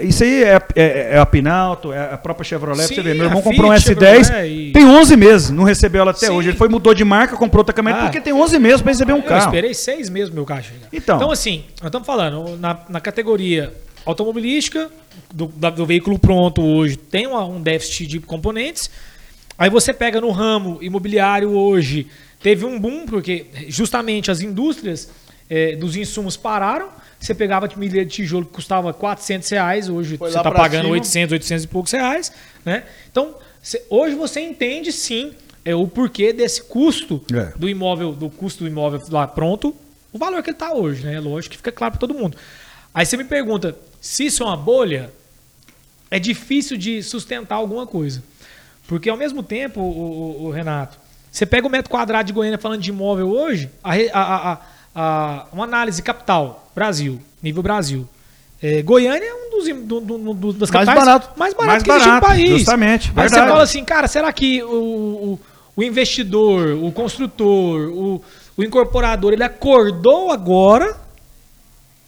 [0.00, 2.88] é, isso aí é, é, é a Pinalto, é a própria Chevrolet.
[2.88, 3.14] Sim, você ver.
[3.14, 6.26] Meu irmão comprou um Fiat, S10, Chevrolet e- tem 11 meses, não recebeu ela até
[6.26, 6.32] Sim.
[6.32, 6.48] hoje.
[6.48, 8.10] Ele foi, mudou de marca, comprou outra caminhonete, Ah.
[8.10, 9.44] porque tem 11 meses para receber um Eu carro.
[9.44, 10.88] esperei seis meses meu carro chegar.
[10.92, 11.16] Então.
[11.18, 13.72] Então, assim, nós estamos falando, na, na categoria
[14.06, 14.90] automobilística,
[15.34, 18.90] do, da- do veículo pronto hoje, tem uma- um déficit de componentes.
[19.58, 22.06] Aí você pega no ramo imobiliário hoje,
[22.42, 25.10] teve um boom, porque justamente as indústrias
[25.48, 26.88] eh, dos insumos pararam.
[27.20, 30.82] Você pegava de milha de tijolo que custava 400 reais, hoje Foi você está pagando
[30.82, 30.92] cima.
[30.94, 32.32] 800, 800 e poucos reais.
[32.64, 32.82] Né?
[33.10, 35.32] Então, cê- hoje você entende sim
[35.64, 37.52] é, o porquê desse custo É.
[37.56, 39.74] do imóvel, do custo do imóvel lá pronto,
[40.12, 41.18] o valor que ele está hoje, né?
[41.20, 42.36] Lógico que fica claro para todo mundo.
[42.96, 45.12] Aí você me pergunta, se isso é uma bolha,
[46.10, 48.22] é difícil de sustentar alguma coisa.
[48.88, 50.96] Porque ao mesmo tempo, o, o- o Renato,
[51.30, 54.58] você pega o metro quadrado de Goiânia falando de imóvel hoje, a, a-
[54.94, 58.08] a- uma análise capital, Brasil, nível Brasil.
[58.62, 61.38] É, Goiânia é um dos, do- do- do- das Mais capitais barato.
[61.38, 62.48] mais barato Mais que existe no barato, país.
[62.50, 63.42] justamente, Aí verdade.
[63.42, 64.68] você fala assim, cara, será que o,
[65.36, 65.40] o,
[65.76, 68.22] o investidor, o construtor, o,
[68.56, 71.04] o incorporador, ele acordou agora?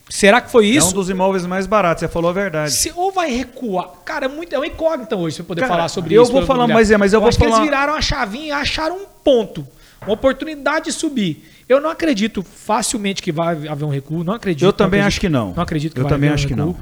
[0.09, 0.88] Será que foi É isso?
[0.88, 2.72] um dos imóveis mais baratos, você falou a verdade.
[2.72, 3.90] Se, ou vai recuar.
[4.04, 6.32] Cara, é, muito, é uma incógnita hoje você poder Cara, falar sobre eu isso.
[6.32, 8.46] vou pelo falar, mas é, mas eu vou acho falar- que eles viraram a chavinha
[8.46, 9.66] e acharam um ponto.
[10.02, 11.44] Uma oportunidade de subir.
[11.68, 14.24] Eu não acredito facilmente que vai haver um recuo.
[14.24, 14.64] Não acredito.
[14.64, 15.52] Eu também acredito- acho que não.
[15.54, 16.66] Não acredito que Eu vai também haver um acho que recuo.
[16.72, 16.76] não.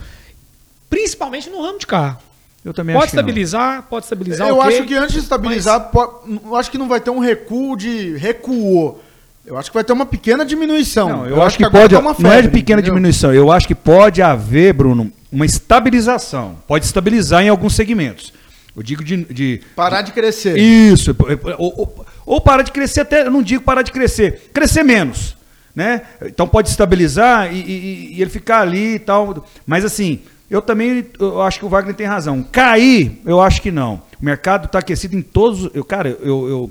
[0.89, 2.19] Principalmente no ramo de carro.
[2.65, 3.23] Eu também Pode acho que não.
[3.23, 4.49] estabilizar, pode estabilizar.
[4.49, 7.19] Eu ok, acho que antes de estabilizar, po- eu acho que não vai ter um
[7.19, 9.03] recuo de recuou.
[9.47, 11.09] Eu acho que vai ter uma pequena diminuição.
[11.09, 11.95] Não, eu, acho que, agora pode.
[11.95, 12.95] tá uma não é de febre, pequena entendeu?
[12.97, 13.33] diminuição.
[13.33, 16.57] Eu acho que pode haver, Bruno, uma estabilização.
[16.67, 18.33] Pode estabilizar em alguns segmentos.
[18.77, 19.25] Eu digo de.
[19.25, 20.59] de- Parar de crescer.
[20.59, 21.15] Isso.
[21.59, 23.23] Ou, ou, ou parar de crescer, até.
[23.27, 24.51] Eu não digo parar de crescer.
[24.53, 25.37] Crescer menos.
[25.75, 26.03] Né?
[26.25, 29.47] Então pode estabilizar e, e- e ele ficar ali e tal.
[29.67, 30.21] Mas assim,
[30.51, 32.43] eu também eu acho que o Wagner tem razão.
[32.43, 34.03] Cair, eu acho que não.
[34.21, 35.71] O mercado está aquecido em todos.
[35.75, 36.71] Eu, cara, eu, eu,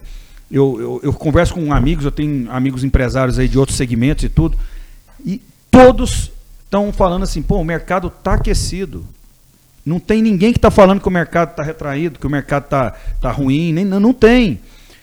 [0.56, 4.30] eu, eu, eu converso com amigos, eu tenho amigos empresários aí de outros segmentos e
[4.30, 4.58] tudo.
[5.26, 6.32] E todos
[6.64, 9.06] estão falando assim, pô, o mercado está aquecido.
[9.86, 12.92] Não tem ninguém que está falando que o mercado está retraído, que o mercado está
[13.20, 14.62] tá ruim, nem, não, tem.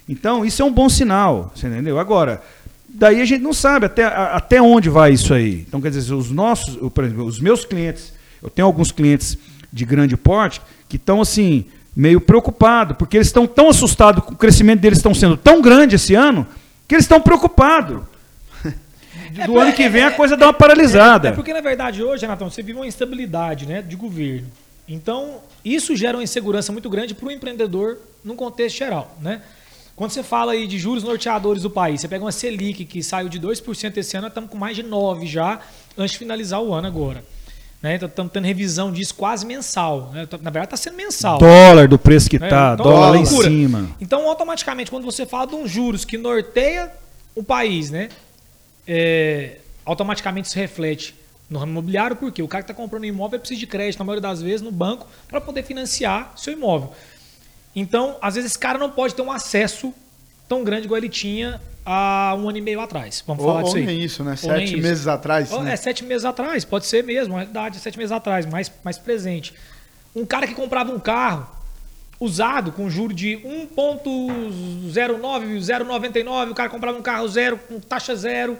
[0.09, 1.98] Então, isso é um bom sinal, você entendeu?
[1.98, 2.42] Agora,
[2.88, 5.66] daí a gente não sabe até, até onde vai isso aí.
[5.68, 9.36] Então, quer dizer, os nossos, por exemplo, os meus clientes, eu tenho alguns clientes
[9.70, 14.36] de grande porte que estão assim, meio preocupados, porque eles estão tão assustados com o
[14.36, 16.47] crescimento deles estão sendo tão grande esse ano,
[16.88, 18.03] que eles estão preocupados.
[19.47, 21.28] Do ano que vem a coisa dá uma paralisada.
[21.28, 24.49] É porque, na verdade, hoje, Renatão, você vive uma instabilidade né, de governo.
[24.88, 29.16] Então, isso gera uma insegurança muito grande para o empreendedor num contexto geral.
[29.20, 29.40] Né?
[29.95, 33.28] Quando você fala aí de juros norteadores do país, você pega uma Selic que saiu
[33.28, 35.61] de 2% esse ano, nós estamos com mais de 9% já
[35.97, 37.22] antes de finalizar o ano agora.
[37.83, 37.97] Né?
[37.97, 40.11] Então, estamos tendo revisão disso quase mensal.
[40.12, 40.28] Né?
[40.41, 41.39] Na verdade, está sendo mensal.
[41.39, 43.91] Dólar do preço que É, tá, então, dólar lá em cima.
[44.01, 46.93] Então, automaticamente, quando você fala de um juros que norteia
[47.35, 48.09] o país, né?
[48.87, 51.14] é, automaticamente isso reflete
[51.49, 54.22] no ramo imobiliário, porque o cara que está comprando imóvel precisa de crédito, na maioria
[54.22, 56.92] das vezes, no banco, para poder financiar seu imóvel.
[57.76, 59.92] Então, às vezes, esse cara não pode ter um acesso
[60.49, 63.22] tão grande igual ele tinha há um ano e meio atrás.
[63.26, 64.04] Vamos Ou, falar disso ou aí.
[64.04, 64.30] isso, né?
[64.33, 64.83] Ou Sete isso.
[64.83, 65.53] meses atrás.
[65.53, 65.72] Ou né?
[65.72, 69.54] É, sete meses atrás, pode ser mesmo, na realidade, sete meses atrás, mais, mais presente.
[70.14, 71.49] Um cara que comprava um carro
[72.21, 73.38] usado com juro de
[73.76, 78.57] 1.09, 0,99, o cara comprava um carro zero com taxa zero,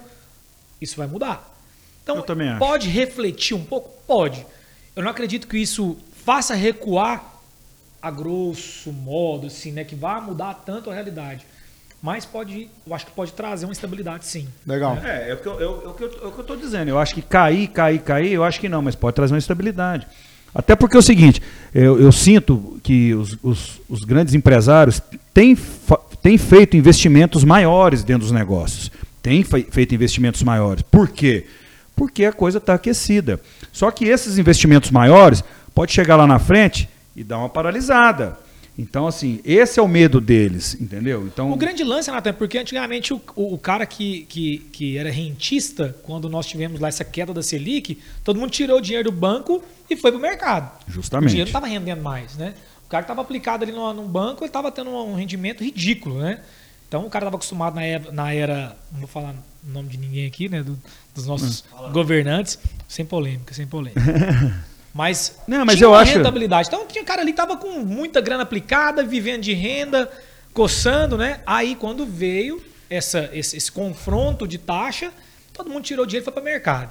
[0.81, 1.49] isso vai mudar.
[2.03, 2.24] Então,
[2.59, 3.90] pode refletir um pouco?
[4.07, 4.44] Pode.
[4.97, 7.32] Eu não acredito que isso faça recuar
[8.01, 9.85] a grosso modo, assim, né?
[9.85, 11.47] Que vá mudar tanto a realidade.
[12.03, 14.49] Mas pode, eu acho que pode trazer uma estabilidade, sim.
[14.66, 14.99] Legal.
[15.05, 16.89] É, é o que eu, é que eu, é o que eu tô dizendo.
[16.89, 20.07] Eu acho que cair, cair, cair, eu acho que não, mas pode trazer uma estabilidade.
[20.55, 21.41] Até porque é o seguinte,
[21.73, 25.01] eu, eu sinto que os, os, os grandes empresários
[25.33, 25.57] têm,
[26.20, 28.91] têm feito investimentos maiores dentro dos negócios.
[29.23, 30.83] Têm fe- feito investimentos maiores.
[30.83, 31.47] Por quê?
[31.95, 33.39] porque a coisa está aquecida.
[33.70, 38.37] Só que esses investimentos maiores pode chegar lá na frente e dar uma paralisada.
[38.78, 41.27] Então, assim, esse é o medo deles, entendeu?
[41.27, 44.97] Então, O grande lance, Natan, é porque antigamente o, o, o cara que, que, que
[44.97, 49.11] era rentista, quando nós tivemos lá essa queda da Selic, todo mundo tirou o dinheiro
[49.11, 50.70] do banco e foi pro mercado.
[50.89, 51.27] Justamente.
[51.27, 52.55] O dinheiro não estava rendendo mais, né?
[52.86, 56.19] O cara que estava aplicado ali no, num banco, ele estava tendo um rendimento ridículo,
[56.19, 56.40] né?
[56.89, 59.35] Então o cara estava acostumado na era, na era, não vou falar
[59.66, 60.62] o nome de ninguém aqui, né?
[60.62, 60.78] do-
[61.15, 62.59] dos nossos governantes,
[62.89, 64.01] sem polêmica, sem polêmica.
[64.94, 66.69] Mas, Não, mas tinha eu uma acho- rentabilidade.
[66.69, 70.10] Então tinha um cara ali que tava com muita grana aplicada, vivendo de renda,
[70.52, 71.40] coçando, né?
[71.47, 75.10] Aí quando veio essa, esse, esse confronto de taxa,
[75.52, 76.90] todo mundo tirou dinheiro e foi para o mercado.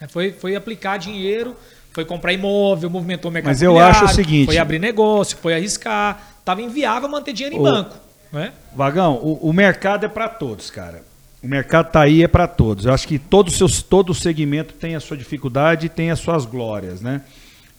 [0.00, 0.06] né?
[0.08, 1.56] Foi, foi aplicar dinheiro,
[1.92, 5.54] foi comprar imóvel, movimentou o mercado Mas eu acho o seguinte- Foi abrir negócio, foi
[5.54, 6.34] arriscar.
[6.44, 7.96] Tava inviável manter dinheiro em O- banco.
[8.32, 8.52] Né?
[8.76, 11.02] Vagão, o, o mercado é para todos, cara.
[11.42, 12.84] O mercado tá aí é para todos.
[12.86, 16.44] Eu acho que todo, seus, todo segmento tem a sua dificuldade e tem as suas
[16.46, 17.22] glórias, né?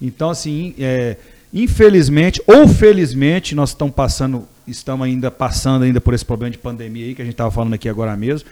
[0.02, 1.16] Então, assim, é,
[1.54, 7.06] infelizmente ou felizmente, nós estamos passando, estamos ainda passando ainda por esse problema de pandemia
[7.06, 8.50] aí que a gente estava falando aqui agora mesmo.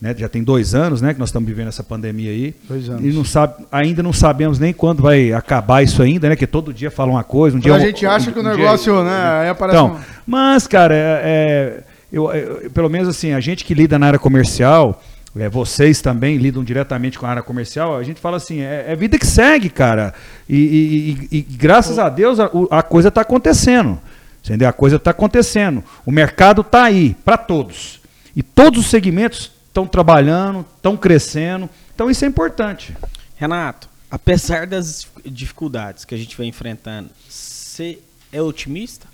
[0.00, 0.12] Né?
[0.18, 2.54] Já tem dois anos, né, que nós estamos vivendo essa pandemia aí.
[2.68, 3.04] Dois anos.
[3.04, 6.34] E não sabe, ainda não sabemos nem quando vai acabar isso ainda, né?
[6.34, 8.42] Que todo dia fala uma coisa, um dia a um- gente acha um- que o
[8.42, 9.40] um dia- negócio, né?
[9.42, 11.82] Aí aparece então, um- mas, cara, é, é,
[12.12, 15.00] eu, eu- pelo menos assim, a gente que lida na área comercial,
[15.36, 18.96] é, vocês também lidam diretamente com a área comercial, a gente fala assim, é, é
[18.96, 20.12] vida que segue, cara.
[20.48, 23.98] E, e- e- e graças a Deus a, a coisa está acontecendo.
[24.44, 24.68] Entendeu?
[24.68, 25.84] A coisa está acontecendo.
[26.04, 28.00] O mercado está aí para todos.
[28.34, 31.70] E todos os segmentos estão trabalhando, estão crescendo.
[31.94, 32.94] Então isso é importante.
[33.36, 37.98] Renato, apesar das dificuldades que a gente vem enfrentando, você
[38.32, 39.06] é otimista?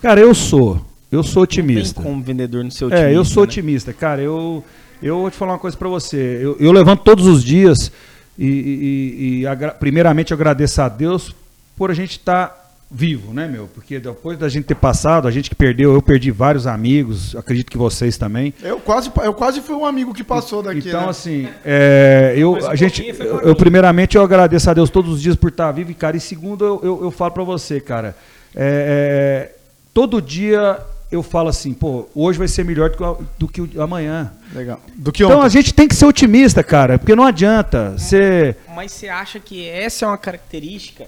[0.00, 0.84] Cara, eu sou.
[1.12, 1.94] Eu sou Não otimista.
[2.00, 3.08] tem como vendedor não ser otimista.
[3.10, 3.48] É, eu sou né?
[3.48, 4.22] otimista, cara.
[4.22, 4.64] Eu,
[5.02, 6.38] eu vou te falar uma coisa pra você.
[6.42, 7.90] Eu, eu levanto todos os dias
[8.38, 11.34] e, e- e agra- primeiramente eu agradeço a Deus
[11.76, 12.58] por a gente estar
[12.92, 13.68] vivo, né, meu?
[13.72, 17.70] Porque depois da gente ter passado, a gente que perdeu, eu perdi vários amigos, acredito
[17.70, 18.52] que vocês também.
[18.62, 20.88] Eu quase, eu quase fui um amigo que passou daqui.
[20.88, 21.08] Então, né?
[21.08, 25.22] assim, é, eu, Mas um a gente, eu, primeiramente eu agradeço a Deus todos os
[25.22, 28.16] dias por estar vivo, e, cara, e segundo eu, eu, eu falo pra você, cara,
[28.56, 29.56] é, é,
[29.94, 30.76] todo dia
[31.10, 34.32] eu falo assim, pô, hoje vai ser melhor do que, o- do que amanhã.
[34.54, 34.80] Legal.
[34.94, 35.46] Do que Então ontem.
[35.46, 38.56] a gente tem que ser otimista, cara, porque não adianta ser.
[38.74, 41.06] Mas você acha que essa é uma característica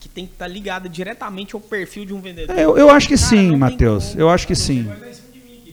[0.00, 2.56] que tem que estar ligada diretamente ao perfil de um vendedor?
[2.58, 4.14] É, Eu, eu acho que Cara, sim, Matheus.
[4.16, 4.90] Eu acho que sim.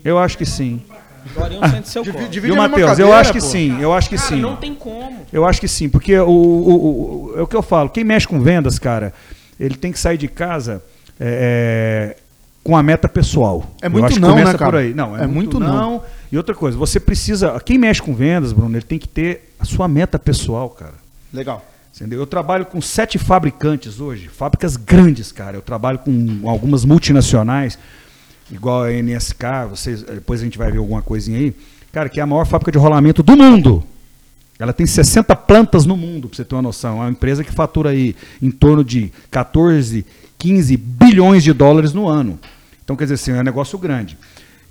[0.04, 0.82] Eu acho que sim.
[2.30, 3.00] Divide Viu, Matheus?
[3.00, 3.46] Eu acho que pô.
[3.46, 3.82] sim.
[3.82, 4.40] Eu acho que Cara, sim.
[4.42, 5.26] não tem como.
[5.34, 7.90] Eu acho que sim, porque o, o- o- é o que eu falo.
[7.90, 9.12] Quem mexe com vendas, cara,
[9.60, 10.84] ele tem que sair de casa
[11.20, 12.18] é, é,
[12.66, 13.64] com a meta pessoal.
[13.80, 14.72] É muito não, começa né, cara?
[14.72, 14.92] por aí.
[14.92, 15.92] Não, é, É muito, muito não.
[15.92, 16.04] não.
[16.32, 17.60] E outra coisa, você precisa.
[17.64, 20.96] Quem mexe com vendas, Bruno, ele tem que ter a sua meta pessoal, cara.
[21.32, 21.64] Legal.
[21.96, 22.20] Entendeu?
[22.20, 25.56] Eu trabalho com sete fabricantes hoje, fábricas grandes, cara.
[25.56, 27.78] Eu trabalho com algumas multinacionais,
[28.52, 31.56] igual a NSK, vocês, depois a gente vai ver alguma coisinha aí.
[31.94, 33.84] Cara, que é a maior fábrica de rolamento do mundo.
[34.58, 36.98] Ela tem 60 plantas no mundo, para você ter uma noção.
[36.98, 40.04] É uma empresa que fatura aí em torno de 14,
[40.46, 42.40] 15 bilhões de dólares no ano.
[42.84, 44.16] Então, quer dizer assim, é um negócio grande.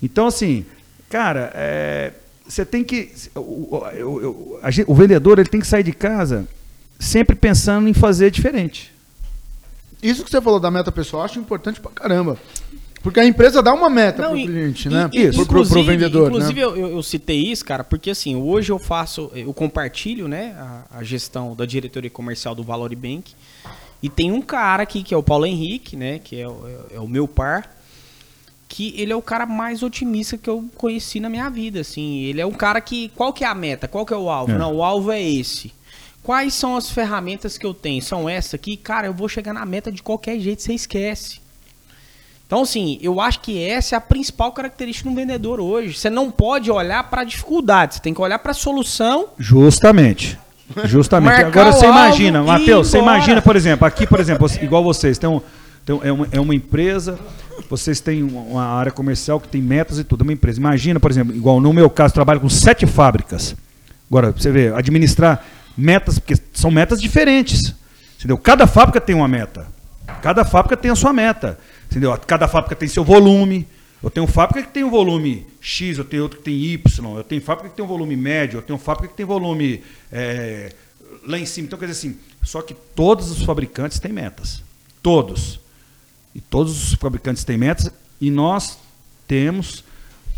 [0.03, 0.65] Então, assim,
[1.11, 2.13] cara, é,
[2.47, 3.11] você tem que.
[3.35, 6.47] O, o- o- gente- o vendedor ele tem que sair de casa
[6.99, 8.93] sempre pensando em fazer diferente.
[10.03, 12.39] Isso que você falou da meta pessoal, eu acho importante pra caramba.
[13.03, 15.11] Porque a empresa dá uma meta Não, pro e- cliente, e- né?
[15.13, 16.29] e- pro, pro, pro vendedor.
[16.29, 16.65] Inclusive, né?
[16.67, 20.99] eu, eu- eu citei isso, cara, porque assim, hoje eu faço, eu compartilho, né, a,
[20.99, 23.35] a gestão da diretoria comercial do Valor Bank.
[24.05, 26.61] E tem um cara aqui, que é o Paulo Henrique, né, que é, o-
[26.95, 27.75] é o meu par,
[28.69, 32.23] que ele é o cara mais otimista que eu conheci na minha vida, assim.
[32.25, 33.89] Ele é um cara que, qual que é a meta?
[33.89, 34.53] Qual que é o alvo?
[34.53, 34.59] É.
[34.59, 35.73] Não, o alvo é esse.
[36.23, 38.03] Quais são as ferramentas que eu tenho?
[38.03, 38.77] São essas aqui?
[38.77, 41.41] Cara, eu vou chegar na meta de qualquer jeito, você esquece.
[42.47, 45.95] Então, assim, eu acho que essa é a principal característica de um vendedor hoje.
[45.99, 49.29] Você não pode olhar para a dificuldade, você tem que olhar para a solução.
[49.39, 50.39] Justamente.
[50.85, 51.31] Justamente.
[51.33, 55.29] Marcar Agora você imagina, Matheus, você imagina, por exemplo, aqui, por exemplo, igual vocês, tem
[55.29, 55.41] um,
[55.85, 57.19] tem um- é, uma, é uma empresa,
[57.69, 60.59] vocês têm uma, área comercial que tem metas e tudo, é uma empresa.
[60.59, 63.55] Imagina, por exemplo, igual no meu caso, trabalho com sete fábricas.
[64.09, 65.45] Agora, você ver, administrar
[65.77, 67.75] metas, porque são metas diferentes.
[68.19, 68.39] Entendeu?
[68.39, 69.67] Cada fábrica tem uma meta.
[70.23, 71.59] Cada fábrica tem a sua meta.
[71.91, 72.17] Entendeu?
[72.27, 73.67] Cada fábrica tem seu volume.
[74.05, 77.25] Eu tenho fábrica que tem um volume X, eu tenho outro que tem Y, eu
[77.25, 79.83] tenho fábrica que tem um volume médio, eu tenho fábrica que tem volume
[80.13, 80.75] é,
[81.27, 81.67] lá em cima.
[81.67, 84.63] Então, quer dizer assim, só que todos os fabricantes têm metas.
[85.03, 85.59] Todos.
[86.35, 87.91] E todos os fabricantes têm metas
[88.21, 88.77] e nós
[89.27, 89.83] temos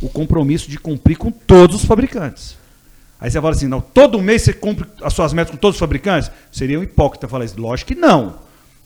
[0.00, 2.56] o compromisso de cumprir com todos os fabricantes.
[3.18, 5.80] Aí você fala assim, não, todo mês você cumpre as suas metas com todos os
[5.80, 6.30] fabricantes?
[6.52, 7.60] Seria um hipócrita falar isso.
[7.60, 8.36] Lógico que não.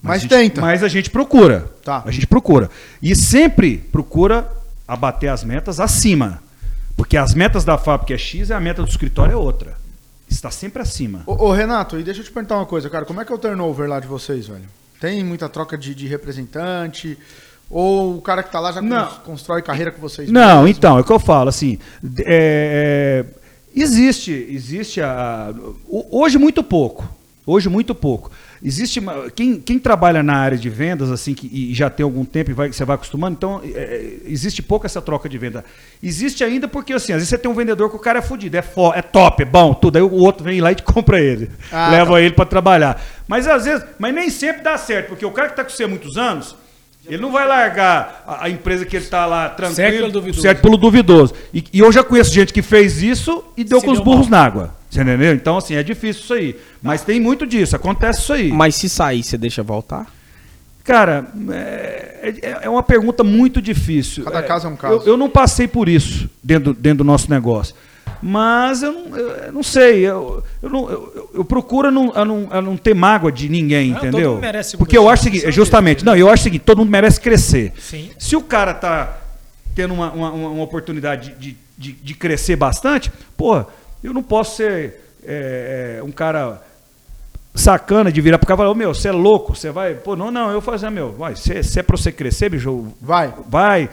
[0.01, 0.61] Mas a gente- tenta.
[0.63, 1.71] Mas a gente procura.
[1.85, 2.03] Tá.
[2.07, 2.71] A gente procura.
[3.03, 4.51] E sempre procura
[4.93, 6.43] abater as metas acima.
[6.97, 9.77] Porque as metas da fábrica é X e a meta do escritório é outra.
[10.29, 11.23] Está sempre acima.
[11.27, 13.05] Ô, ô, Renato, e deixa eu te perguntar uma coisa, cara.
[13.05, 14.65] Como é que é o turnover lá de vocês, velho?
[15.01, 17.17] Tem muita troca de, de representante?
[17.71, 19.07] Ou o cara que tá lá já Não.
[19.07, 20.29] cons- constrói carreira com vocês?
[20.31, 20.69] Não, mesmo?
[20.77, 21.79] então, é o que eu falo, assim,
[22.19, 25.55] é, é, existe, existe a,
[25.89, 27.09] ho- hoje muito pouco,
[27.47, 28.31] hoje muito pouco.
[28.63, 32.27] Existe, uma- quem, quem trabalha na área de vendas, assim, que, e já tem algum
[32.27, 35.65] tempo e vai, você vai acostumando, então, é, existe pouco essa troca de venda.
[36.03, 38.57] Existe ainda porque, assim, às vezes você tem um vendedor que o cara é fodido,
[38.59, 41.19] é, fo- é top, é bom, tudo, aí o outro vem lá e te compra
[41.21, 42.21] ele, Ah, leva tá.
[42.21, 43.03] ele para trabalhar.
[43.27, 45.85] Mas às vezes, mas nem sempre dá certo, porque o cara que está com você
[45.85, 46.55] há muitos anos,
[47.07, 50.43] ele não vai largar a, a empresa que ele está lá tranquilo, Certo pelo duvidoso.
[50.43, 51.35] certo pelo duvidoso.
[51.55, 54.29] E, e eu já conheço gente que fez isso e deu Se com os burros
[54.29, 54.39] mal.
[54.39, 54.80] na água.
[54.91, 55.33] Você entendeu?
[55.35, 56.57] Então, assim, é difícil isso aí.
[56.83, 58.51] Mas tem muito disso, acontece isso aí.
[58.51, 60.07] Mas se sair, você deixa voltar?
[60.83, 64.25] Cara, é, é- é uma pergunta muito difícil.
[64.25, 64.95] Cada caso é um caso.
[65.05, 67.75] Eu, eu não passei por isso dentro, dentro do nosso negócio.
[68.23, 70.01] Mas eu não, eu- eu não sei.
[70.07, 73.49] Eu, eu, não- eu- eu- eu procuro não, a não, a não ter mágoa de
[73.49, 74.31] ninguém, Não, todo entendeu?
[74.33, 76.91] mundo merece Porque eu acho o seguinte, justamente, não, eu acho o seguinte, todo mundo
[76.91, 77.73] merece crescer.
[77.79, 78.11] Sim.
[78.19, 79.19] Se o cara tá
[79.75, 83.65] tendo uma, uma, uma- uma oportunidade de, de, de crescer bastante, pô,
[84.03, 86.63] eu não posso ser é, é, um cara
[87.55, 89.95] sacana de virar pro cara e falar, ô meu, você é louco, você vai.
[89.95, 93.33] Pô, não, não, eu fazer, meu, vai, se, é pra você crescer, bicho, Vai.
[93.49, 93.91] vai,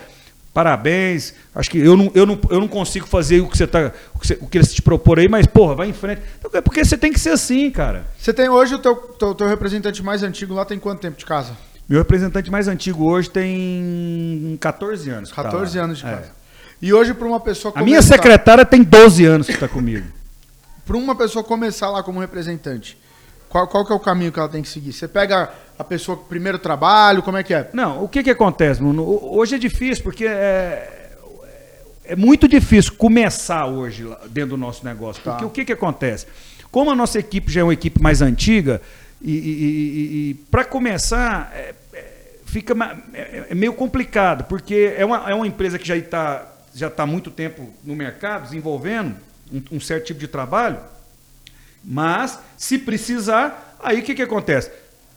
[0.54, 1.34] parabéns.
[1.54, 3.92] Acho que eu não, eu não, eu não consigo fazer o que você tá.
[4.14, 6.22] O que, você, o que eles te propor aí, mas, porra, vai em frente.
[6.40, 8.06] Então, é Porque você tem que ser assim, cara.
[8.18, 11.26] Você tem hoje o teu, teu, teu representante mais antigo lá tem quanto tempo de
[11.26, 11.52] casa?
[11.90, 15.30] Meu representante mais antigo hoje tem 14 anos.
[15.30, 15.84] que tá 14 lá.
[15.86, 16.37] anos de É.
[16.82, 20.06] E hoje, para uma pessoa A minha começar- secretária tem 12 anos que está comigo.
[20.86, 22.98] Para uma pessoa começar lá como representante,
[23.50, 24.94] qual, qual que é o caminho que ela tem que seguir?
[24.94, 27.70] Você pega a pessoa primeiro trabalho, como é que é?
[27.74, 29.04] Não, o que, que acontece, Bruno?
[29.24, 31.10] Hoje é difícil, porque é,
[32.06, 35.22] é muito difícil começar hoje dentro do nosso negócio.
[35.24, 35.32] Tá.
[35.32, 36.26] Porque o que, que acontece?
[36.72, 38.82] Como a nossa equipe já é uma equipe mais antiga,
[39.20, 42.14] e, para começar, é- é-
[42.46, 42.74] fica
[43.14, 46.46] é, é meio complicado, porque é uma, é uma empresa que já está
[46.78, 49.16] já tá há muito tempo no mercado, desenvolvendo
[49.52, 50.80] um, um certo tipo de trabalho,
[51.84, 54.72] mas, se precisar, aí o que, que acontece?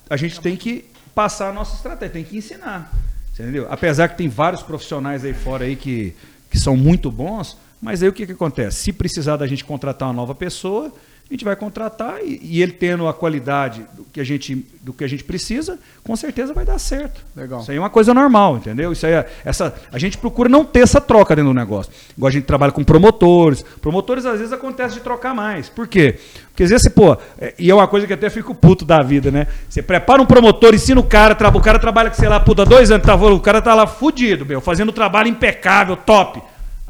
[0.09, 0.85] A gente tem que
[1.15, 2.93] passar a nossa estratégia, tem que ensinar.
[3.32, 3.66] Entendeu?
[3.70, 6.15] Apesar que tem vários profissionais aí fora aí que,
[6.51, 8.82] que são muito bons, mas aí o que, que acontece?
[8.82, 10.93] Se precisar da gente contratar uma nova pessoa,
[11.31, 14.93] a gente vai contratar e, e ele tendo a qualidade do que, a gente, do
[14.93, 17.24] que a gente precisa, com certeza vai dar certo.
[17.36, 17.61] Legal.
[17.61, 18.90] Isso aí é uma coisa normal, entendeu?
[18.90, 21.93] Isso aí é, essa, a gente procura não ter essa troca dentro do negócio.
[22.19, 23.65] Igual a gente trabalha com promotores.
[23.81, 25.69] Promotores, às vezes, acontece de trocar mais.
[25.69, 26.19] Por quê?
[26.48, 29.01] Porque às vezes você, pô, é- e é uma coisa que até fico puto da
[29.01, 29.47] vida, né?
[29.69, 33.07] Você prepara um promotor, ensina o cara, o cara trabalha sei lá, puta, dois anos,
[33.07, 36.43] tá, o cara tá lá fudido, meu, fazendo um trabalho impecável, top.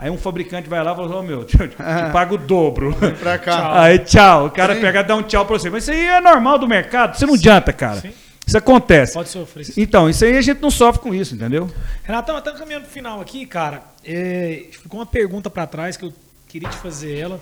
[0.02, 1.76] Aí um fabricante vai lá e fala, ô meu, te, te
[2.10, 2.96] pago o dobro.
[3.20, 3.80] Pra cá.
[3.84, 4.80] Aí tchau, o cara Sim.
[4.80, 5.68] pega e dá um tchau pra você.
[5.68, 8.00] Mas isso aí é normal do mercado, você não adianta, cara.
[8.00, 8.12] Sim.
[8.46, 9.12] Isso acontece.
[9.12, 9.66] Pode sofrer.
[9.76, 11.70] Então, isso aí a gente não sofre com isso, entendeu?
[12.02, 13.82] Renatão, estamos caminhando pro final aqui, cara.
[14.04, 16.12] É, ficou uma pergunta pra trás que eu
[16.48, 17.40] queria te fazer ela.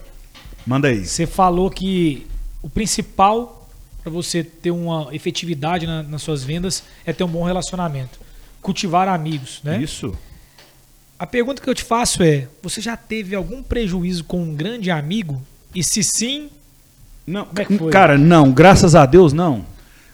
[0.67, 1.07] Manda aí.
[1.07, 2.27] Você falou que
[2.61, 3.69] o principal
[4.03, 8.19] para você ter uma efetividade na- nas suas vendas é ter um bom relacionamento.
[8.61, 9.81] Cultivar amigos, né?
[9.81, 10.15] Isso.
[11.19, 14.90] A pergunta que eu te faço é: você já teve algum prejuízo com um grande
[14.90, 15.40] amigo?
[15.74, 16.49] E se sim,
[17.27, 17.93] Não, Como é que foi?
[17.93, 19.65] cara, não, graças a Deus não.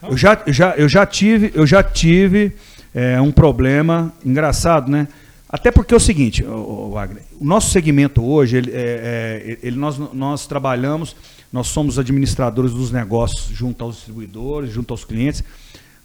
[0.02, 2.54] Eu já, já, eu já tive, eu já tive
[2.94, 5.08] é, um problema engraçado, né?
[5.48, 9.96] Até porque é o seguinte, ô, Wagner, o nosso segmento hoje, ele, é, ele- nós,
[10.12, 11.14] nós trabalhamos,
[11.52, 15.44] nós somos administradores dos negócios junto aos distribuidores, junto aos clientes,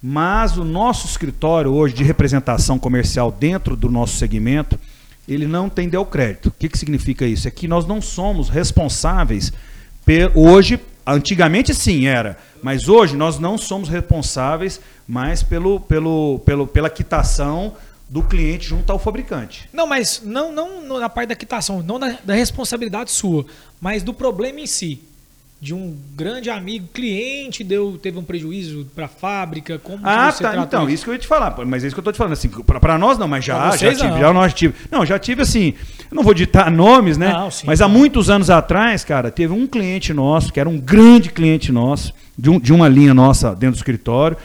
[0.02, 4.78] mas o nosso escritório hoje de representação comercial dentro do nosso segmento,
[5.32, 6.46] ele não tem deu crédito.
[6.48, 7.46] O que, que significa isso?
[7.46, 9.52] É que nós não somos responsáveis
[10.04, 16.66] pe- hoje, antigamente sim era, mas hoje nós não somos responsáveis mais pelo, pelo, pelo,
[16.66, 17.74] pela quitação
[18.08, 19.68] do cliente junto ao fabricante.
[19.72, 23.46] Não, mas não, não na parte da quitação, não da responsabilidade sua,
[23.80, 25.00] mas do problema em si.
[25.62, 30.56] De um grande amigo, cliente, deu, teve um prejuízo para a fábrica, como Ah, tá.
[30.56, 32.32] Então, isso que eu ia te falar, mas é isso que eu tô te falando.
[32.32, 34.18] Assim, pra nós não, mas já, já tive, não.
[34.18, 34.74] já nós tive.
[34.90, 35.74] Não, já tive assim,
[36.10, 37.30] não vou ditar nomes, né?
[37.30, 40.78] Não, sim, mas há muitos anos atrás, cara, teve um cliente nosso, que era um
[40.78, 44.38] grande cliente nosso, de, um- de uma linha nossa dentro do escritório,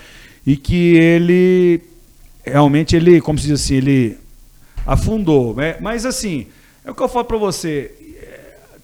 [0.46, 1.80] e que ele
[2.46, 4.18] realmente ele, como se diz assim, ele
[4.86, 5.56] afundou.
[5.56, 5.78] né?
[5.80, 6.48] Mas assim,
[6.84, 7.92] é o que eu falo pra você.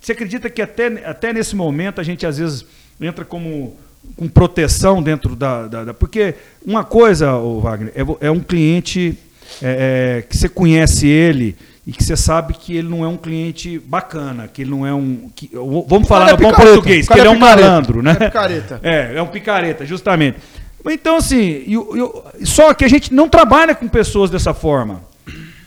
[0.02, 2.66] É, você acredita que até, até nesse momento a gente às vezes
[3.00, 3.78] entra como
[4.16, 6.34] com proteção dentro da, da, da porque
[6.66, 9.18] uma coisa, o Wagner, é, é um cliente
[9.62, 11.56] é, é, que você conhece ele
[11.86, 14.94] e que você sabe que ele não é um cliente bacana, que ele não é
[14.94, 15.30] um.
[15.36, 15.50] Que,
[15.88, 18.12] vamos falar é no bom português, que ele é um malandro, né?
[18.12, 18.80] É picareta.
[18.84, 20.38] É, é um picareta, justamente.
[20.86, 25.04] Então, assim, eu, eu, só que a gente não trabalha com pessoas dessa forma.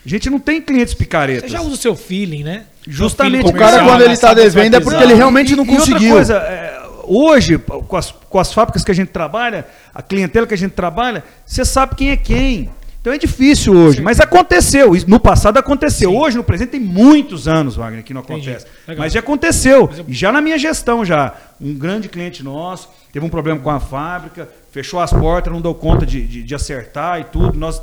[0.05, 1.49] A gente não tem clientes picaretas.
[1.49, 2.65] Você já usa o seu feeling, né?
[2.87, 3.49] Justamente.
[3.49, 6.09] O cara, quando ele está devendo, é porque ele realmente não conseguiu.
[6.09, 10.03] E outra coisa, é, hoje, com as, com as fábricas que a gente trabalha, a
[10.03, 12.69] clientela que a gente trabalha, você sabe quem é quem.
[13.01, 14.03] Então é difícil hoje, Sim.
[14.03, 14.91] mas aconteceu.
[15.07, 16.09] No passado aconteceu.
[16.09, 16.17] Sim.
[16.17, 18.65] Hoje, no presente, tem muitos anos, Wagner, que não acontece.
[18.97, 19.89] Mas já aconteceu.
[20.07, 21.33] E já na minha gestão, já.
[21.61, 25.73] Um grande cliente nosso teve um problema com a fábrica, fechou as portas, não deu
[25.73, 27.57] conta de, de, de acertar e tudo.
[27.57, 27.81] Nós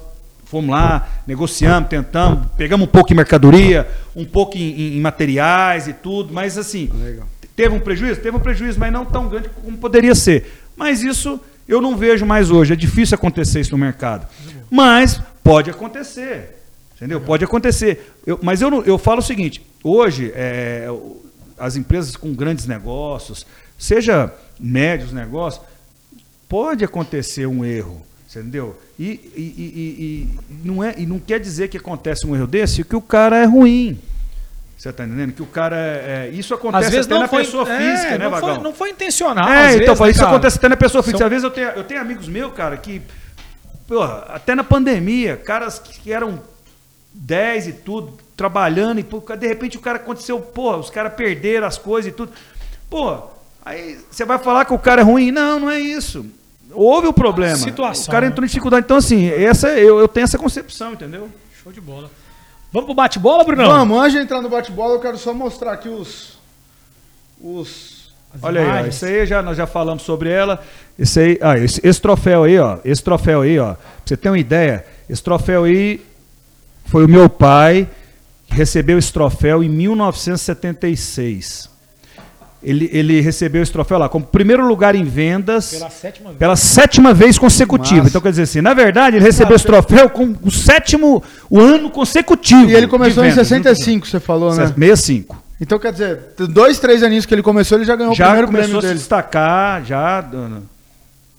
[0.52, 5.94] fomos lá, negociamos, tentamos, pegamos um pouco em mercadoria, um pouco em, em materiais e
[5.94, 7.26] tudo, mas assim, Legal.
[7.56, 8.20] teve um prejuízo?
[8.20, 10.52] Teve um prejuízo, mas não tão grande como poderia ser.
[10.76, 14.26] Mas isso eu não vejo mais hoje, é difícil acontecer isso no mercado.
[14.70, 16.58] Mas pode acontecer.
[16.96, 17.22] Entendeu?
[17.22, 18.12] Pode acontecer.
[18.26, 20.86] Eu, mas eu, eu falo o seguinte: hoje, é,
[21.58, 23.46] as empresas com grandes negócios,
[23.78, 24.30] seja
[24.60, 25.64] médios negócios,
[26.46, 28.04] pode acontecer um erro.
[28.34, 28.80] Entendeu?
[28.98, 32.82] E, e, e, e, não é, e não quer dizer que acontece um erro desse
[32.82, 34.00] que o cara é ruim.
[34.76, 35.32] Você está entendendo?
[35.32, 36.28] Que o cara é.
[36.28, 38.54] é isso acontece Às vezes até não na foi, pessoa é, física, né, não Vagão?
[38.54, 39.48] Foi, não foi intencional.
[39.48, 41.24] É, então, vezes, isso né, acontece até na pessoa física.
[41.24, 43.02] Às vezes eu tenho, eu tenho amigos meus, cara, que
[43.86, 46.40] porra, até na pandemia, caras que eram
[47.12, 51.66] 10 e tudo, trabalhando, e pô, de repente o cara aconteceu, pô, os caras perderam
[51.66, 52.32] as coisas e tudo.
[52.88, 53.18] Pô,
[53.64, 55.30] aí você vai falar que o cara é ruim?
[55.30, 56.24] Não, não é isso.
[56.74, 57.56] Houve o problema.
[57.56, 58.32] Situação, o cara né?
[58.32, 58.84] entrou em dificuldade.
[58.84, 61.28] Então, assim, essa, eu, eu tenho essa concepção, entendeu?
[61.62, 62.10] Show de bola.
[62.72, 63.70] Vamos pro bate-bola, Brunão?
[63.70, 66.38] Vamos, antes de entrar no bate-bola, eu quero só mostrar aqui os.
[67.40, 68.12] Os.
[68.34, 68.80] As Olha imagens.
[68.80, 70.62] aí, ó, isso aí já, nós já falamos sobre ela.
[70.98, 72.78] Esse, aí, ah, esse, esse, troféu aí, ó.
[72.84, 73.74] Esse troféu aí, ó.
[73.74, 76.00] Pra você ter uma ideia, esse troféu aí
[76.86, 77.86] foi o meu pai
[78.46, 81.71] que recebeu esse troféu em 1976.
[82.62, 86.56] Ele, ele recebeu esse troféu lá como primeiro lugar em vendas pela sétima vez, pela
[86.56, 87.96] sétima vez consecutiva.
[87.96, 88.08] Massa.
[88.08, 91.58] Então, quer dizer assim, na verdade, ele recebeu ah, esse troféu com o sétimo o
[91.58, 92.70] ano consecutivo.
[92.70, 94.66] E ele começou vendas, em 65, você falou, né?
[94.66, 95.42] 65.
[95.60, 96.20] Então, quer dizer,
[96.50, 98.72] dois, três aninhos que ele começou, ele já ganhou já o primeiro prêmio dele.
[98.72, 100.20] Já começou a se destacar, já...
[100.20, 100.62] Dona.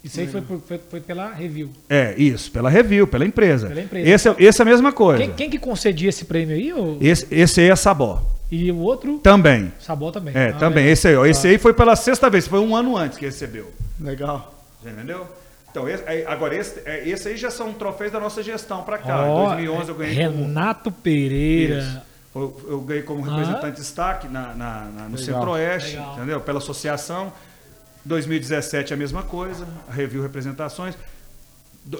[0.04, 1.70] Isso aí foi, foi, foi, pela review.
[1.88, 3.68] É, isso, pela review, pela empresa.
[3.68, 4.10] Pela empresa.
[4.10, 5.22] Esse, é, esse é a mesma coisa.
[5.22, 6.74] Quem, quem que concedia esse prêmio aí?
[6.74, 6.98] Ou...
[7.00, 8.22] Esse, esse aí é a Sabó.
[8.54, 9.18] E o outro?
[9.18, 9.72] Também.
[9.80, 10.34] Sabó também.
[10.36, 10.86] É, ah, também.
[10.86, 13.72] Esse aí, ó, esse aí foi pela sexta vez, foi um ano antes que recebeu.
[14.00, 14.54] Legal.
[14.84, 15.26] Entendeu?
[15.70, 19.24] Então, esse, agora, esse, é, esse aí já são troféus da nossa gestão para cá.
[19.26, 21.02] Oh, em 2011 eu ganhei Renato como...
[21.02, 22.04] Pereira.
[22.32, 23.70] Eu, eu, ganhei como representante ah.
[23.70, 26.40] de destaque na, na, na no Centro-Oeste, entendeu?
[26.40, 27.32] Pela associação.
[28.04, 30.94] 2017 a mesma coisa, review representações.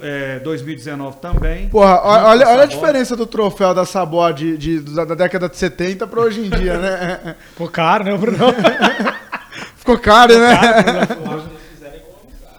[0.01, 1.69] É, 2019 também.
[1.69, 6.07] Porra, olha, olha a diferença do troféu da Sabó de, de, da década de 70
[6.07, 7.35] para hoje em dia, né?
[7.51, 8.37] Ficou caro, né, Bruno?
[9.77, 10.57] Ficou caro, Ficou né?
[10.57, 11.55] Caro,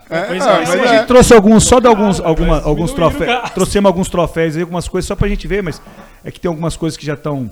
[0.09, 1.03] é, é, mas a gente é.
[1.03, 3.51] trouxe alguns, só de alguns, alguma, alguns troféus.
[3.51, 5.82] Trouxemos alguns troféus aí, algumas coisas só pra gente ver, mas
[6.24, 7.51] é que tem algumas coisas que já estão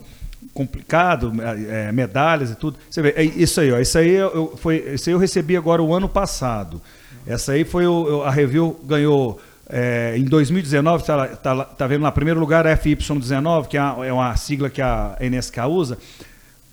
[0.52, 1.32] complicado,
[1.68, 2.78] é, medalhas e tudo.
[2.88, 3.80] Você vê, é isso aí, ó.
[3.80, 6.80] Isso aí eu, foi, isso aí eu recebi agora o ano passado.
[7.26, 12.12] Essa aí foi o, a review ganhou é, em 2019, está tá, tá vendo lá,
[12.12, 15.98] primeiro lugar FY19, que é, é uma sigla que a NSK usa.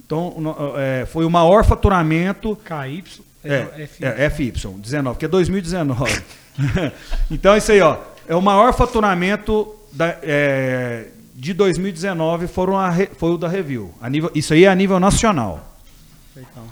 [0.06, 0.34] Então,
[0.78, 2.58] é, foi o maior faturamento.
[2.66, 3.04] KY?
[3.44, 6.22] É, é, FY, 19, que é 2019.
[7.32, 7.98] então, isso aí, ó,
[8.28, 13.94] é o maior faturamento da, é, de 2019 foram a, foi o da Review.
[14.02, 15.76] A nível, isso aí é a nível nacional.
[16.36, 16.64] Então.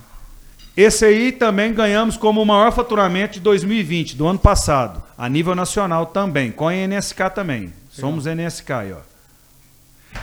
[0.76, 5.54] Esse aí também ganhamos como o maior faturamento de 2020, do ano passado, a nível
[5.54, 7.60] nacional também, com a NSK também.
[7.60, 7.74] Legal.
[7.92, 10.20] Somos NSK aí, ó.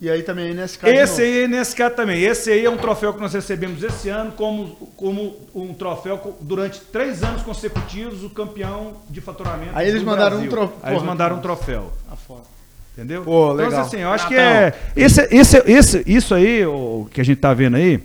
[0.00, 0.86] E aí também a NSK.
[0.86, 2.22] Esse aí é NSK também.
[2.22, 6.80] Esse aí é um troféu que nós recebemos esse ano como, como um troféu durante
[6.80, 9.72] três anos consecutivos, o campeão de faturamento.
[9.74, 10.46] Aí eles mandaram Brasil.
[10.46, 10.78] um troféu.
[10.82, 11.92] Aí eles mandaram um troféu.
[12.10, 12.46] A foto.
[12.94, 13.24] Entendeu?
[13.24, 13.72] Pô, legal.
[13.72, 14.72] Então, assim, eu acho que é.
[14.96, 18.02] Esse, esse, esse, isso aí, o que a gente está vendo aí,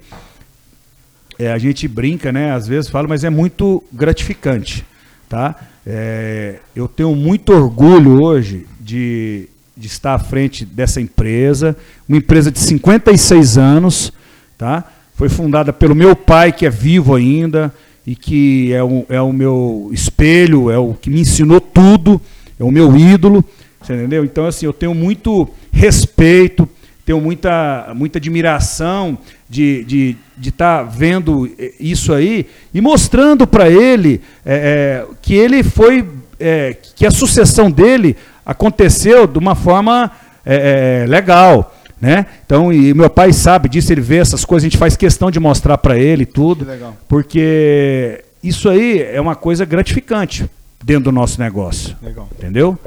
[1.38, 2.52] é, a gente brinca, né?
[2.52, 4.86] Às vezes fala, mas é muito gratificante.
[5.30, 5.56] Tá?
[5.92, 11.76] É, eu tenho muito orgulho hoje de, de estar à frente dessa empresa,
[12.08, 14.14] uma empresa de 56 anos,
[14.56, 14.84] tá?
[15.16, 17.74] Foi fundada pelo meu pai, que é vivo ainda,
[18.06, 22.22] e que é o, é o meu espelho, é o que me ensinou tudo,
[22.60, 23.44] é o meu ídolo.
[23.82, 24.24] Entendeu?
[24.24, 26.70] Então, assim, eu tenho muito respeito,
[27.10, 29.18] tenho muita, muita admiração
[29.50, 31.50] de estar de, de tá vendo
[31.80, 36.08] isso aí e mostrando para ele é, é, que ele foi,
[36.40, 38.16] é, que a sucessão dele
[38.46, 40.12] aconteceu de uma forma
[40.46, 41.76] é, é, legal.
[42.00, 42.28] Né?
[42.46, 45.40] Então, e meu pai sabe disso, ele vê essas coisas, a gente faz questão de
[45.40, 46.68] mostrar para ele tudo,
[47.08, 50.48] porque isso aí é uma coisa gratificante
[50.84, 51.98] dentro do nosso negócio.
[52.04, 52.30] Legal.
[52.38, 52.78] Entendeu?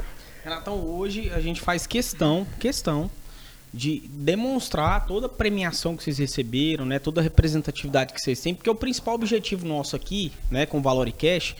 [0.45, 3.11] Então, hoje a gente faz questão, questão
[3.73, 8.53] de demonstrar toda a premiação que vocês receberam, né, toda a representatividade que vocês têm,
[8.53, 11.55] porque o principal objetivo nosso aqui, né, com o Valor e Cash,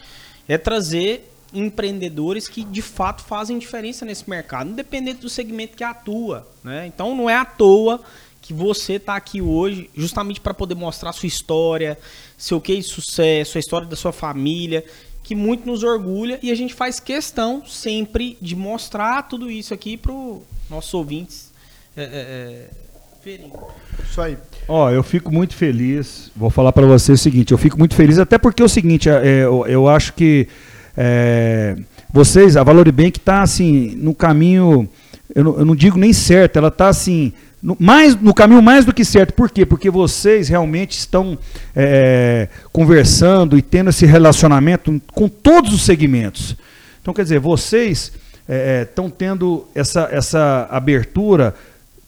[0.48, 6.48] é trazer empreendedores que de fato fazem diferença nesse mercado, independente do segmento que atua.
[6.64, 6.88] Né?
[6.88, 8.02] Então não é à toa
[8.42, 11.98] que você está aqui hoje justamente para poder mostrar sua história,
[12.38, 14.84] seu case de sucesso, a história da sua família,
[15.24, 19.96] que muito nos orgulha e a gente faz questão sempre de mostrar tudo isso aqui
[19.96, 21.53] para os nossos ouvintes
[21.96, 22.70] é, é,
[23.24, 23.52] verem.
[24.04, 24.38] Isso aí.
[24.68, 26.32] Ó, eu fico muito feliz.
[26.36, 29.10] Vou falar para você o seguinte: eu fico muito feliz, até porque é o seguinte,
[29.10, 30.48] é, eu, eu acho que
[30.98, 31.76] é,
[32.12, 34.88] vocês, a Valoribank está assim, no caminho,
[35.34, 38.86] eu não, eu não, digo nem certo, ela está assim, no, mais, no caminho mais
[38.86, 39.34] do que certo.
[39.34, 39.66] Por quê?
[39.66, 41.38] Porque vocês realmente estão
[41.76, 46.56] é, conversando e tendo esse relacionamento com todos os segmentos.
[47.02, 48.12] Então, quer dizer, vocês
[48.82, 51.56] estão é, tendo essa, essa abertura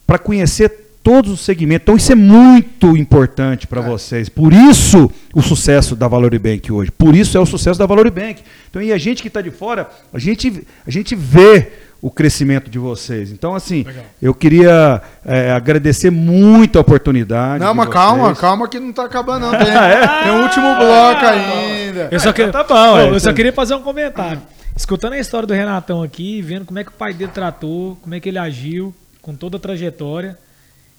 [0.06, 1.84] para conhecer todos os segmentos.
[1.84, 3.84] Então isso é muito importante para é.
[3.84, 4.27] vocês.
[4.27, 6.90] Por isso o sucesso da Valor Bank hoje.
[6.91, 8.41] Por isso é o sucesso da Valor Bank.
[8.69, 11.72] Então e a gente que está de fora, a gente, a gente vê
[12.02, 13.32] o crescimento de vocês.
[13.32, 14.03] Então, assim, Legal.
[14.22, 17.64] eu queria é, agradecer muito a oportunidade.
[17.64, 19.52] Não, mas calma, calma que não está acabando, não.
[19.52, 20.07] Tem, é?
[20.23, 22.10] tem um último bloco ainda.
[22.11, 22.48] Eu só, que...
[22.48, 24.41] tá bom, eu só queria fazer um comentário.
[24.76, 28.14] Escutando a história do Renatão aqui, vendo como é que o pai dele tratou, como
[28.14, 28.94] é que ele agiu,
[29.26, 30.38] com toda a trajetória.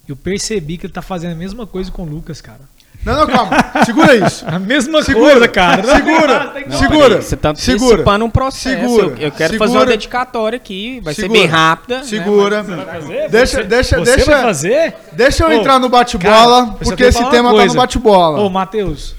[0.08, 2.62] Eu percebi que ele tá fazendo a mesma coisa com o Lucas, cara.
[3.04, 3.52] Não, não, calma.
[3.84, 4.44] Segura isso.
[4.50, 5.84] A mesma segura, coisa, cara.
[5.94, 6.64] Segura.
[6.66, 7.22] Não, segura.
[7.22, 8.80] Você tá antecipando um processo.
[8.80, 9.06] Segura.
[9.06, 9.58] Eu, eu quero segura.
[9.58, 11.00] fazer uma dedicatória aqui.
[11.04, 11.34] Vai segura.
[11.34, 12.02] ser bem rápida.
[12.02, 12.64] Segura.
[12.64, 12.68] Né?
[12.68, 13.28] Você vai fazer?
[13.28, 14.30] Deixa, você, deixa, você deixa.
[14.32, 14.94] vai fazer?
[15.12, 17.66] Deixa eu entrar no bate-bola, porque esse tema coisa.
[17.68, 18.40] tá no bate-bola.
[18.40, 19.14] Ô, Matheus,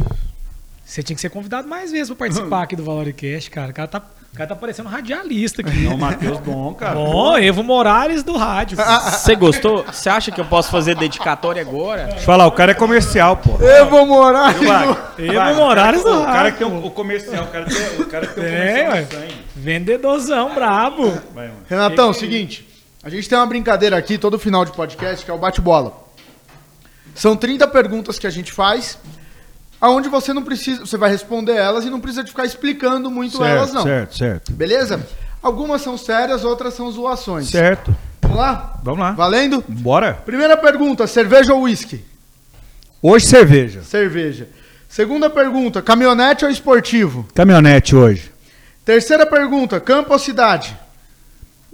[0.84, 3.72] você tinha que ser convidado mais vezes pra participar aqui do Valoricast, cara.
[3.72, 4.02] O cara tá
[4.34, 5.80] o cara tá parecendo um radialista aqui.
[5.80, 6.96] Não, Matheus Bom, cara.
[6.96, 8.78] Bom, Evo Morales do rádio.
[8.78, 9.84] Você gostou?
[9.84, 12.04] Você acha que eu posso fazer dedicatória agora?
[12.04, 13.62] Deixa eu falar, o cara é comercial, pô.
[13.64, 14.60] Evo Morales.
[14.60, 15.24] Do...
[15.24, 16.24] Evo vai, Morales do rádio.
[16.24, 19.24] O cara que tem o comercial, o cara tem, o cara tem é, comercial
[19.56, 21.12] Vendedorzão, brabo.
[21.34, 22.68] Vai, Renatão, seguinte.
[23.04, 26.06] A gente tem uma brincadeira aqui todo final de podcast, que é o bate-bola.
[27.16, 29.00] São 30 perguntas que a gente faz
[29.80, 33.38] aonde você não precisa, você vai responder elas e não precisa de ficar explicando muito
[33.38, 33.84] certo, elas não.
[33.84, 34.52] Certo, certo.
[34.52, 35.06] Beleza?
[35.42, 37.50] Algumas são sérias, outras são zoações.
[37.50, 37.96] Certo.
[38.22, 38.80] Vamos lá?
[38.84, 39.12] Vamos lá.
[39.12, 39.64] Valendo?
[39.68, 40.14] Bora.
[40.14, 42.04] Primeira pergunta, cerveja ou uísque?
[43.02, 43.84] Hoje cerveja.
[43.84, 44.50] Cerveja.
[44.90, 47.26] Segunda pergunta, caminhonete ou esportivo?
[47.34, 48.32] Caminhonete hoje.
[48.84, 50.78] Terceira pergunta, campo ou cidade?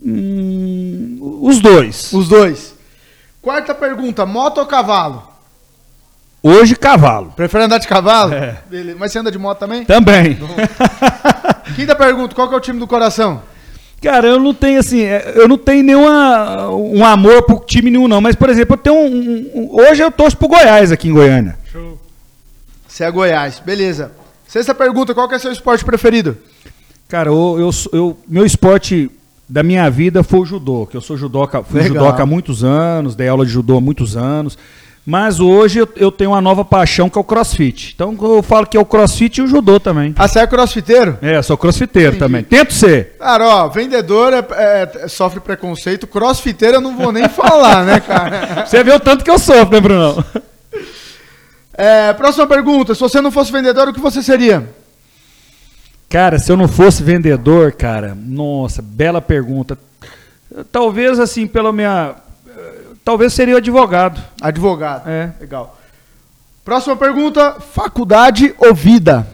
[0.04, 2.12] Hum, os dois.
[2.12, 2.76] Os dois.
[3.42, 5.33] Quarta pergunta, moto ou cavalo?
[6.46, 7.32] Hoje, cavalo.
[7.34, 8.34] Prefere andar de cavalo?
[8.34, 8.58] É.
[8.70, 8.98] Beleza.
[9.00, 9.86] Mas você anda de moto também?
[9.86, 10.38] Também.
[11.74, 13.42] Quinta pergunta, qual que é o time do coração?
[14.02, 18.10] Cara, eu não tenho assim, é, eu não tenho nenhuma um amor por time nenhum
[18.10, 21.14] não, mas por exemplo, eu tenho um, um, hoje eu torço pro Goiás aqui em
[21.14, 21.58] Goiânia.
[21.72, 21.98] Show.
[22.86, 24.12] Você é Goiás, beleza.
[24.46, 26.38] Sexta pergunta, qual que é seu esporte preferido?
[27.08, 29.10] Cara, eu, eu, eu meu esporte
[29.48, 32.04] da minha vida foi o judô, que eu sou judoca, fui Legal.
[32.04, 34.58] judoca há muitos anos, dei aula de judô há muitos anos.
[35.06, 37.92] Mas hoje eu, eu, tenho uma nova paixão que é o crossfit.
[37.94, 40.16] Então eu falo que é o crossfit e o judô também.
[40.18, 41.18] Ah, você é crossfiteiro?
[41.22, 42.20] É, sou crossfiteiro Entendi.
[42.20, 42.44] também.
[42.44, 43.18] Tento ser.
[43.20, 48.64] Cara, ó, vendedor é, é, sofre preconceito, crossfiteiro eu não vou nem falar, né, cara?
[48.66, 50.24] Você vê o tanto que eu sofro, né, Bruno?
[51.74, 52.94] É, próxima pergunta.
[52.94, 54.70] Se você não fosse vendedor, o que você seria?
[56.08, 59.78] Cara, se eu não fosse vendedor, cara, nossa, bela pergunta.
[60.72, 62.16] Talvez assim, pela minha
[63.04, 64.22] Talvez seria o advogado.
[64.42, 65.10] Advogado.
[65.10, 65.34] É.
[65.40, 65.80] Legal.
[66.64, 69.28] Próxima pergunta: faculdade ou vida?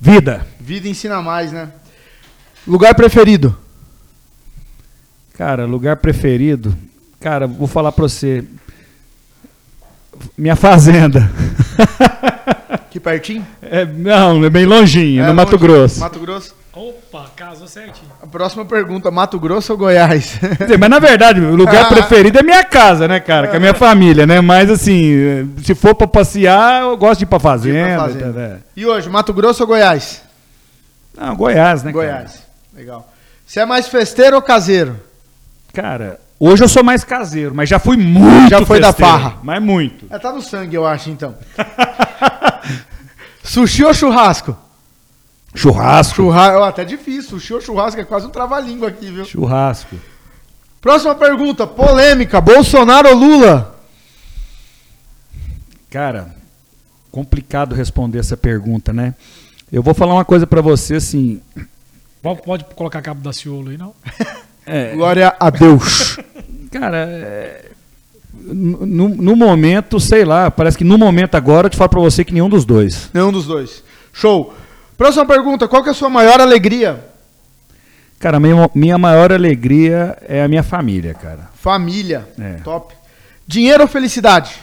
[0.00, 0.46] Vida.
[0.60, 1.70] Vida ensina mais, né?
[2.66, 3.56] Lugar preferido?
[5.34, 6.76] Cara, lugar preferido.
[7.20, 8.44] Cara, vou falar pra você.
[10.36, 11.30] Minha fazenda.
[12.90, 13.46] Que pertinho?
[13.62, 16.00] É, não, é bem longinho, é, no Mato Grosso.
[16.00, 16.54] Mato Grosso?
[16.78, 18.08] Opa, casou certinho.
[18.22, 20.38] A próxima pergunta, Mato Grosso ou Goiás?
[20.60, 21.88] Dizer, mas na verdade, o lugar ah.
[21.88, 23.48] preferido é minha casa, né, cara?
[23.48, 24.40] Com a minha família, né?
[24.40, 27.78] Mas assim, se for pra passear, eu gosto de ir pra fazenda.
[27.78, 28.32] Ir pra fazenda.
[28.32, 28.60] Tá, né?
[28.76, 30.22] E hoje, Mato Grosso ou Goiás?
[31.16, 32.30] Não, Goiás, né, Goiás.
[32.30, 32.44] Cara?
[32.76, 33.12] Legal.
[33.44, 35.00] Você é mais festeiro ou caseiro?
[35.72, 39.38] Cara, Hoje eu sou mais caseiro, mas já fui muito Já foi da festeiro, farra.
[39.42, 40.06] Mas muito.
[40.08, 41.34] É, tá no sangue, eu acho, então.
[43.42, 44.56] Sushi ou churrasco?
[45.54, 46.16] Churrasco.
[46.16, 47.30] Churrasco, até difícil.
[47.30, 49.24] Sushi ou churrasco é quase um trava-língua aqui, viu?
[49.24, 49.96] Churrasco.
[50.80, 53.74] Próxima pergunta, polêmica, Bolsonaro ou Lula?
[55.90, 56.34] Cara,
[57.10, 59.14] complicado responder essa pergunta, né?
[59.72, 61.40] Eu vou falar uma coisa pra você, assim.
[62.22, 63.94] Pode, pode colocar cabo da Ciolo aí, não?
[64.66, 66.18] é, Glória a Deus.
[66.70, 67.70] cara, é,
[68.32, 72.24] no, no momento, sei lá, parece que no momento agora eu te falo pra você
[72.24, 73.10] que nenhum dos dois.
[73.12, 73.82] Nenhum dos dois.
[74.12, 74.54] Show.
[74.98, 77.04] Próxima pergunta, qual que é a sua maior alegria?
[78.18, 81.48] Cara, minha, minha maior alegria é a minha família, cara.
[81.54, 82.28] Família.
[82.36, 82.54] É.
[82.64, 82.92] Top.
[83.46, 84.56] Dinheiro ou felicidade?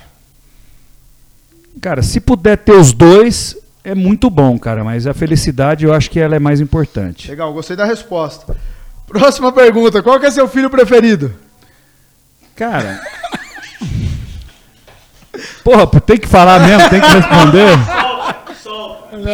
[1.82, 6.12] Cara, se puder ter os dois, é muito bom, cara, mas a felicidade eu acho
[6.12, 7.30] que ela é mais importante.
[7.30, 8.58] Legal, gostei da resposta.
[9.08, 11.34] Próxima pergunta, qual que é seu filho preferido?
[12.58, 13.02] Cara.
[15.64, 17.78] Porra, tem que falar mesmo, tem que responder.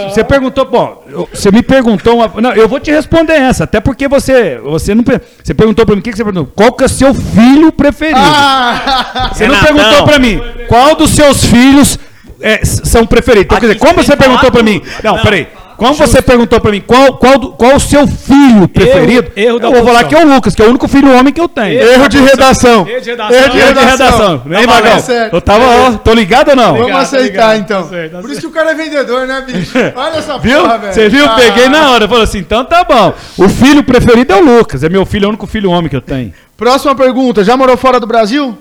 [0.10, 1.04] Você perguntou, bom,
[1.34, 2.42] você me perguntou uma.
[2.42, 4.60] Não, eu vou te responder essa, até porque você.
[4.64, 5.04] Você não.
[5.44, 6.52] Você perguntou pra mim, o que, que você perguntou?
[6.56, 8.20] Qual que é seu filho preferido?
[8.22, 9.30] Ah!
[9.34, 9.76] você não Renatão.
[9.76, 11.98] perguntou pra mim qual dos seus filhos
[12.40, 13.46] é, são preferidos.
[13.46, 14.82] Então, quer dizer, como você perguntou pra mim?
[15.04, 15.24] Não, Não.
[15.24, 15.48] peraí.
[15.82, 19.74] Como você perguntou pra mim qual, qual, qual o seu filho preferido, erro da eu
[19.74, 21.82] vou falar que é o Lucas, que é o único filho homem que eu tenho.
[21.82, 22.88] Erro de redação.
[22.88, 23.36] Erro de redação.
[23.36, 24.06] Erro de Erro de redação.
[24.08, 24.42] redação.
[24.46, 25.00] Vem, Tá Magão.
[25.00, 25.34] certo.
[25.36, 26.78] Eu tava, ó, tô ligado ou não?
[26.78, 27.58] Vamos aceitar obrigado.
[27.60, 27.82] então.
[27.84, 29.72] Tá certo, tá Por isso que o cara é vendedor, né, bicho?
[29.96, 30.62] Olha essa Viu?
[30.62, 30.94] porra, velho.
[30.94, 31.26] Você viu?
[31.26, 31.36] Ah.
[31.36, 32.08] Peguei na hora.
[32.08, 33.14] Falou assim, então tá bom.
[33.38, 34.84] O filho preferido é o Lucas.
[34.84, 36.32] É meu filho, é o único filho homem que eu tenho.
[36.56, 38.56] Próxima pergunta, já morou fora do Brasil?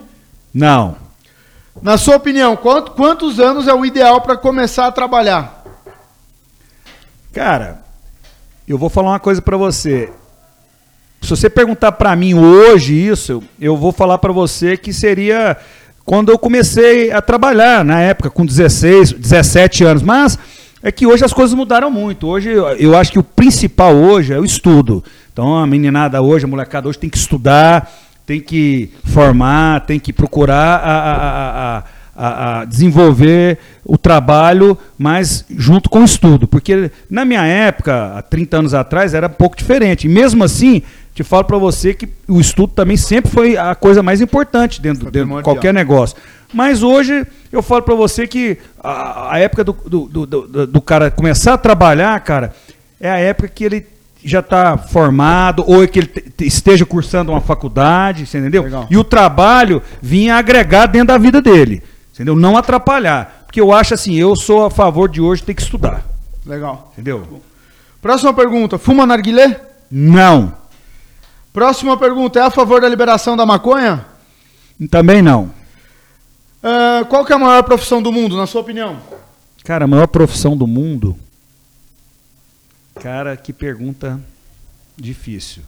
[0.54, 0.96] Não.
[1.82, 5.59] Na sua opinião, quanto- quantos anos é o ideal para começar a trabalhar?
[7.32, 7.82] Cara,
[8.66, 10.10] eu vou falar uma coisa pra você.
[11.22, 15.56] Se você perguntar pra mim hoje isso, eu vou falar pra você que seria
[16.04, 20.02] quando eu comecei a trabalhar, na época, com 16, 17 anos.
[20.02, 20.38] Mas
[20.82, 22.26] é que hoje as coisas mudaram muito.
[22.26, 25.04] Hoje eu- eu acho que o principal hoje é o estudo.
[25.32, 27.92] Então a meninada hoje, a molecada hoje tem que estudar,
[28.26, 31.84] tem que formar, tem que procurar a- a- a- a-
[32.22, 36.46] a, a desenvolver o trabalho, mas junto com o estudo.
[36.46, 40.06] Porque na minha época, há 30 anos atrás, era um pouco diferente.
[40.06, 40.82] E mesmo assim,
[41.14, 45.10] te falo para você que o estudo também sempre foi a coisa mais importante dentro,
[45.10, 46.16] dentro de qualquer negócio.
[46.52, 50.80] Mas hoje eu falo para você que a, a época do, do, do, do- do
[50.82, 52.52] cara começar a trabalhar, cara,
[53.00, 53.86] é a época que ele
[54.22, 58.64] já está formado ou é que ele te- te- esteja cursando uma faculdade, você entendeu?
[58.64, 58.86] Legal.
[58.90, 61.82] E o trabalho vinha agregar dentro da vida dele,
[62.20, 62.36] entendeu?
[62.36, 63.44] Não atrapalhar.
[63.46, 66.04] Porque eu acho assim, eu sou a favor de hoje ter que estudar,
[66.44, 66.90] Legal.
[66.92, 67.42] entendeu?
[68.00, 69.60] Próxima pergunta, fuma narguilé?
[69.90, 70.54] Não,
[71.52, 74.06] Próxima pergunta, é a favor da liberação da maconha?
[74.88, 75.50] também não.
[76.62, 78.98] Ah, qual que é a maior profissão do mundo, na sua opinião?
[79.64, 81.18] Cara, a maior profissão do mundo.
[82.94, 84.20] Cara, que pergunta
[84.96, 85.62] difícil.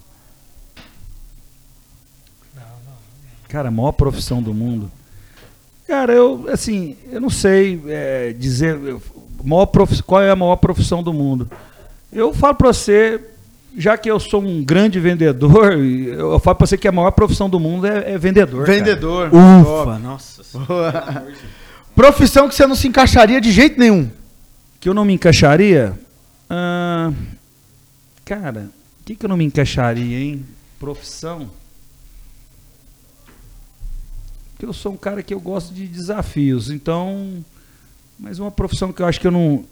[3.48, 4.90] Cara, a maior profissão do mundo.
[5.86, 9.02] Cara, eu, assim, eu não sei é, dizer eu-
[9.44, 11.50] maior profi- qual é a maior profissão do mundo.
[12.12, 13.20] Eu falo pra você,
[13.76, 17.50] já que eu sou um grande vendedor, eu falo pra você que a maior profissão
[17.50, 18.64] do mundo é, é vendedor.
[18.64, 18.78] cara.
[18.78, 19.30] Vendedor.
[19.34, 20.42] Ufa, nossa.
[21.94, 24.10] Profissão que você não se encaixaria de jeito nenhum.
[24.80, 25.92] que eu não me encaixaria?
[26.48, 27.12] Ah,
[28.24, 28.68] cara,
[29.00, 30.44] o que, que eu não me encaixaria, hein?
[30.80, 31.50] Profissão?
[34.62, 37.44] Porque eu sou um cara que eu gosto de desafios, então.
[38.16, 39.64] Mas uma profissão que eu acho que eu não,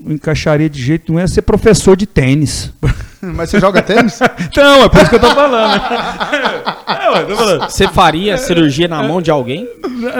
[0.00, 2.70] não encaixaria de jeito nenhum é ser professor de tênis.
[3.20, 4.16] Mas você joga tênis?
[4.56, 5.82] Não, é por isso que eu tô falando.
[6.88, 7.68] É, tô falando.
[7.68, 9.68] Você faria cirurgia na mão de alguém?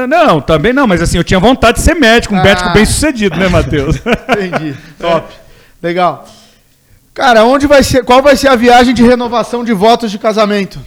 [0.08, 2.42] Não, também não, mas assim, eu tinha vontade de ser médico, um Ah.
[2.42, 3.96] médico bem sucedido, né, Matheus?
[3.96, 4.76] Entendi.
[4.98, 5.32] Top.
[5.82, 6.26] Legal.
[7.14, 10.80] Cara, onde vai ser, qual vai ser a viagem de renovação de votos de casamento?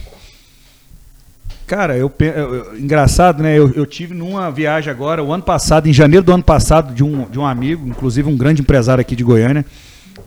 [1.72, 3.58] Cara, eu, eu- engraçado, né?
[3.58, 7.02] Eu, eu tive numa viagem agora, o ano passado, em janeiro do ano passado, de
[7.02, 9.66] um, de um amigo, inclusive um grande empresário aqui de Goiânia,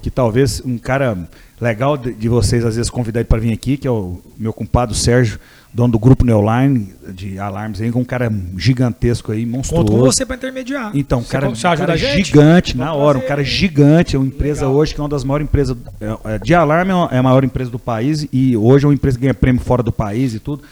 [0.00, 1.18] que talvez um cara
[1.60, 4.54] legal de, de vocês às vezes convidar ele para vir aqui, que é o meu
[4.54, 5.38] compadre Sérgio,
[5.70, 9.84] dono do grupo Neoline de alarmes aí, com um cara gigantesco aí, monstruoso.
[9.84, 10.92] Conto com você para intermediar.
[10.94, 14.76] Então, um cara, um cara gigante na hora, um cara gigante, é uma empresa Legal.
[14.80, 17.44] hoje que é uma das maiores empresas é, é, de alarme, é é a maior
[17.44, 20.38] empresa do país e hoje é uma empresa que ganha prêmio fora do país e
[20.38, 20.62] tudo.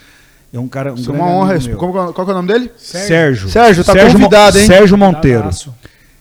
[0.53, 1.59] É um cara, um Isso é uma honra.
[1.77, 2.71] Como- qual que é o nome dele?
[2.77, 3.49] Sérgio.
[3.49, 4.67] Sérgio, tá Mo- convidado, hein?
[4.67, 5.49] Sérgio Monteiro.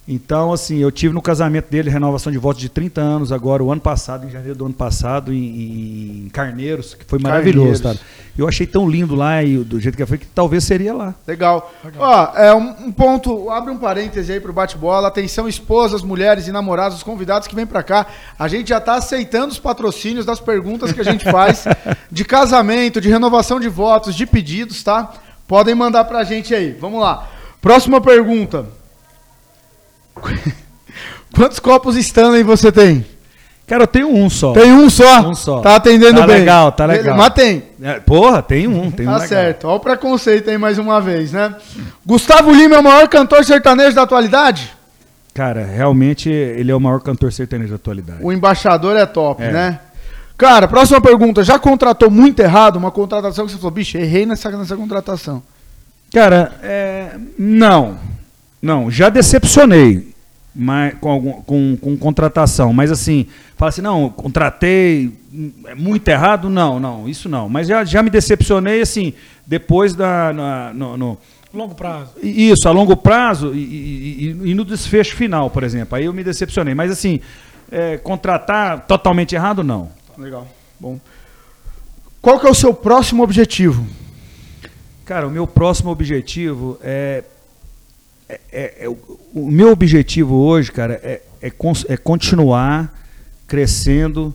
[0.07, 3.71] Então, assim, eu tive no casamento dele renovação de votos de 30 anos agora, o
[3.71, 8.01] ano passado, em janeiro do ano passado, em, em Carneiros, que foi maravilhoso, Carneiros.
[8.01, 8.33] cara.
[8.37, 11.15] Eu achei tão lindo lá e do jeito que foi que talvez seria lá.
[11.27, 11.73] Legal.
[11.99, 15.07] Ó, é um, um ponto, abre um parêntese aí pro bate-bola.
[15.07, 18.07] Atenção, esposas, mulheres e namorados, os convidados que vêm pra cá.
[18.37, 21.65] A gente já tá aceitando os patrocínios das perguntas que a gente faz
[22.11, 25.13] de casamento, de renovação de votos, de pedidos, tá?
[25.47, 26.73] Podem mandar pra gente aí.
[26.73, 27.29] Vamos lá.
[27.61, 28.82] Próxima pergunta.
[31.35, 33.05] Quantos copos Stanley você tem?
[33.67, 34.53] Cara, eu tenho um só.
[34.53, 35.21] Tem um só?
[35.31, 35.61] Um só.
[35.61, 36.41] Tá atendendo Tá bem.
[36.41, 37.17] legal, tá legal.
[37.17, 37.63] Mas tem.
[37.81, 39.67] É, porra, tem um, tem um Tá certo.
[39.67, 41.55] Olha o preconceito aí mais uma vez, né?
[42.05, 44.73] Gustavo Lima é o maior cantor sertanejo da atualidade?
[45.33, 48.19] Cara, realmente ele é o maior cantor sertanejo da atualidade.
[48.23, 49.51] O embaixador é top, É.
[49.53, 49.81] né?
[50.37, 51.43] Cara, próxima pergunta.
[51.43, 55.43] Já contratou muito errado uma contratação que você falou, bicho, errei nessa, nessa contratação.
[56.13, 57.97] Cara, é, não.
[57.97, 57.99] Não,
[58.91, 60.13] já decepcionei
[60.55, 62.73] mas, com, algum, com, com contratação.
[62.73, 63.27] Mas assim,
[63.57, 65.11] fala assim, não, contratei
[65.67, 66.51] é muito errado?
[66.51, 67.49] Não, não, isso não.
[67.49, 69.15] Mas já, já me decepcionei, assim,
[69.47, 70.33] depois da.
[70.33, 71.19] na- no, no-
[71.55, 72.13] Longo prazo.
[72.23, 75.97] isso, a longo prazo e, e- e- e no desfecho final, por exemplo.
[75.97, 76.75] Aí eu me decepcionei.
[76.75, 77.21] Mas assim,
[77.71, 79.91] é, contratar totalmente errado, não.
[80.17, 80.47] Legal.
[80.81, 80.99] Bom.
[82.23, 83.87] Qual que é o seu próximo objetivo?
[85.05, 87.23] Cara, o meu próximo objetivo é.
[88.33, 91.53] É- é- é o, meu objetivo hoje, cara, é, é,
[91.89, 92.93] é continuar
[93.47, 94.35] crescendo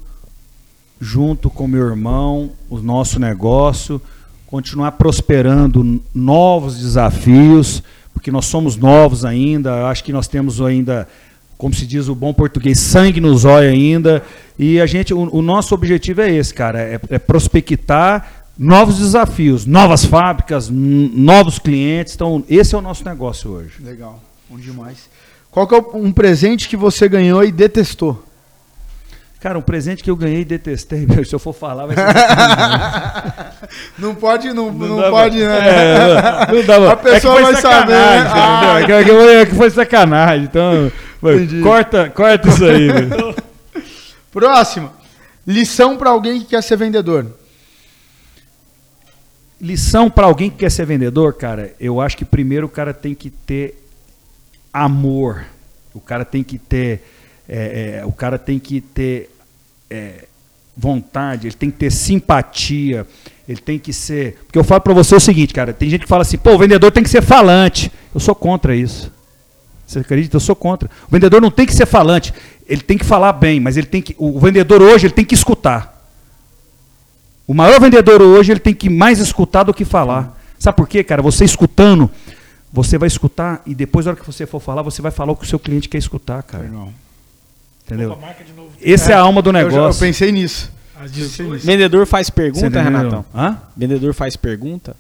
[1.00, 4.02] junto com meu irmão, o nosso negócio,
[4.46, 7.84] continuar prosperando novos desafios,
[8.14, 11.08] porque nós somos novos ainda, acho que nós temos ainda,
[11.58, 14.24] como se diz o bom português, sangue nos olhos ainda,
[14.58, 19.66] e a gente, o, o nosso objetivo é esse, cara, é, é prospectar novos desafios,
[19.66, 23.74] novas fábricas, novos clientes, então esse é o nosso negócio hoje.
[23.84, 24.20] Legal.
[24.50, 25.10] Bom demais.
[25.52, 28.24] Qual que é um presente que você ganhou e detestou?
[29.40, 32.06] Cara, um presente que eu ganhei e detestei, meu, se eu for falar vai ser...
[34.00, 35.70] Não pode, não, não, dá pode, pra- né?
[35.70, 38.28] É, não dá A pessoa é que foi vai saber, né?
[38.32, 38.80] Ah.
[38.80, 40.92] É que- é foi- é que foi sacanagem, então...
[41.24, 41.62] Entendi.
[41.62, 43.36] corta, corta isso aí, velho.
[44.32, 44.92] Próxima.
[45.46, 47.26] Lição pra alguém que quer ser vendedor.
[49.60, 53.16] Lição para alguém que quer ser vendedor, cara, eu acho que primeiro o cara tem
[53.16, 53.84] que ter
[54.72, 55.46] amor.
[55.94, 57.02] O cara tem que ter.
[57.50, 59.32] é, é, o cara tem que ter
[59.90, 60.26] é,
[60.76, 63.08] vontade, ele tem que ter simpatia,
[63.50, 64.38] ele tem que ser.
[64.46, 66.60] Porque eu falo para você o seguinte, cara, tem gente que fala assim, pô, o
[66.60, 67.92] vendedor tem que ser falante.
[68.14, 69.12] Eu sou contra isso.
[69.88, 70.36] Você acredita?
[70.36, 70.90] Eu sou contra.
[71.08, 72.34] O vendedor não tem que ser falante,
[72.68, 74.14] ele tem que falar bem, mas ele tem que.
[74.18, 75.97] O vendedor hoje ele tem que escutar.
[77.48, 80.38] O maior vendedor hoje ele tem que mais escutar do que falar.
[80.60, 81.22] Sabe por quê, cara?
[81.22, 82.10] Você escutando,
[82.74, 85.36] você vai escutar e depois, na hora que você for falar, você vai falar o
[85.36, 86.70] que o seu cliente quer escutar, cara.
[87.86, 88.12] Entendeu?
[88.12, 88.36] Opa.
[88.84, 90.00] Essa é, a alma do Eu, já- eu negócio.
[90.02, 90.72] pensei nisso.
[91.10, 91.64] 18.
[91.64, 92.82] Vendedor faz pergunta?
[92.82, 93.24] Renatão?
[93.34, 93.58] Hã?
[93.78, 94.96] Vendedor faz pergunta?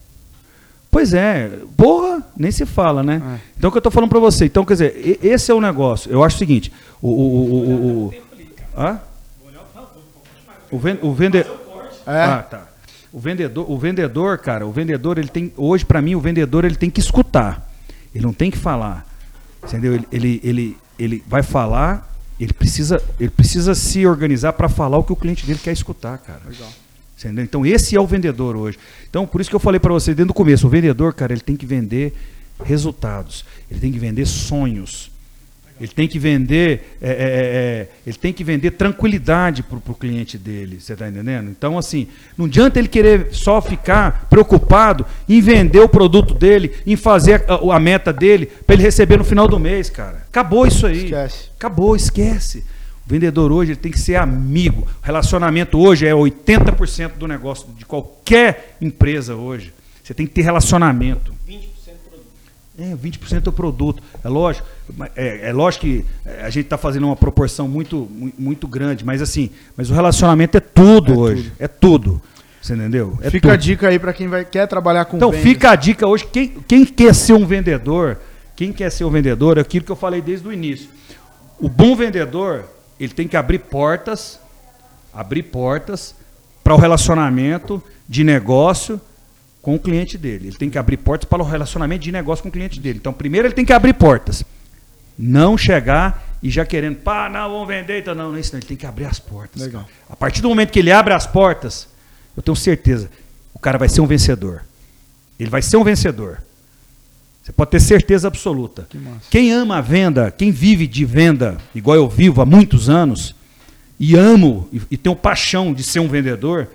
[0.89, 3.21] Pois é, porra, nem se fala, né?
[3.35, 3.39] É.
[3.57, 6.09] Então o que eu tô falando pra você, então quer dizer, esse é o negócio.
[6.11, 6.71] Eu acho o seguinte,
[7.01, 8.13] o o o o, o, o
[8.81, 8.99] Hã?
[10.71, 11.51] O, ven, o vendedor
[12.07, 12.23] É.
[12.23, 12.67] Ah, tá.
[13.11, 16.75] O vendedor, o vendedor, cara, o vendedor, ele tem hoje pra mim o vendedor ele
[16.75, 17.69] tem que escutar.
[18.13, 19.05] Ele não tem que falar.
[19.63, 19.93] Entendeu?
[19.93, 22.09] Ele ele, ele, ele vai falar,
[22.39, 26.17] ele precisa ele precisa se organizar pra falar o que o cliente dele quer escutar,
[26.17, 26.41] cara.
[26.49, 26.69] Legal.
[27.17, 27.43] Entendeu?
[27.43, 28.77] Então esse é o vendedor hoje.
[29.09, 31.41] Então por isso que eu falei para você desde o começo, o vendedor, cara, ele
[31.41, 32.15] tem que vender
[32.63, 35.11] resultados, ele tem que vender sonhos,
[35.79, 40.37] ele tem que vender, é, é, é, ele tem que vender tranquilidade para o cliente
[40.37, 41.49] dele, você está entendendo?
[41.49, 46.95] Então assim, não adianta ele querer só ficar preocupado em vender o produto dele, em
[46.95, 50.23] fazer a, a meta dele para ele receber no final do mês, cara.
[50.27, 51.05] Acabou isso aí.
[51.05, 51.49] Esquece.
[51.55, 52.63] Acabou, esquece.
[53.05, 54.81] O vendedor hoje ele tem que ser amigo.
[55.01, 59.73] O relacionamento hoje é 80% do negócio de qualquer empresa hoje.
[60.03, 61.33] Você tem que ter relacionamento.
[61.47, 61.76] 20% produto.
[62.79, 64.03] É, 20% do produto.
[64.23, 64.67] É lógico,
[65.15, 69.03] é, é lógico que é, a gente está fazendo uma proporção muito, mu- muito grande,
[69.03, 71.43] mas assim, mas o relacionamento é tudo É hoje.
[71.43, 71.55] tudo.
[71.59, 72.21] É tudo.
[72.61, 73.17] Você entendeu?
[73.21, 73.61] É Fica a tudo.
[73.61, 75.43] dica aí pra quem vai, quer trabalhar com Então vendas.
[75.47, 78.19] fica a dica hoje, quem, quem quer ser um vendedor,
[78.55, 80.89] quem quer ser um vendedor, é aquilo que eu falei desde o início.
[81.59, 82.65] O bom vendedor,
[82.99, 84.39] ele tem que abrir portas,
[85.13, 86.13] abrir portas
[86.63, 89.01] para o relacionamento de negócio
[89.67, 90.47] com o cliente dele.
[90.47, 92.99] Ele tem que abrir portas para o relacionamento de negócio com o cliente dele.
[92.99, 94.41] Então, primeiro ele tem que abrir portas.
[95.19, 98.59] Não chegar e já querendo, pá, não, vamos vender, então não, não é isso não.
[98.59, 99.61] Ele tem que abrir as portas.
[99.61, 99.81] Legal.
[99.81, 99.93] cara.
[100.09, 101.85] A partir do momento que ele abre as portas,
[102.37, 103.11] eu tenho certeza,
[103.53, 104.63] o cara vai ser um vencedor.
[105.37, 106.41] Ele vai ser um vencedor.
[107.43, 108.87] Você pode ter certeza absoluta.
[109.29, 113.35] Quem ama a venda, quem vive de venda, igual eu vivo há muitos anos,
[113.99, 116.69] e amo e, e tenho paixão de ser um vendedor,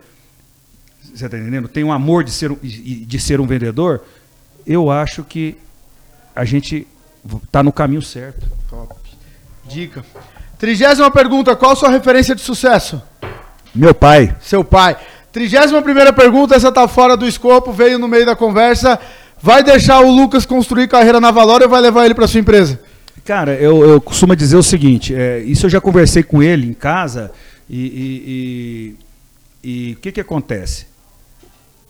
[1.15, 1.69] você está entendendo?
[1.69, 4.03] Tenho um amor de ser, um- de ser um vendedor,
[4.67, 5.57] eu acho que
[6.35, 6.87] a gente
[7.45, 8.47] está no caminho certo.
[8.69, 8.95] Top.
[9.69, 10.05] Dica.
[10.59, 13.01] Trigésima pergunta, qual sua referência de sucesso?
[13.75, 14.97] Meu pai, Seu pai.
[15.33, 18.99] Trigésima primeira pergunta, essa tá fora do escopo, veio no meio da conversa.
[19.41, 22.79] Vai deixar o Lucas construir carreira na Valora ou vai levar ele para sua empresa?
[23.25, 26.75] Cara, eu, eu costumo dizer o seguinte: é, isso eu já conversei com ele em
[26.75, 27.33] casa
[27.69, 28.97] e, e-
[29.65, 30.87] e- e o que, que acontece?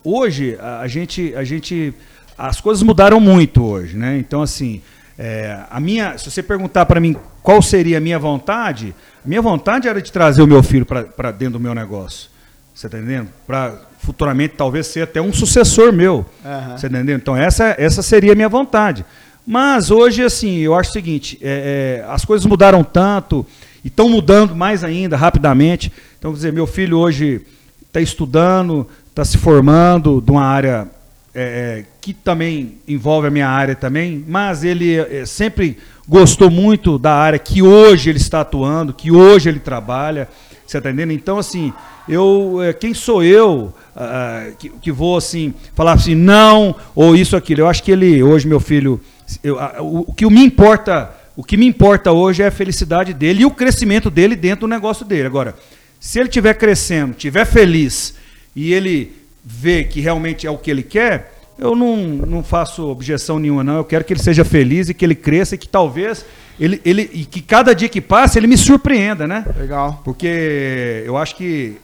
[0.04, 1.94] Hoje a, gente, a gente,
[2.36, 4.18] as coisas mudaram muito hoje, né?
[4.18, 4.82] Então assim,
[5.18, 9.42] é, a minha, se você perguntar para mim qual seria a minha vontade, a minha
[9.42, 12.30] vontade era de trazer o meu filho para dentro do meu negócio.
[12.74, 13.28] Você está entendendo?
[13.46, 16.26] Para futuramente talvez ser até um sucessor meu.
[16.44, 16.76] Aham.
[16.76, 17.16] Você entendeu?
[17.16, 19.04] Então essa, essa seria a minha vontade.
[19.46, 23.44] Mas hoje, assim, eu acho o seguinte: é, é, as coisas mudaram tanto
[23.84, 25.92] e estão mudando mais ainda rapidamente.
[26.18, 27.42] Então, quer dizer, meu filho hoje
[27.86, 30.88] está estudando, está se formando de uma área
[31.34, 35.76] é, é, que também envolve a minha área também, mas ele é, sempre
[36.08, 40.28] gostou muito da área que hoje ele está atuando, que hoje ele trabalha.
[40.66, 41.12] Você está entendendo?
[41.12, 41.74] Então, assim,
[42.08, 47.36] eu, é, quem sou eu ah, que, que vou assim falar assim não ou isso
[47.36, 47.60] aquilo?
[47.60, 48.98] Eu acho que ele hoje meu filho,
[49.44, 53.42] eu, o, o que me importa, o que me importa hoje é a felicidade dele
[53.42, 55.26] e o crescimento dele dentro do negócio dele.
[55.26, 55.54] Agora,
[56.00, 58.21] se ele estiver crescendo, estiver feliz
[58.54, 59.12] e ele
[59.44, 63.76] vê que realmente é o que ele quer, eu não, não faço objeção nenhuma, não.
[63.76, 66.24] Eu quero que ele seja feliz e que ele cresça e que talvez
[66.58, 69.44] ele, ele e que cada dia que passa ele me surpreenda, né?
[69.56, 70.00] Legal.
[70.04, 71.78] Porque eu acho que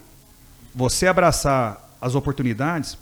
[0.74, 2.96] você abraçar as oportunidades,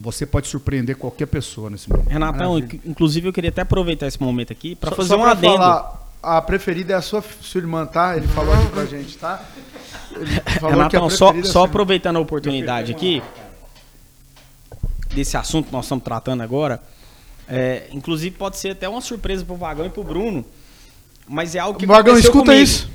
[0.00, 2.08] você pode surpreender qualquer pessoa nesse mundo.
[2.08, 5.54] Renatão, inclusive eu queria até aproveitar esse momento aqui para fazer só um adendo.
[5.54, 8.16] falar, a preferida é a sua, sua irmã, tá?
[8.16, 9.44] Ele falou aqui pra gente, tá?
[10.60, 13.22] Renatão, só, é só aproveitando a oportunidade aqui,
[15.14, 16.82] desse assunto que nós estamos tratando agora,
[17.48, 20.44] é, inclusive pode ser até uma surpresa pro Vagão e pro Bruno,
[21.26, 22.62] mas é algo que Vagão, escuta comigo.
[22.62, 22.88] isso.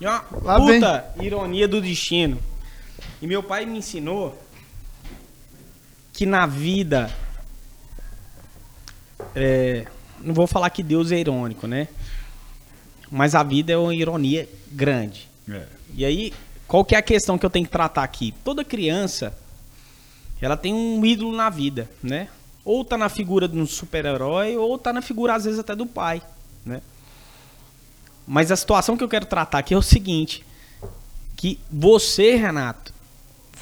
[0.00, 2.38] Uma Lá puta ironia do destino.
[3.20, 4.38] E meu pai me ensinou
[6.12, 7.10] que na vida.
[9.34, 9.86] é,
[10.20, 11.88] não vou falar que Deus é irônico, né?
[13.10, 15.28] Mas a vida é uma ironia grande.
[15.94, 16.32] E aí,
[16.66, 18.34] qual que é a questão que eu tenho que tratar aqui?
[18.44, 19.36] Toda criança,
[20.40, 22.28] ela tem um ídolo na vida, né?
[22.64, 25.86] Ou tá na figura de um super-herói, ou tá na figura, às vezes, até do
[25.86, 26.20] pai,
[26.64, 26.82] né?
[28.26, 30.44] Mas a situação que eu quero tratar aqui é o seguinte:
[31.36, 32.92] que você, Renato,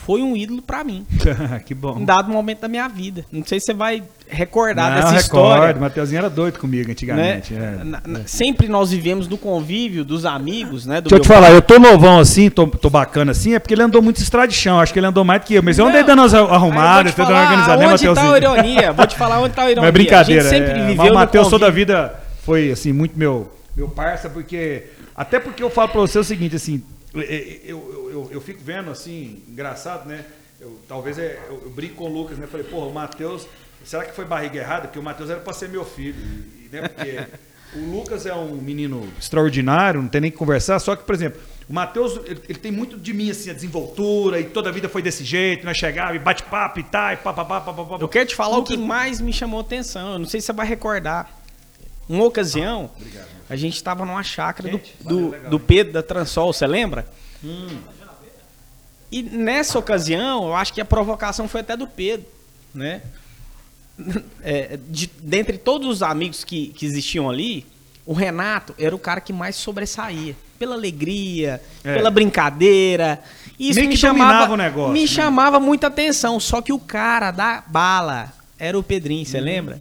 [0.04, 1.06] foi um ídolo pra mim,
[1.64, 1.98] que bom.
[1.98, 3.24] em dado momento da minha vida.
[3.32, 5.54] Não sei se você vai recordar Não, dessa recordo.
[5.54, 5.80] história.
[5.80, 6.92] Mateuzinho era doido comigo Né?
[6.92, 7.54] antigamente.
[7.54, 7.84] é.
[7.84, 11.00] Na- na- Sempre nós vivemos do convívio dos amigos, né?
[11.00, 13.72] Do Deixa eu te falar, eu tô novão assim, tô, tô bacana assim, é porque
[13.74, 15.78] ele andou muito estrada de chão, acho que ele andou mais do que eu, mas
[15.78, 16.08] eu andei Não.
[16.08, 18.92] dando vou arrumadas, dando falar organizado, né, Onde tá a ironia?
[18.92, 19.82] Vou te falar onde tá a ironia.
[19.82, 20.48] Mas é brincadeira.
[20.48, 22.14] A gente sempre é, viveu mas o Matheus toda a vida
[22.44, 24.84] foi assim, muito meu, meu parça, porque.
[25.16, 26.82] Até porque eu falo pra você o seguinte, assim,
[27.14, 30.24] eu, eu, eu, eu fico vendo assim, engraçado, né?
[30.60, 32.46] Eu, talvez é, eu, eu brinco com o Lucas, né?
[32.46, 33.46] Falei, porra, o Matheus,
[33.84, 34.88] será que foi barriga errada?
[34.88, 36.16] Porque o Matheus era pra ser meu filho.
[36.16, 36.88] E, né?
[36.88, 37.26] Porque
[37.76, 41.40] o Lucas é um menino extraordinário, não tem nem que conversar, só que, por exemplo,
[41.68, 44.88] o Matheus, ele, ele tem muito de mim, assim, a desenvoltura, e toda a vida
[44.88, 45.72] foi desse jeito, né?
[45.72, 47.96] Chegava e bate-papo e tá, e papapá, papapá.
[48.00, 50.12] Eu quero te falar o que mais me chamou atenção.
[50.14, 51.30] Eu não sei se você vai recordar.
[52.06, 52.90] Uma ocasião,
[53.54, 57.06] a gente estava numa chácara do, do, do Pedro da Transol, você lembra?
[59.12, 62.26] E nessa ocasião, eu acho que a provocação foi até do Pedro,
[62.74, 63.00] né?
[64.42, 67.64] É, de, dentre todos os amigos que, que existiam ali,
[68.04, 70.34] o Renato era o cara que mais sobressaía.
[70.58, 71.94] Pela alegria, É.
[71.94, 73.22] pela brincadeira.
[73.56, 75.06] Isso Meio me chamava, negócio, me né?
[75.06, 76.40] chamava muita atenção.
[76.40, 79.80] Só que o cara da bala era o Pedrinho, você lembra?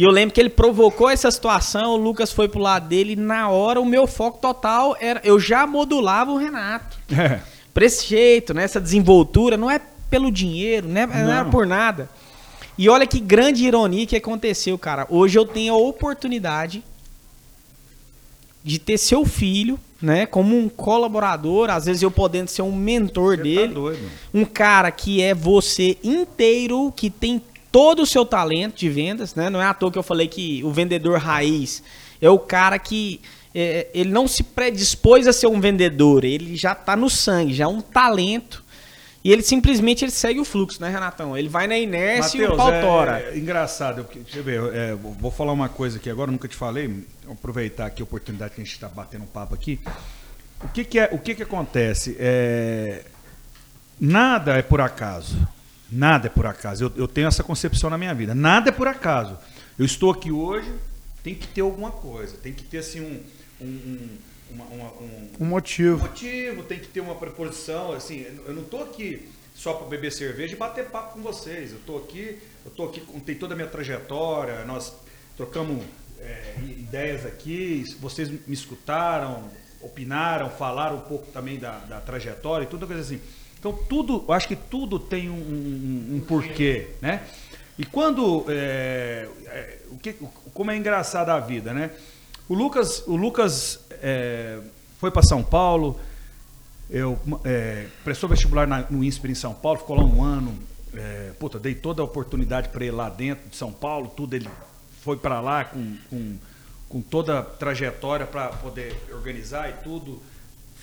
[0.00, 3.16] E eu lembro que ele provocou essa situação, o Lucas foi pro lado dele e
[3.16, 5.20] na hora o meu foco total era.
[5.22, 6.98] Eu já modulava o Renato.
[7.14, 7.42] É.
[7.74, 8.64] Pra esse jeito, né?
[8.64, 9.78] Essa desenvoltura, não é
[10.08, 11.06] pelo dinheiro, né?
[11.06, 11.50] não era Não.
[11.50, 12.08] por nada.
[12.78, 15.06] E olha que grande ironia que aconteceu, cara.
[15.10, 16.82] Hoje eu tenho a oportunidade
[18.64, 23.36] de ter seu filho, né, como um colaborador, às vezes eu podendo ser um mentor
[23.36, 24.10] Você dele, tá doido.
[24.32, 27.42] um cara que é você inteiro, que tem
[27.72, 29.48] todo o seu talento de vendas, né?
[29.50, 31.82] Não é à toa que eu falei que o vendedor raiz
[32.20, 33.20] é o cara que
[33.54, 37.64] é, ele não se predispôs a ser um vendedor, ele já tá no sangue, já
[37.64, 38.62] é um talento
[39.22, 41.36] E ele simplesmente ele segue o fluxo, né, Renatão?
[41.36, 43.20] Ele vai na inércia e o pau é, tora.
[43.34, 43.98] é engraçado.
[44.00, 44.74] eu- Deixa eu ver.
[44.74, 46.88] é, vou falar uma coisa aqui agora, nunca te falei.
[47.24, 49.78] Vou aproveitar aqui a oportunidade que a gente está batendo um papo aqui.
[50.64, 52.16] O que, que é, o que, que acontece?
[52.18, 53.02] É,
[54.00, 55.36] nada é por acaso.
[55.90, 56.84] Nada é por acaso.
[56.84, 58.34] Eu, eu tenho essa concepção na minha vida.
[58.34, 59.36] Nada é por acaso.
[59.78, 60.72] Eu estou aqui hoje,
[61.22, 62.36] tem que ter alguma coisa.
[62.36, 63.20] Tem que ter assim um,
[63.60, 64.18] um, um,
[64.52, 65.98] uma- uma- um- Um motivo.
[66.02, 70.54] motivo, tem que ter uma preposição, assim, eu não estou aqui só para beber cerveja
[70.54, 71.72] e bater papo com vocês.
[71.72, 74.92] Eu estou aqui, eu tô aqui, contei toda a minha trajetória, nós
[75.36, 75.82] trocamos
[76.20, 79.50] é, ideias aqui, vocês me escutaram,
[79.80, 83.20] opinaram, falaram um pouco também da, da trajetória e tudo coisa assim.
[83.60, 87.22] Então tudo, eu acho que tudo tem um, um- um porquê, né?
[87.78, 90.14] E quando é, é, o que,
[90.54, 91.90] como é engraçada a vida, né?
[92.48, 94.58] O Lucas, o Lucas é,
[94.98, 96.00] foi para São Paulo,
[96.88, 100.58] eu é, prestou vestibular na- no INSPER em São Paulo, ficou lá um ano.
[100.92, 104.48] É, puta, dei toda a oportunidade para ele lá dentro de São Paulo, tudo ele
[105.02, 106.36] foi para lá com, com,
[106.88, 110.20] com toda a trajetória para poder organizar e tudo.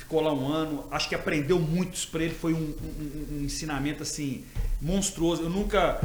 [0.07, 4.03] Ficou lá um ano, acho que aprendeu muito para ele, foi um, um- um ensinamento
[4.03, 4.45] assim
[4.81, 5.41] monstruoso.
[5.43, 5.99] Eu nunca.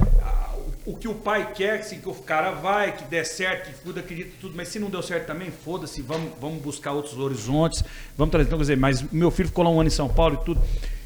[0.85, 4.01] O que o pai quer, assim, que o cara vai, que der certo, que tudo
[4.01, 7.85] acredita tudo, mas se não deu certo também, foda-se, vamos, vamos buscar outros horizontes,
[8.19, 8.49] vamos trazer.
[8.49, 10.61] Então, quer dizer, mas meu filho ficou lá um ano em São Paulo e tudo.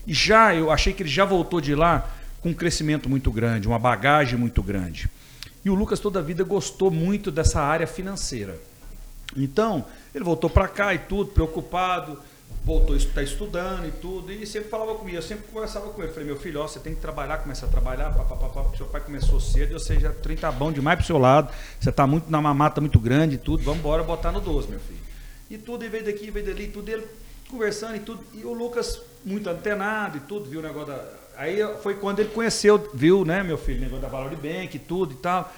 [0.07, 2.11] E já, eu achei que ele já voltou de lá
[2.41, 5.11] com um crescimento muito grande, uma bagagem muito grande.
[5.63, 8.59] E o Lucas toda a vida gostou muito dessa área financeira.
[9.37, 12.19] Então, ele voltou para cá e tudo, preocupado,
[12.67, 16.11] voltou a estar estudando e tudo, e sempre falava comigo, eu sempre conversava com ele.
[16.11, 19.01] Falei, meu filho, ó, você tem que trabalhar, começar a trabalhar, papapá, porque seu pai
[19.01, 21.49] começou cedo, e você já trem tá bom demais pro seu lado,
[21.79, 24.81] você tá muito na mamata muito grande e tudo, vamos embora botar no 12, meu
[24.81, 24.99] filho.
[25.49, 27.07] E tudo, e veio daqui, veio dali, tudo, ele
[27.49, 31.05] conversando e tudo, e o Lucas muito antenado e tudo, viu o negócio da...
[31.37, 34.81] Aí foi quando ele conheceu, viu, né, meu filho, o negócio da Valor Bank e
[34.81, 35.55] tudo e tal.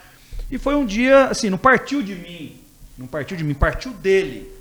[0.51, 2.61] E foi um dia, assim, não partiu de mim,
[2.99, 4.53] não partiu de mim, partiu dele.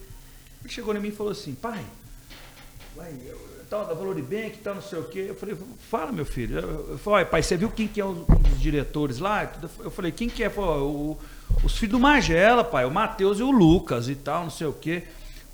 [0.64, 1.97] Ele chegou em mim e falou assim, pai, eu-
[3.70, 5.26] tal da Valor Bank, tal, não sei o quê.
[5.30, 5.56] Eu falei,
[5.90, 6.58] fala, meu filho.
[6.60, 9.44] Eu, falei, "Olha, pai, você viu quem que é os, os diretores lá?
[9.44, 9.84] E.
[9.84, 10.50] Eu falei, quem que é?
[10.50, 11.18] O-
[11.64, 14.74] os filhos do Magela, pai, o Matheus e o Lucas e tal, não sei o
[14.74, 15.04] quê.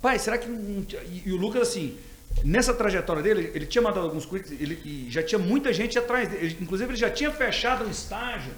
[0.02, 1.96] Pai, será que e, e o Lucas, assim,
[2.44, 6.28] nessa trajetória dele, ele tinha mandado alguns currículos, ele e já tinha muita gente atrás
[6.28, 6.46] dele.
[6.46, 8.52] Ele- inclusive, ele já tinha fechado um estágio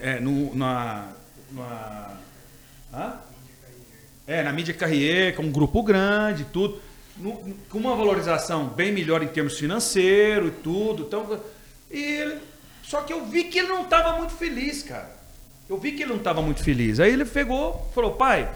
[0.00, 1.08] é, no, na.
[1.52, 2.16] na
[2.92, 3.12] hã?
[4.26, 6.80] É, na mídia Carrier, com um grupo grande, tudo.
[7.68, 11.04] Com uma valorização bem melhor em termos financeiros e tudo.
[11.04, 11.40] Então,
[11.90, 12.38] e ele,
[12.82, 15.16] só que eu vi que ele não estava muito feliz, cara.
[15.68, 16.98] Eu vi que ele não estava muito feliz.
[17.00, 18.50] Aí ele pegou, falou, pai,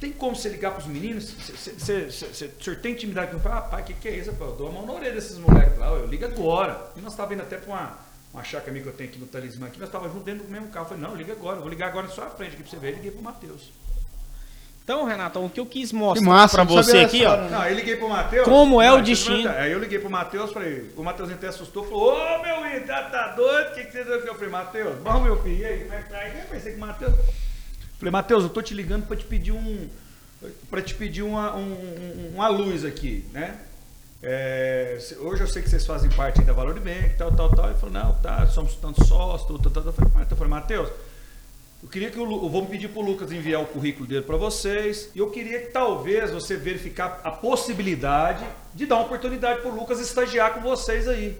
[0.00, 1.30] tem como você ligar para os meninos?
[1.30, 4.30] Você- tem intimidade com ah, pai, o que, que é isso?
[4.30, 6.90] Eu, dou a mão na orelha desses moleques lá, eu ligo agora.
[6.96, 7.98] E nós estávamos indo até para uma,
[8.32, 10.52] uma chácara minha que eu tenho aqui no talismã aqui, nós estávamos juntos dentro do
[10.52, 10.86] mesmo carro.
[10.86, 12.76] Eu falei, não, liga agora, eu vou ligar agora na sua frente aqui para você
[12.78, 12.90] ver.
[12.92, 13.72] Eu liguei para o Matheus.
[14.84, 17.48] Então, Renatão, o que eu quis mostrar massa, pra não sabia você aqui, história, ó.
[17.48, 17.56] né?
[17.58, 18.44] Não, eu liguei pro Matheus.
[18.44, 19.48] Como é o destino?
[19.48, 23.28] Aí eu liguei pro Matheus, falei, o Matheus até assustou, falou, ô meu filho, tá,
[23.34, 23.70] doido?
[23.70, 24.28] O que, que você deu aqui?
[24.28, 26.18] Eu falei, Matheus, bom meu filho, e aí, como é que tá?
[26.18, 27.14] Aí eu pensei que o Matheus.
[27.98, 29.88] Falei, Matheus, eu tô te ligando pra te pedir um.
[30.70, 33.56] pra te pedir uma, um- um- uma luz aqui, né?
[34.22, 37.66] É, hoje eu sei que vocês fazem parte aí da Valor Bank, tal, tal, tal.
[37.70, 39.84] Ele falou, não, tá, somos tantos sócios, tal, tal, tal.
[39.86, 40.88] Eu falei, "Mas", eu falei, Matheus,
[41.84, 45.10] eu queria que o vou pedir para o Lucas enviar o currículo dele para vocês.
[45.14, 48.44] E eu queria que talvez você verificar a possibilidade
[48.74, 51.38] de dar uma oportunidade para o Lucas estagiar com vocês aí.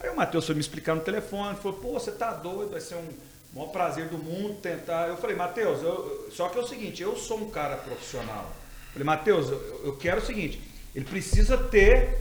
[0.00, 2.94] Aí o Matheus foi me explicar no telefone, falou, pô, você tá doido, vai ser
[2.96, 3.08] um
[3.54, 5.08] maior prazer do mundo tentar.
[5.08, 5.88] Eu falei, Matheus, eu-
[6.26, 8.50] eu- só que é o seguinte, eu sou um cara profissional.
[8.86, 10.60] Eu falei, Matheus, eu, eu quero o seguinte,
[10.94, 12.18] ele precisa ter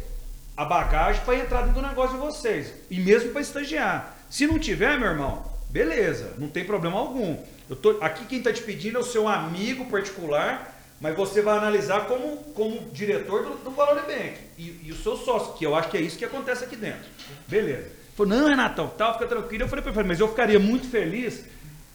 [0.58, 2.74] a bagagem para entrar dentro do negócio de vocês.
[2.90, 4.18] E mesmo para estagiar.
[4.30, 7.38] Se não tiver, meu irmão, beleza, não tem problema algum.
[7.70, 11.58] Eu tô, aqui quem está te pedindo é o seu amigo particular, mas você vai
[11.58, 14.38] analisar como, como diretor do, do Valor Bank.
[14.58, 17.04] E, e o seu sócio, que eu acho que é isso que acontece aqui dentro.
[17.46, 17.90] Beleza.
[18.16, 19.66] Falou, não, Renatão, tal, fica tranquilo.
[19.66, 21.44] Eu falei para ele, mas eu ficaria muito feliz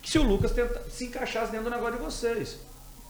[0.02, 2.58] que se o Lucas tenta, se encaixasse dentro do negócio de vocês.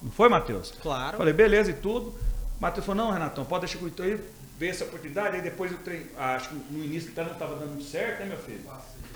[0.01, 0.73] Não foi, Matheus?
[0.81, 1.19] Claro.
[1.19, 2.15] Falei, beleza e tudo.
[2.61, 4.21] Matheus falou, não, Renatão, pode deixar eu aí,
[4.57, 5.35] ver essa oportunidade.
[5.35, 8.21] Aí depois eu treino, ah, acho que no início até não estava dando muito certo,
[8.21, 8.61] né, meu filho?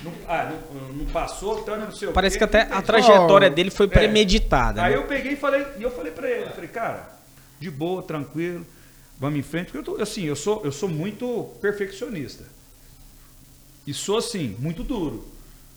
[0.04, 2.46] Não, ah, não, não passou, então não sei o Parece quê.
[2.46, 3.88] que até a trajetória dele foi é.
[3.88, 4.82] premeditada.
[4.82, 4.98] Aí né?
[4.98, 7.18] eu peguei e falei, e eu falei pra ele, falei, cara,
[7.58, 8.66] de boa, tranquilo,
[9.18, 12.44] vamos em frente, porque eu tô, assim, eu sou, eu sou muito perfeccionista.
[13.86, 15.26] E sou assim, muito duro.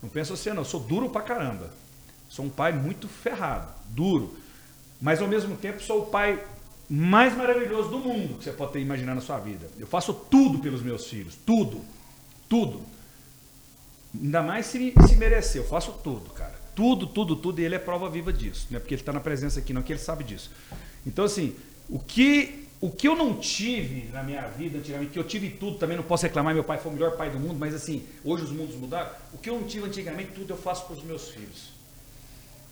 [0.04, 1.72] Não penso assim, não, eu sou duro pra caramba.
[2.28, 4.38] Sou um pai muito ferrado, duro.
[5.02, 6.44] Mas ao mesmo tempo sou o pai
[6.90, 9.70] mais maravilhoso do mundo que você pode ter imaginar na sua vida.
[9.80, 11.82] Eu faço tudo pelos meus filhos, tudo,
[12.50, 12.82] tudo.
[14.22, 16.56] Ainda mais se, se merecer, eu faço tudo, cara.
[16.76, 19.20] Tudo, tudo, tudo, e ele é prova viva disso, não é porque ele está na
[19.20, 20.52] presença aqui, não, que ele sabe disso.
[21.06, 21.56] Então, assim,
[21.90, 25.78] o que, o que eu não tive na minha vida antigamente, que eu tive tudo,
[25.78, 28.44] também não posso reclamar, meu pai foi o melhor pai do mundo, mas assim, hoje
[28.44, 29.10] os mundos mudaram.
[29.34, 31.78] O que eu não tive antigamente, tudo eu faço para os meus filhos.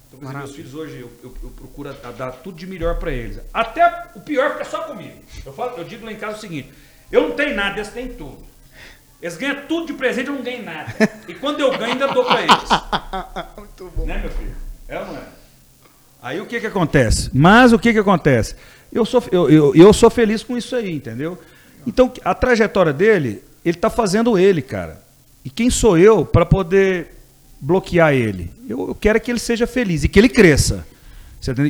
[0.07, 3.39] Então, exemplo, meus filhos hoje eu, eu, eu procuro dar tudo de melhor para eles.
[3.53, 5.17] Até o pior fica só comigo.
[5.45, 6.69] Eu, falo, eu digo lá em casa o seguinte:
[7.11, 8.43] eu não tenho nada, eles têm tudo.
[9.21, 10.93] Eles ganham tudo de presente, eu não ganho nada.
[11.27, 12.69] E quando eu ganho, ainda dou para eles.
[13.57, 14.05] Muito bom.
[14.05, 14.55] Né, meu filho?
[14.87, 15.23] É ou não é?
[16.21, 17.29] Aí o que que acontece?
[17.33, 18.55] Mas o que que acontece?
[18.91, 21.37] Eu sou, eu, eu, eu sou feliz com isso aí, entendeu?
[21.85, 25.03] Então, a trajetória dele, ele está fazendo ele, cara.
[25.43, 27.13] E quem sou eu para poder
[27.61, 28.51] bloquear ele?
[28.67, 30.85] Eu, eu quero é que ele seja feliz e que ele cresça.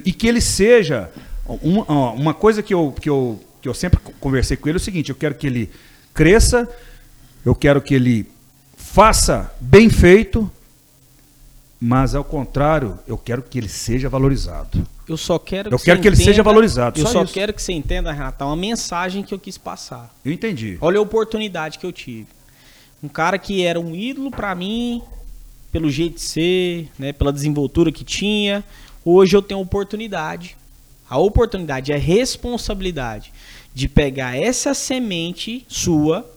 [0.05, 1.11] E que ele seja.
[1.61, 4.83] Uma, uma coisa que eu, que, eu, que eu sempre conversei com ele é o
[4.83, 5.69] seguinte: eu quero que ele
[6.13, 6.67] cresça,
[7.45, 8.27] eu quero que ele
[8.75, 10.49] faça bem feito,
[11.79, 14.85] mas ao contrário, eu quero que ele seja valorizado.
[15.07, 17.53] Eu só quero Eu que quero você que ele seja valorizado, Eu só só quero
[17.53, 20.11] que você entenda, Renato, uma mensagem que eu quis passar.
[20.25, 20.79] Eu entendi.
[20.81, 22.27] Olha a oportunidade que eu tive.
[23.03, 25.03] Um cara que era um ídolo pra mim,
[25.71, 28.63] pelo jeito de ser, né, pela desenvoltura que tinha.
[29.03, 30.57] Hoje eu tenho a oportunidade.
[31.07, 33.31] A oportunidade é responsabilidade
[33.75, 36.27] de pegar essa semente sua,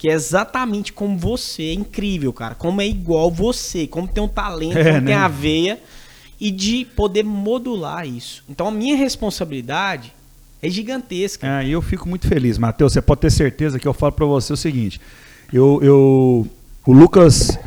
[0.00, 2.54] que é exatamente como você, é incrível, cara.
[2.54, 5.06] Como é igual você, como tem um talento, É, como né?
[5.08, 5.78] tem a veia,
[6.40, 8.42] e de poder modular isso.
[8.48, 10.10] Então a minha responsabilidade
[10.62, 11.58] é gigantesca.
[11.58, 12.94] Ah, e eu fico muito feliz, Matheus.
[12.94, 14.98] Você pode ter certeza que eu falo pra você o seguinte:
[15.52, 16.48] eu, eu
[16.86, 17.58] o Lucas,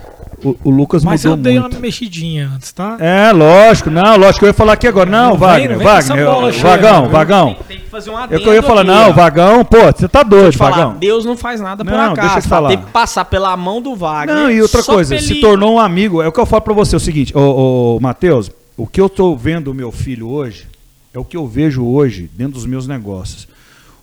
[0.44, 1.74] o, o Lucas Mas eu mudou dei muito.
[1.74, 2.98] uma mexidinha antes, tá?
[3.00, 5.10] É, lógico, não, lógico que eu ia falar aqui agora.
[5.10, 7.10] Não, Não, Wagner, vem- Wagner, bola eu- Vagão?
[7.10, 7.54] Vagão.
[7.56, 9.14] Tem, tem que fazer um É adendo o que eu ia falar, aqui, não, ó.
[9.14, 10.98] Vagão, pô, você tá doido, falar, Vagão.
[11.00, 12.22] Deus não faz nada por Não, acaso.
[12.22, 12.50] deixa eu tá?
[12.50, 12.70] falar.
[12.70, 14.36] Teve que passar pela mão do Wagner.
[14.36, 16.22] Não, e outra coisa, se tornou um amigo.
[16.22, 19.00] É o que eu falo pra você, é o seguinte, ô, ô Matheus, o que
[19.00, 20.68] eu tô vendo do meu filho hoje
[21.14, 23.48] é o que eu vejo hoje dentro dos meus negócios.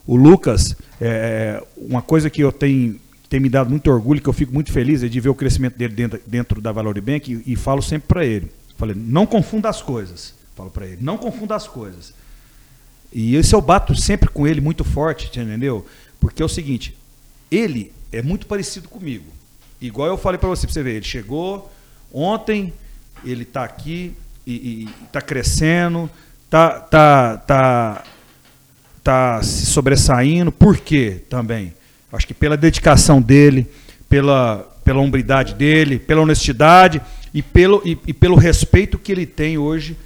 [0.06, 2.96] O Lucas, é, uma coisa que eu tenho
[3.30, 5.78] tem me dado muito orgulho, que eu fico muito feliz, é de ver o crescimento
[5.78, 8.50] dele dentro, dentro da Valor Bank e, e falo sempre pra ele.
[8.76, 10.34] Falei, não confunda as coisas.
[10.56, 12.12] Falo pra ele, não confunda as coisas.
[13.12, 15.86] E isso eu bato sempre com ele muito forte, entendeu?
[16.18, 16.96] Porque é o seguinte,
[17.48, 19.26] ele é muito parecido comigo.
[19.80, 21.72] Igual eu falei pra você, pra você ver, ele chegou
[22.12, 22.72] ontem,
[23.24, 24.12] ele tá aqui
[24.44, 26.10] e, e, e tá crescendo,
[26.50, 28.04] tá, tá, tá,
[29.04, 30.50] tá se sobressaindo.
[30.50, 31.72] Por quê também?
[32.12, 33.66] Acho que pela dedicação dele,
[34.08, 37.00] pela, pela hombridade dele, pela honestidade
[37.32, 39.96] e pelo, e, e pelo respeito que ele tem hoje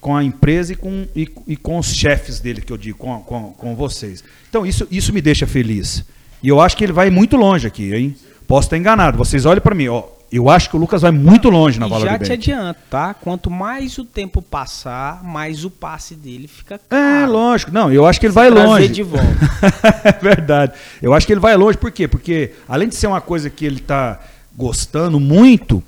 [0.00, 3.20] com a empresa e com, e, e com os chefes dele, que eu digo, com,
[3.20, 4.24] com, com vocês.
[4.50, 6.04] Então, isso, isso me deixa feliz.
[6.42, 8.16] E eu acho que ele vai muito longe aqui, hein?
[8.48, 9.16] Posso estar enganado.
[9.16, 10.02] Vocês olhem para mim, ó.
[10.32, 12.24] Eu acho que o Lucas vai muito longe na Valor já Bank.
[12.24, 13.12] te adianto, tá?
[13.12, 17.32] Quanto mais o tempo passar, mais o passe dele fica É, caro.
[17.32, 17.70] lógico.
[17.70, 18.88] Não, eu acho que ele Se vai longe.
[18.88, 19.26] de volta.
[20.04, 20.72] é verdade.
[21.02, 22.08] Eu acho que ele vai longe, por quê?
[22.08, 24.18] Porque além de ser uma coisa que ele está
[24.56, 25.82] gostando muito,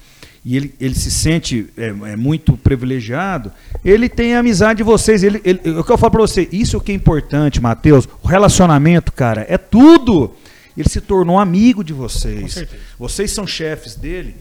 [0.45, 3.51] e ele, ele se sente é, é, muito privilegiado,
[3.83, 5.23] ele tem a amizade de vocês.
[5.23, 8.07] Ele, ele, o que eu falo para você, isso é que é importante, Matheus.
[8.23, 10.35] O relacionamento, cara, é tudo.
[10.77, 12.65] Ele se tornou amigo de vocês.
[12.99, 14.35] Vocês são chefes dele,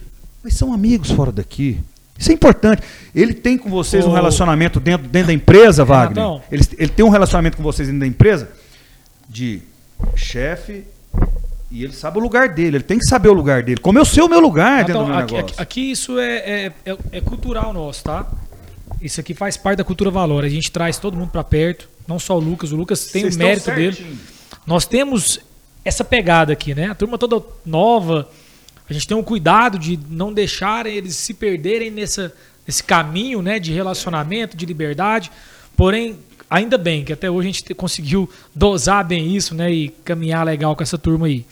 [0.43, 1.79] mas são amigos fora daqui.
[2.17, 2.81] Isso é importante.
[3.13, 6.23] Ele tem com vocês um relacionamento dentro, dentro da empresa, Wagner.
[6.23, 6.41] Renatão.
[6.51, 8.49] Ele, ele tem um relacionamento com vocês dentro da empresa
[9.27, 9.61] de
[10.15, 10.83] chefe
[11.71, 12.77] e ele sabe o lugar dele.
[12.77, 13.79] Ele tem que saber o lugar dele.
[13.79, 15.53] Como eu sei o meu lugar dentro Então, do meu aqui, negócio.
[15.55, 18.27] aqui- aqui isso é, é, é- é cultural nosso, tá?
[19.01, 20.43] Isso aqui faz parte da cultura valor.
[20.45, 22.71] A gente traz todo mundo pra perto, não só o Lucas.
[22.71, 24.17] O Lucas tem Vocês o mérito dele.
[24.67, 25.39] Nós temos
[25.85, 26.87] essa pegada aqui, né?
[26.91, 28.29] A turma toda nova.
[28.89, 32.33] A gente tem um cuidado de não deixar eles se perderem nessa,
[32.67, 33.59] nesse caminho, né?
[33.59, 35.31] De relacionamento, de liberdade.
[35.75, 36.19] Porém,
[36.49, 39.71] ainda bem que até hoje a gente te- conseguiu dosar bem isso, né?
[39.71, 41.45] E caminhar legal com essa turma aí.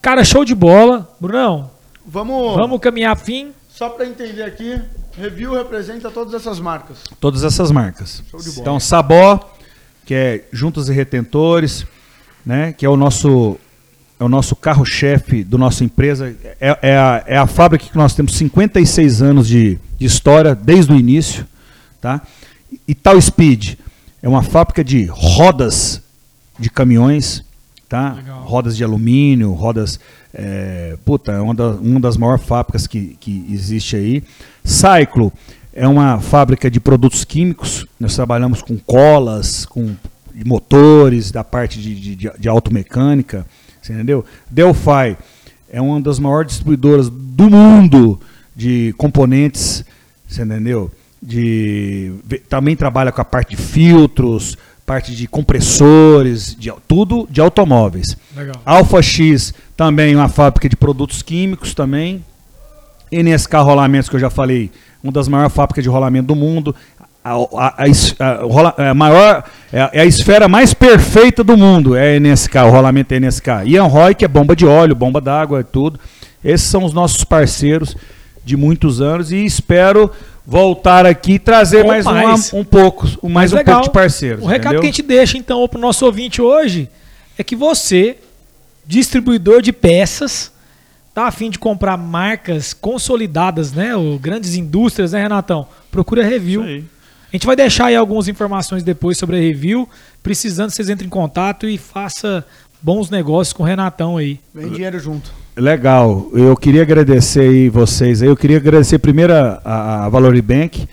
[0.00, 1.14] Cara, show de bola.
[1.20, 1.70] Brunão,
[2.06, 3.52] Vamos, vamos caminhar fim.
[3.68, 4.80] Só para entender aqui,
[5.16, 6.98] review representa todas essas marcas.
[7.20, 8.22] Todas essas marcas.
[8.30, 8.60] Show de bola.
[8.60, 9.54] Então, Sabó,
[10.06, 11.84] que é Juntos e Retentores,
[12.44, 12.72] né?
[12.72, 13.56] Que é o nosso
[14.18, 16.34] é o nosso carro-chefe da nossa empresa.
[16.60, 20.92] É, é a, é a fábrica que nós temos 56 anos de, de história, desde
[20.92, 21.46] o início.
[22.00, 22.20] Tá?
[22.86, 23.76] E Tal Speed
[24.22, 26.02] é uma fábrica de rodas
[26.58, 27.42] de caminhões,
[27.88, 28.12] tá?
[28.12, 28.42] Legal.
[28.44, 29.98] rodas de alumínio, rodas.
[30.34, 34.22] É, puta, é uma, da- uma das maiores fábricas que, que existe aí.
[34.62, 35.32] Cyclo
[35.72, 37.86] é uma fábrica de produtos químicos.
[37.98, 39.96] Nós trabalhamos com colas, com
[40.40, 43.46] de motores, da parte de, de, de, de automecânica,
[43.80, 44.24] você entendeu?
[44.50, 45.18] Delphi
[45.70, 48.18] é uma das maiores distribuidoras do mundo
[48.56, 49.84] de componentes,
[50.26, 50.90] você entendeu?
[51.22, 52.14] De,
[52.48, 54.56] também trabalha com a parte de filtros,
[54.86, 58.16] parte de compressores, de, tudo de automóveis.
[58.34, 58.56] Legal.
[58.64, 62.24] Alpha X também uma fábrica de produtos químicos também.
[63.12, 64.70] NSK Rolamentos, que eu já falei,
[65.02, 66.74] uma das maiores fábricas de rolamento do mundo.
[67.22, 67.74] A, a,
[68.18, 73.12] a, a maior, é a esfera mais perfeita do mundo, é a NSK, o rolamento
[73.12, 73.48] é NSK.
[73.66, 76.00] Ian Roy, que é bomba de óleo, bomba d'água, tudo.
[76.42, 77.94] Esses são os nossos parceiros
[78.42, 80.10] de muitos anos e espero
[80.46, 82.52] voltar aqui e trazer mais, mais.
[82.52, 84.42] Uma, um pouco, mais, mais um pouco de parceiros.
[84.42, 84.58] O entendeu?
[84.58, 86.88] recado que a gente deixa então para o nosso ouvinte hoje
[87.38, 88.16] é que você,
[88.86, 90.50] distribuidor de peças,
[91.14, 93.94] tá afim de comprar marcas consolidadas, né?
[93.94, 95.66] Ou grandes indústrias, né, Renatão?
[95.90, 96.82] Procura a review.
[97.32, 99.88] A gente vai deixar aí algumas informações depois sobre a review.
[100.20, 102.44] Precisando, vocês entrem em contato e faça
[102.82, 104.40] bons negócios com o Renatão aí.
[104.52, 105.32] Vem dinheiro junto.
[105.56, 106.28] Legal.
[106.32, 108.20] Eu queria agradecer aí vocês.
[108.20, 110.88] Eu queria agradecer primeiro a, a Valori Bank.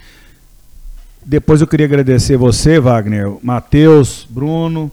[1.25, 4.91] Depois eu queria agradecer você, Wagner, Matheus, Bruno,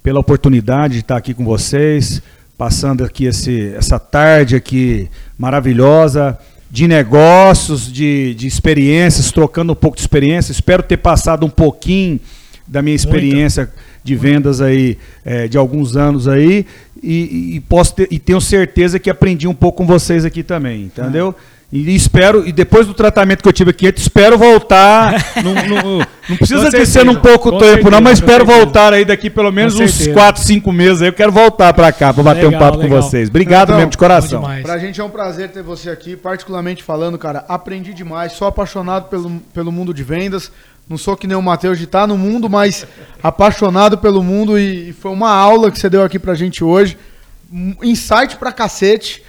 [0.00, 2.22] pela oportunidade de estar aqui com vocês,
[2.56, 6.38] passando aqui esse, essa tarde aqui maravilhosa
[6.74, 10.50] de negócios, de, de experiências, trocando um pouco de experiência.
[10.50, 12.18] Espero ter passado um pouquinho
[12.66, 13.72] da minha experiência
[14.02, 16.66] de vendas aí é, de alguns anos aí
[17.00, 20.82] e, e posso ter, e tenho certeza que aprendi um pouco com vocês aqui também,
[20.82, 21.32] entendeu?
[21.74, 25.12] E espero, e depois do tratamento que eu tive aqui, eu espero voltar.
[25.42, 25.98] não, não,
[26.28, 28.64] não precisa de ser um pouco tempo, certeza, não, mas espero certeza.
[28.64, 31.08] voltar aí daqui pelo menos uns 4, 5 meses aí.
[31.08, 33.00] Eu quero voltar para cá para bater legal, um papo legal.
[33.00, 33.28] com vocês.
[33.28, 34.44] Obrigado então, mesmo de coração.
[34.62, 37.44] Pra gente é um prazer ter você aqui, particularmente falando, cara.
[37.48, 40.52] Aprendi demais, sou apaixonado pelo, pelo mundo de vendas.
[40.88, 42.86] Não sou que nem o Matheus de estar tá no mundo, mas
[43.20, 46.96] apaixonado pelo mundo e foi uma aula que você deu aqui pra gente hoje.
[47.82, 49.24] Insight pra cacete.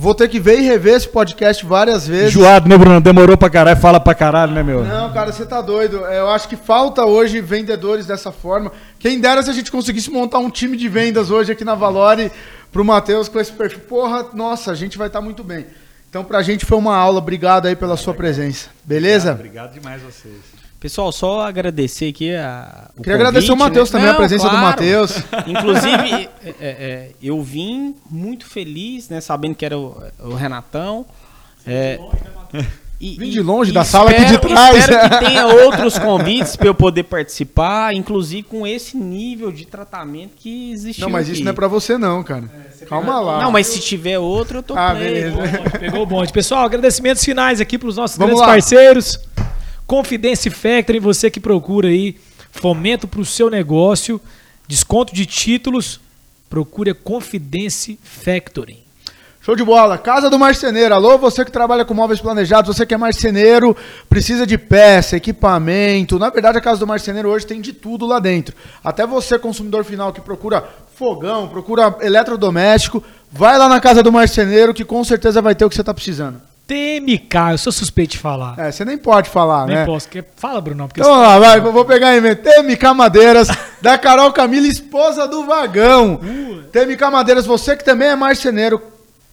[0.00, 2.32] Vou ter que ver e rever esse podcast várias vezes.
[2.32, 3.02] Joado, né, Bruno?
[3.02, 4.82] Demorou pra caralho, fala pra caralho, né, meu?
[4.82, 5.98] Não, cara, você tá doido.
[5.98, 8.72] Eu acho que falta hoje vendedores dessa forma.
[8.98, 12.32] Quem dera se a gente conseguisse montar um time de vendas hoje aqui na Valore
[12.72, 13.80] pro Matheus com esse perfil.
[13.80, 15.66] Porra, nossa, a gente vai estar tá muito bem.
[16.08, 17.18] Então, pra gente foi uma aula.
[17.18, 18.70] Obrigado aí pela sua presença.
[18.82, 19.32] Beleza?
[19.32, 20.59] Obrigado, obrigado demais vocês.
[20.80, 22.88] Pessoal, só agradecer aqui a.
[22.96, 23.98] O Queria convite, agradecer o Matheus né?
[23.98, 24.56] também, Não, a presença claro.
[24.56, 25.16] do Matheus.
[25.46, 29.20] Inclusive, é, é, é, eu vim muito feliz, né?
[29.20, 31.04] Sabendo que era o, o Renatão.
[31.66, 32.00] É,
[32.98, 34.76] e, Vim de longe, e, da sala espero, aqui de trás.
[34.76, 40.32] Espero que tenha outros convites para eu poder participar, inclusive com esse nível de tratamento
[40.36, 41.00] que existe.
[41.00, 41.34] Não, mas aqui.
[41.34, 42.44] isso não é para você não, cara.
[42.80, 43.42] É, Calma lá.
[43.42, 45.30] Não, mas se tiver outro, eu tô Ah, play.
[45.30, 45.38] beleza.
[45.78, 46.32] Pegou o bonde.
[46.32, 48.54] Pessoal, agradecimentos finais aqui para os nossos Vamos grandes lá.
[48.54, 49.20] parceiros.
[49.90, 52.14] Confidence Factory, você que procura aí
[52.52, 54.20] fomento para o seu negócio,
[54.68, 56.00] desconto de títulos,
[56.48, 58.84] procure a Confidence Factory.
[59.42, 59.98] Show de bola.
[59.98, 60.94] Casa do Marceneiro.
[60.94, 63.76] Alô, você que trabalha com móveis planejados, você que é marceneiro,
[64.08, 66.20] precisa de peça, equipamento.
[66.20, 68.54] Na verdade, a Casa do Marceneiro hoje tem de tudo lá dentro.
[68.84, 70.62] Até você, consumidor final, que procura
[70.94, 73.02] fogão, procura eletrodoméstico,
[73.32, 75.92] vai lá na Casa do Marceneiro que com certeza vai ter o que você está
[75.92, 76.49] precisando.
[76.70, 78.54] TMK, eu sou suspeito de falar.
[78.56, 79.84] É, você nem pode falar, nem né?
[79.84, 80.08] Nem posso.
[80.36, 80.86] Fala, Bruno.
[80.86, 83.48] Porque então, vamos lá, vai, vou pegar em TMK Madeiras,
[83.82, 86.20] da Carol Camila, esposa do Vagão.
[86.22, 86.62] Uh.
[86.70, 88.80] TMK Madeiras, você que também é marceneiro,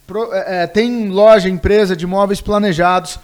[0.08, 3.20] pro, é, é, tem loja, empresa de móveis planejados,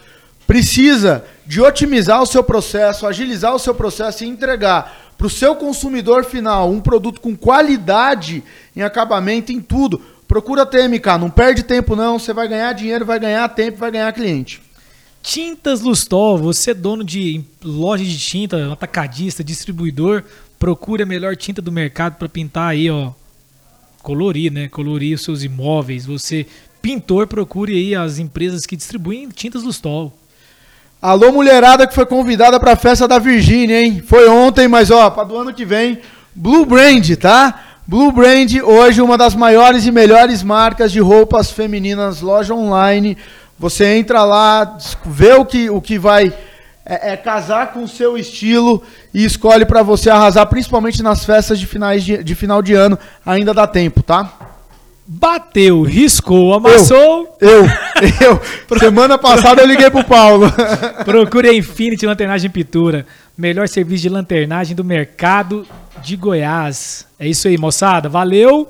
[0.46, 5.56] precisa de otimizar o seu processo, agilizar o seu processo e entregar para o seu
[5.56, 8.44] consumidor final um produto com qualidade
[8.76, 10.00] em acabamento, em tudo
[10.34, 14.12] Procura TMK, não perde tempo não, você vai ganhar dinheiro, vai ganhar tempo, vai ganhar
[14.12, 14.64] cliente.
[15.22, 20.24] Tintas Lustol, você é dono de loja de tinta, atacadista, distribuidor,
[20.58, 23.12] procure a melhor tinta do mercado para pintar aí, ó,
[24.02, 24.68] colorir, né?
[24.70, 26.08] Colorir os seus imóveis.
[26.08, 26.48] Você
[26.82, 30.12] pintor, procure aí as empresas que distribuem tintas Lustol.
[31.00, 34.02] Alô, mulherada que foi convidada para a festa da Virgínia, hein?
[34.04, 36.00] Foi ontem, mas ó, para do ano que vem,
[36.34, 37.73] Blue Brand, tá?
[37.86, 43.18] Blue Brand, hoje uma das maiores e melhores marcas de roupas femininas, loja online.
[43.60, 46.34] Você entra lá, vê o que, o que vai
[46.86, 48.82] é, é casar com o seu estilo
[49.14, 52.98] e escolhe para você arrasar, principalmente nas festas de, finais de, de final de ano.
[53.26, 54.32] Ainda dá tempo, tá?
[55.06, 57.38] Bateu, riscou, amassou.
[57.42, 58.40] Eu, eu.
[58.72, 58.80] eu.
[58.80, 60.50] Semana passada eu liguei pro Paulo.
[61.04, 63.06] Procure a Infinity Lanternagem Pintura.
[63.38, 65.68] Melhor serviço de lanternagem do mercado
[66.02, 67.06] de Goiás.
[67.20, 68.10] É isso aí, moçada.
[68.10, 68.70] Valeu!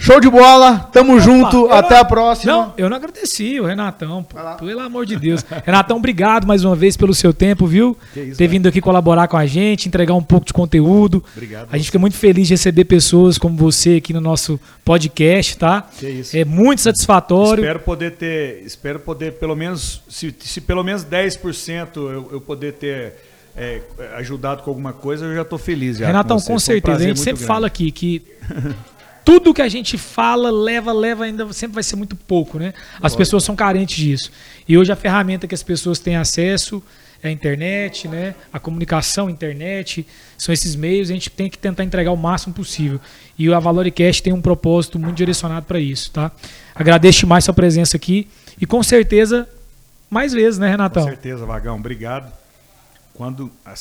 [0.00, 2.52] Show de bola, tamo junto, eu até não- a próxima.
[2.52, 4.22] Não, eu não agradeci o Renatão.
[4.22, 4.36] pô.
[4.64, 5.44] Pelo amor de Deus.
[5.66, 7.96] Renatão, obrigado mais uma vez pelo seu tempo, viu?
[8.14, 8.50] Que isso, Ter cara.
[8.52, 11.24] vindo aqui colaborar com a gente, entregar um pouco de conteúdo.
[11.34, 11.66] Obrigado.
[11.72, 15.82] A gente fica muito feliz de receber pessoas como você aqui no nosso podcast, tá?
[15.98, 16.36] Que isso.
[16.36, 17.64] É muito satisfatório.
[17.64, 22.74] Espero poder ter, espero poder pelo menos, se, se pelo menos 10% eu, eu poder
[22.74, 23.14] ter
[23.58, 23.82] é,
[24.16, 25.98] ajudado com alguma coisa, eu já estou feliz.
[25.98, 26.98] Já Renatão, com, com Foi um certeza.
[26.98, 27.46] A gente sempre grande.
[27.46, 28.22] fala aqui que
[29.24, 32.72] tudo que a gente fala, leva, leva, ainda sempre vai ser muito pouco, né?
[33.02, 34.30] As pessoas são carentes disso.
[34.66, 36.82] E hoje a ferramenta que as pessoas têm acesso
[37.22, 38.34] é a internet, né?
[38.52, 40.06] A comunicação, internet,
[40.36, 43.00] são esses meios, a gente tem que tentar entregar o máximo possível.
[43.36, 46.30] E a Valoricast tem um propósito muito direcionado para isso, tá?
[46.74, 48.28] Agradeço mais sua presença aqui
[48.60, 49.48] e com certeza
[50.08, 51.04] mais vezes, né, Com Renatão?
[51.04, 52.32] certeza, Vagão, obrigado.
[53.18, 53.74] Quando ah,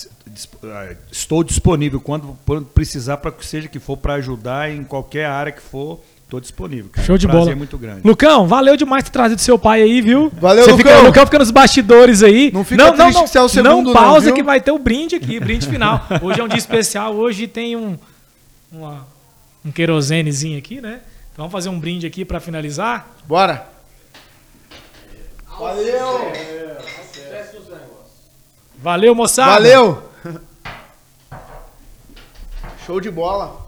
[1.11, 5.51] estou disponível, quando quando precisar para que seja que for para ajudar em qualquer área
[5.51, 6.89] que for, estou disponível.
[6.91, 7.05] Cara.
[7.05, 7.55] Show de Um prazer bola.
[7.55, 8.01] muito grande.
[8.03, 10.31] Lucão, valeu demais ter trazido seu pai aí, viu?
[10.41, 10.91] Valeu, Você Lucão.
[10.91, 12.49] Fica, o Lucão fica nos bastidores aí.
[12.51, 14.33] Não fica triste que você é o segundo, Não não, pausa viu?
[14.33, 16.03] que vai ter o brinde aqui, brinde final.
[16.19, 17.95] Hoje é um dia especial, hoje tem um
[18.71, 19.05] uma-
[19.63, 20.93] um querosenezinho aqui, né?
[21.31, 23.07] Então vamos fazer um brinde aqui pra finalizar.
[23.27, 23.67] Bora.
[25.59, 25.85] Valeu.
[25.99, 26.77] Valeu,
[29.15, 29.51] moçada.
[29.51, 30.03] Valeu.
[32.85, 33.67] Show de bola.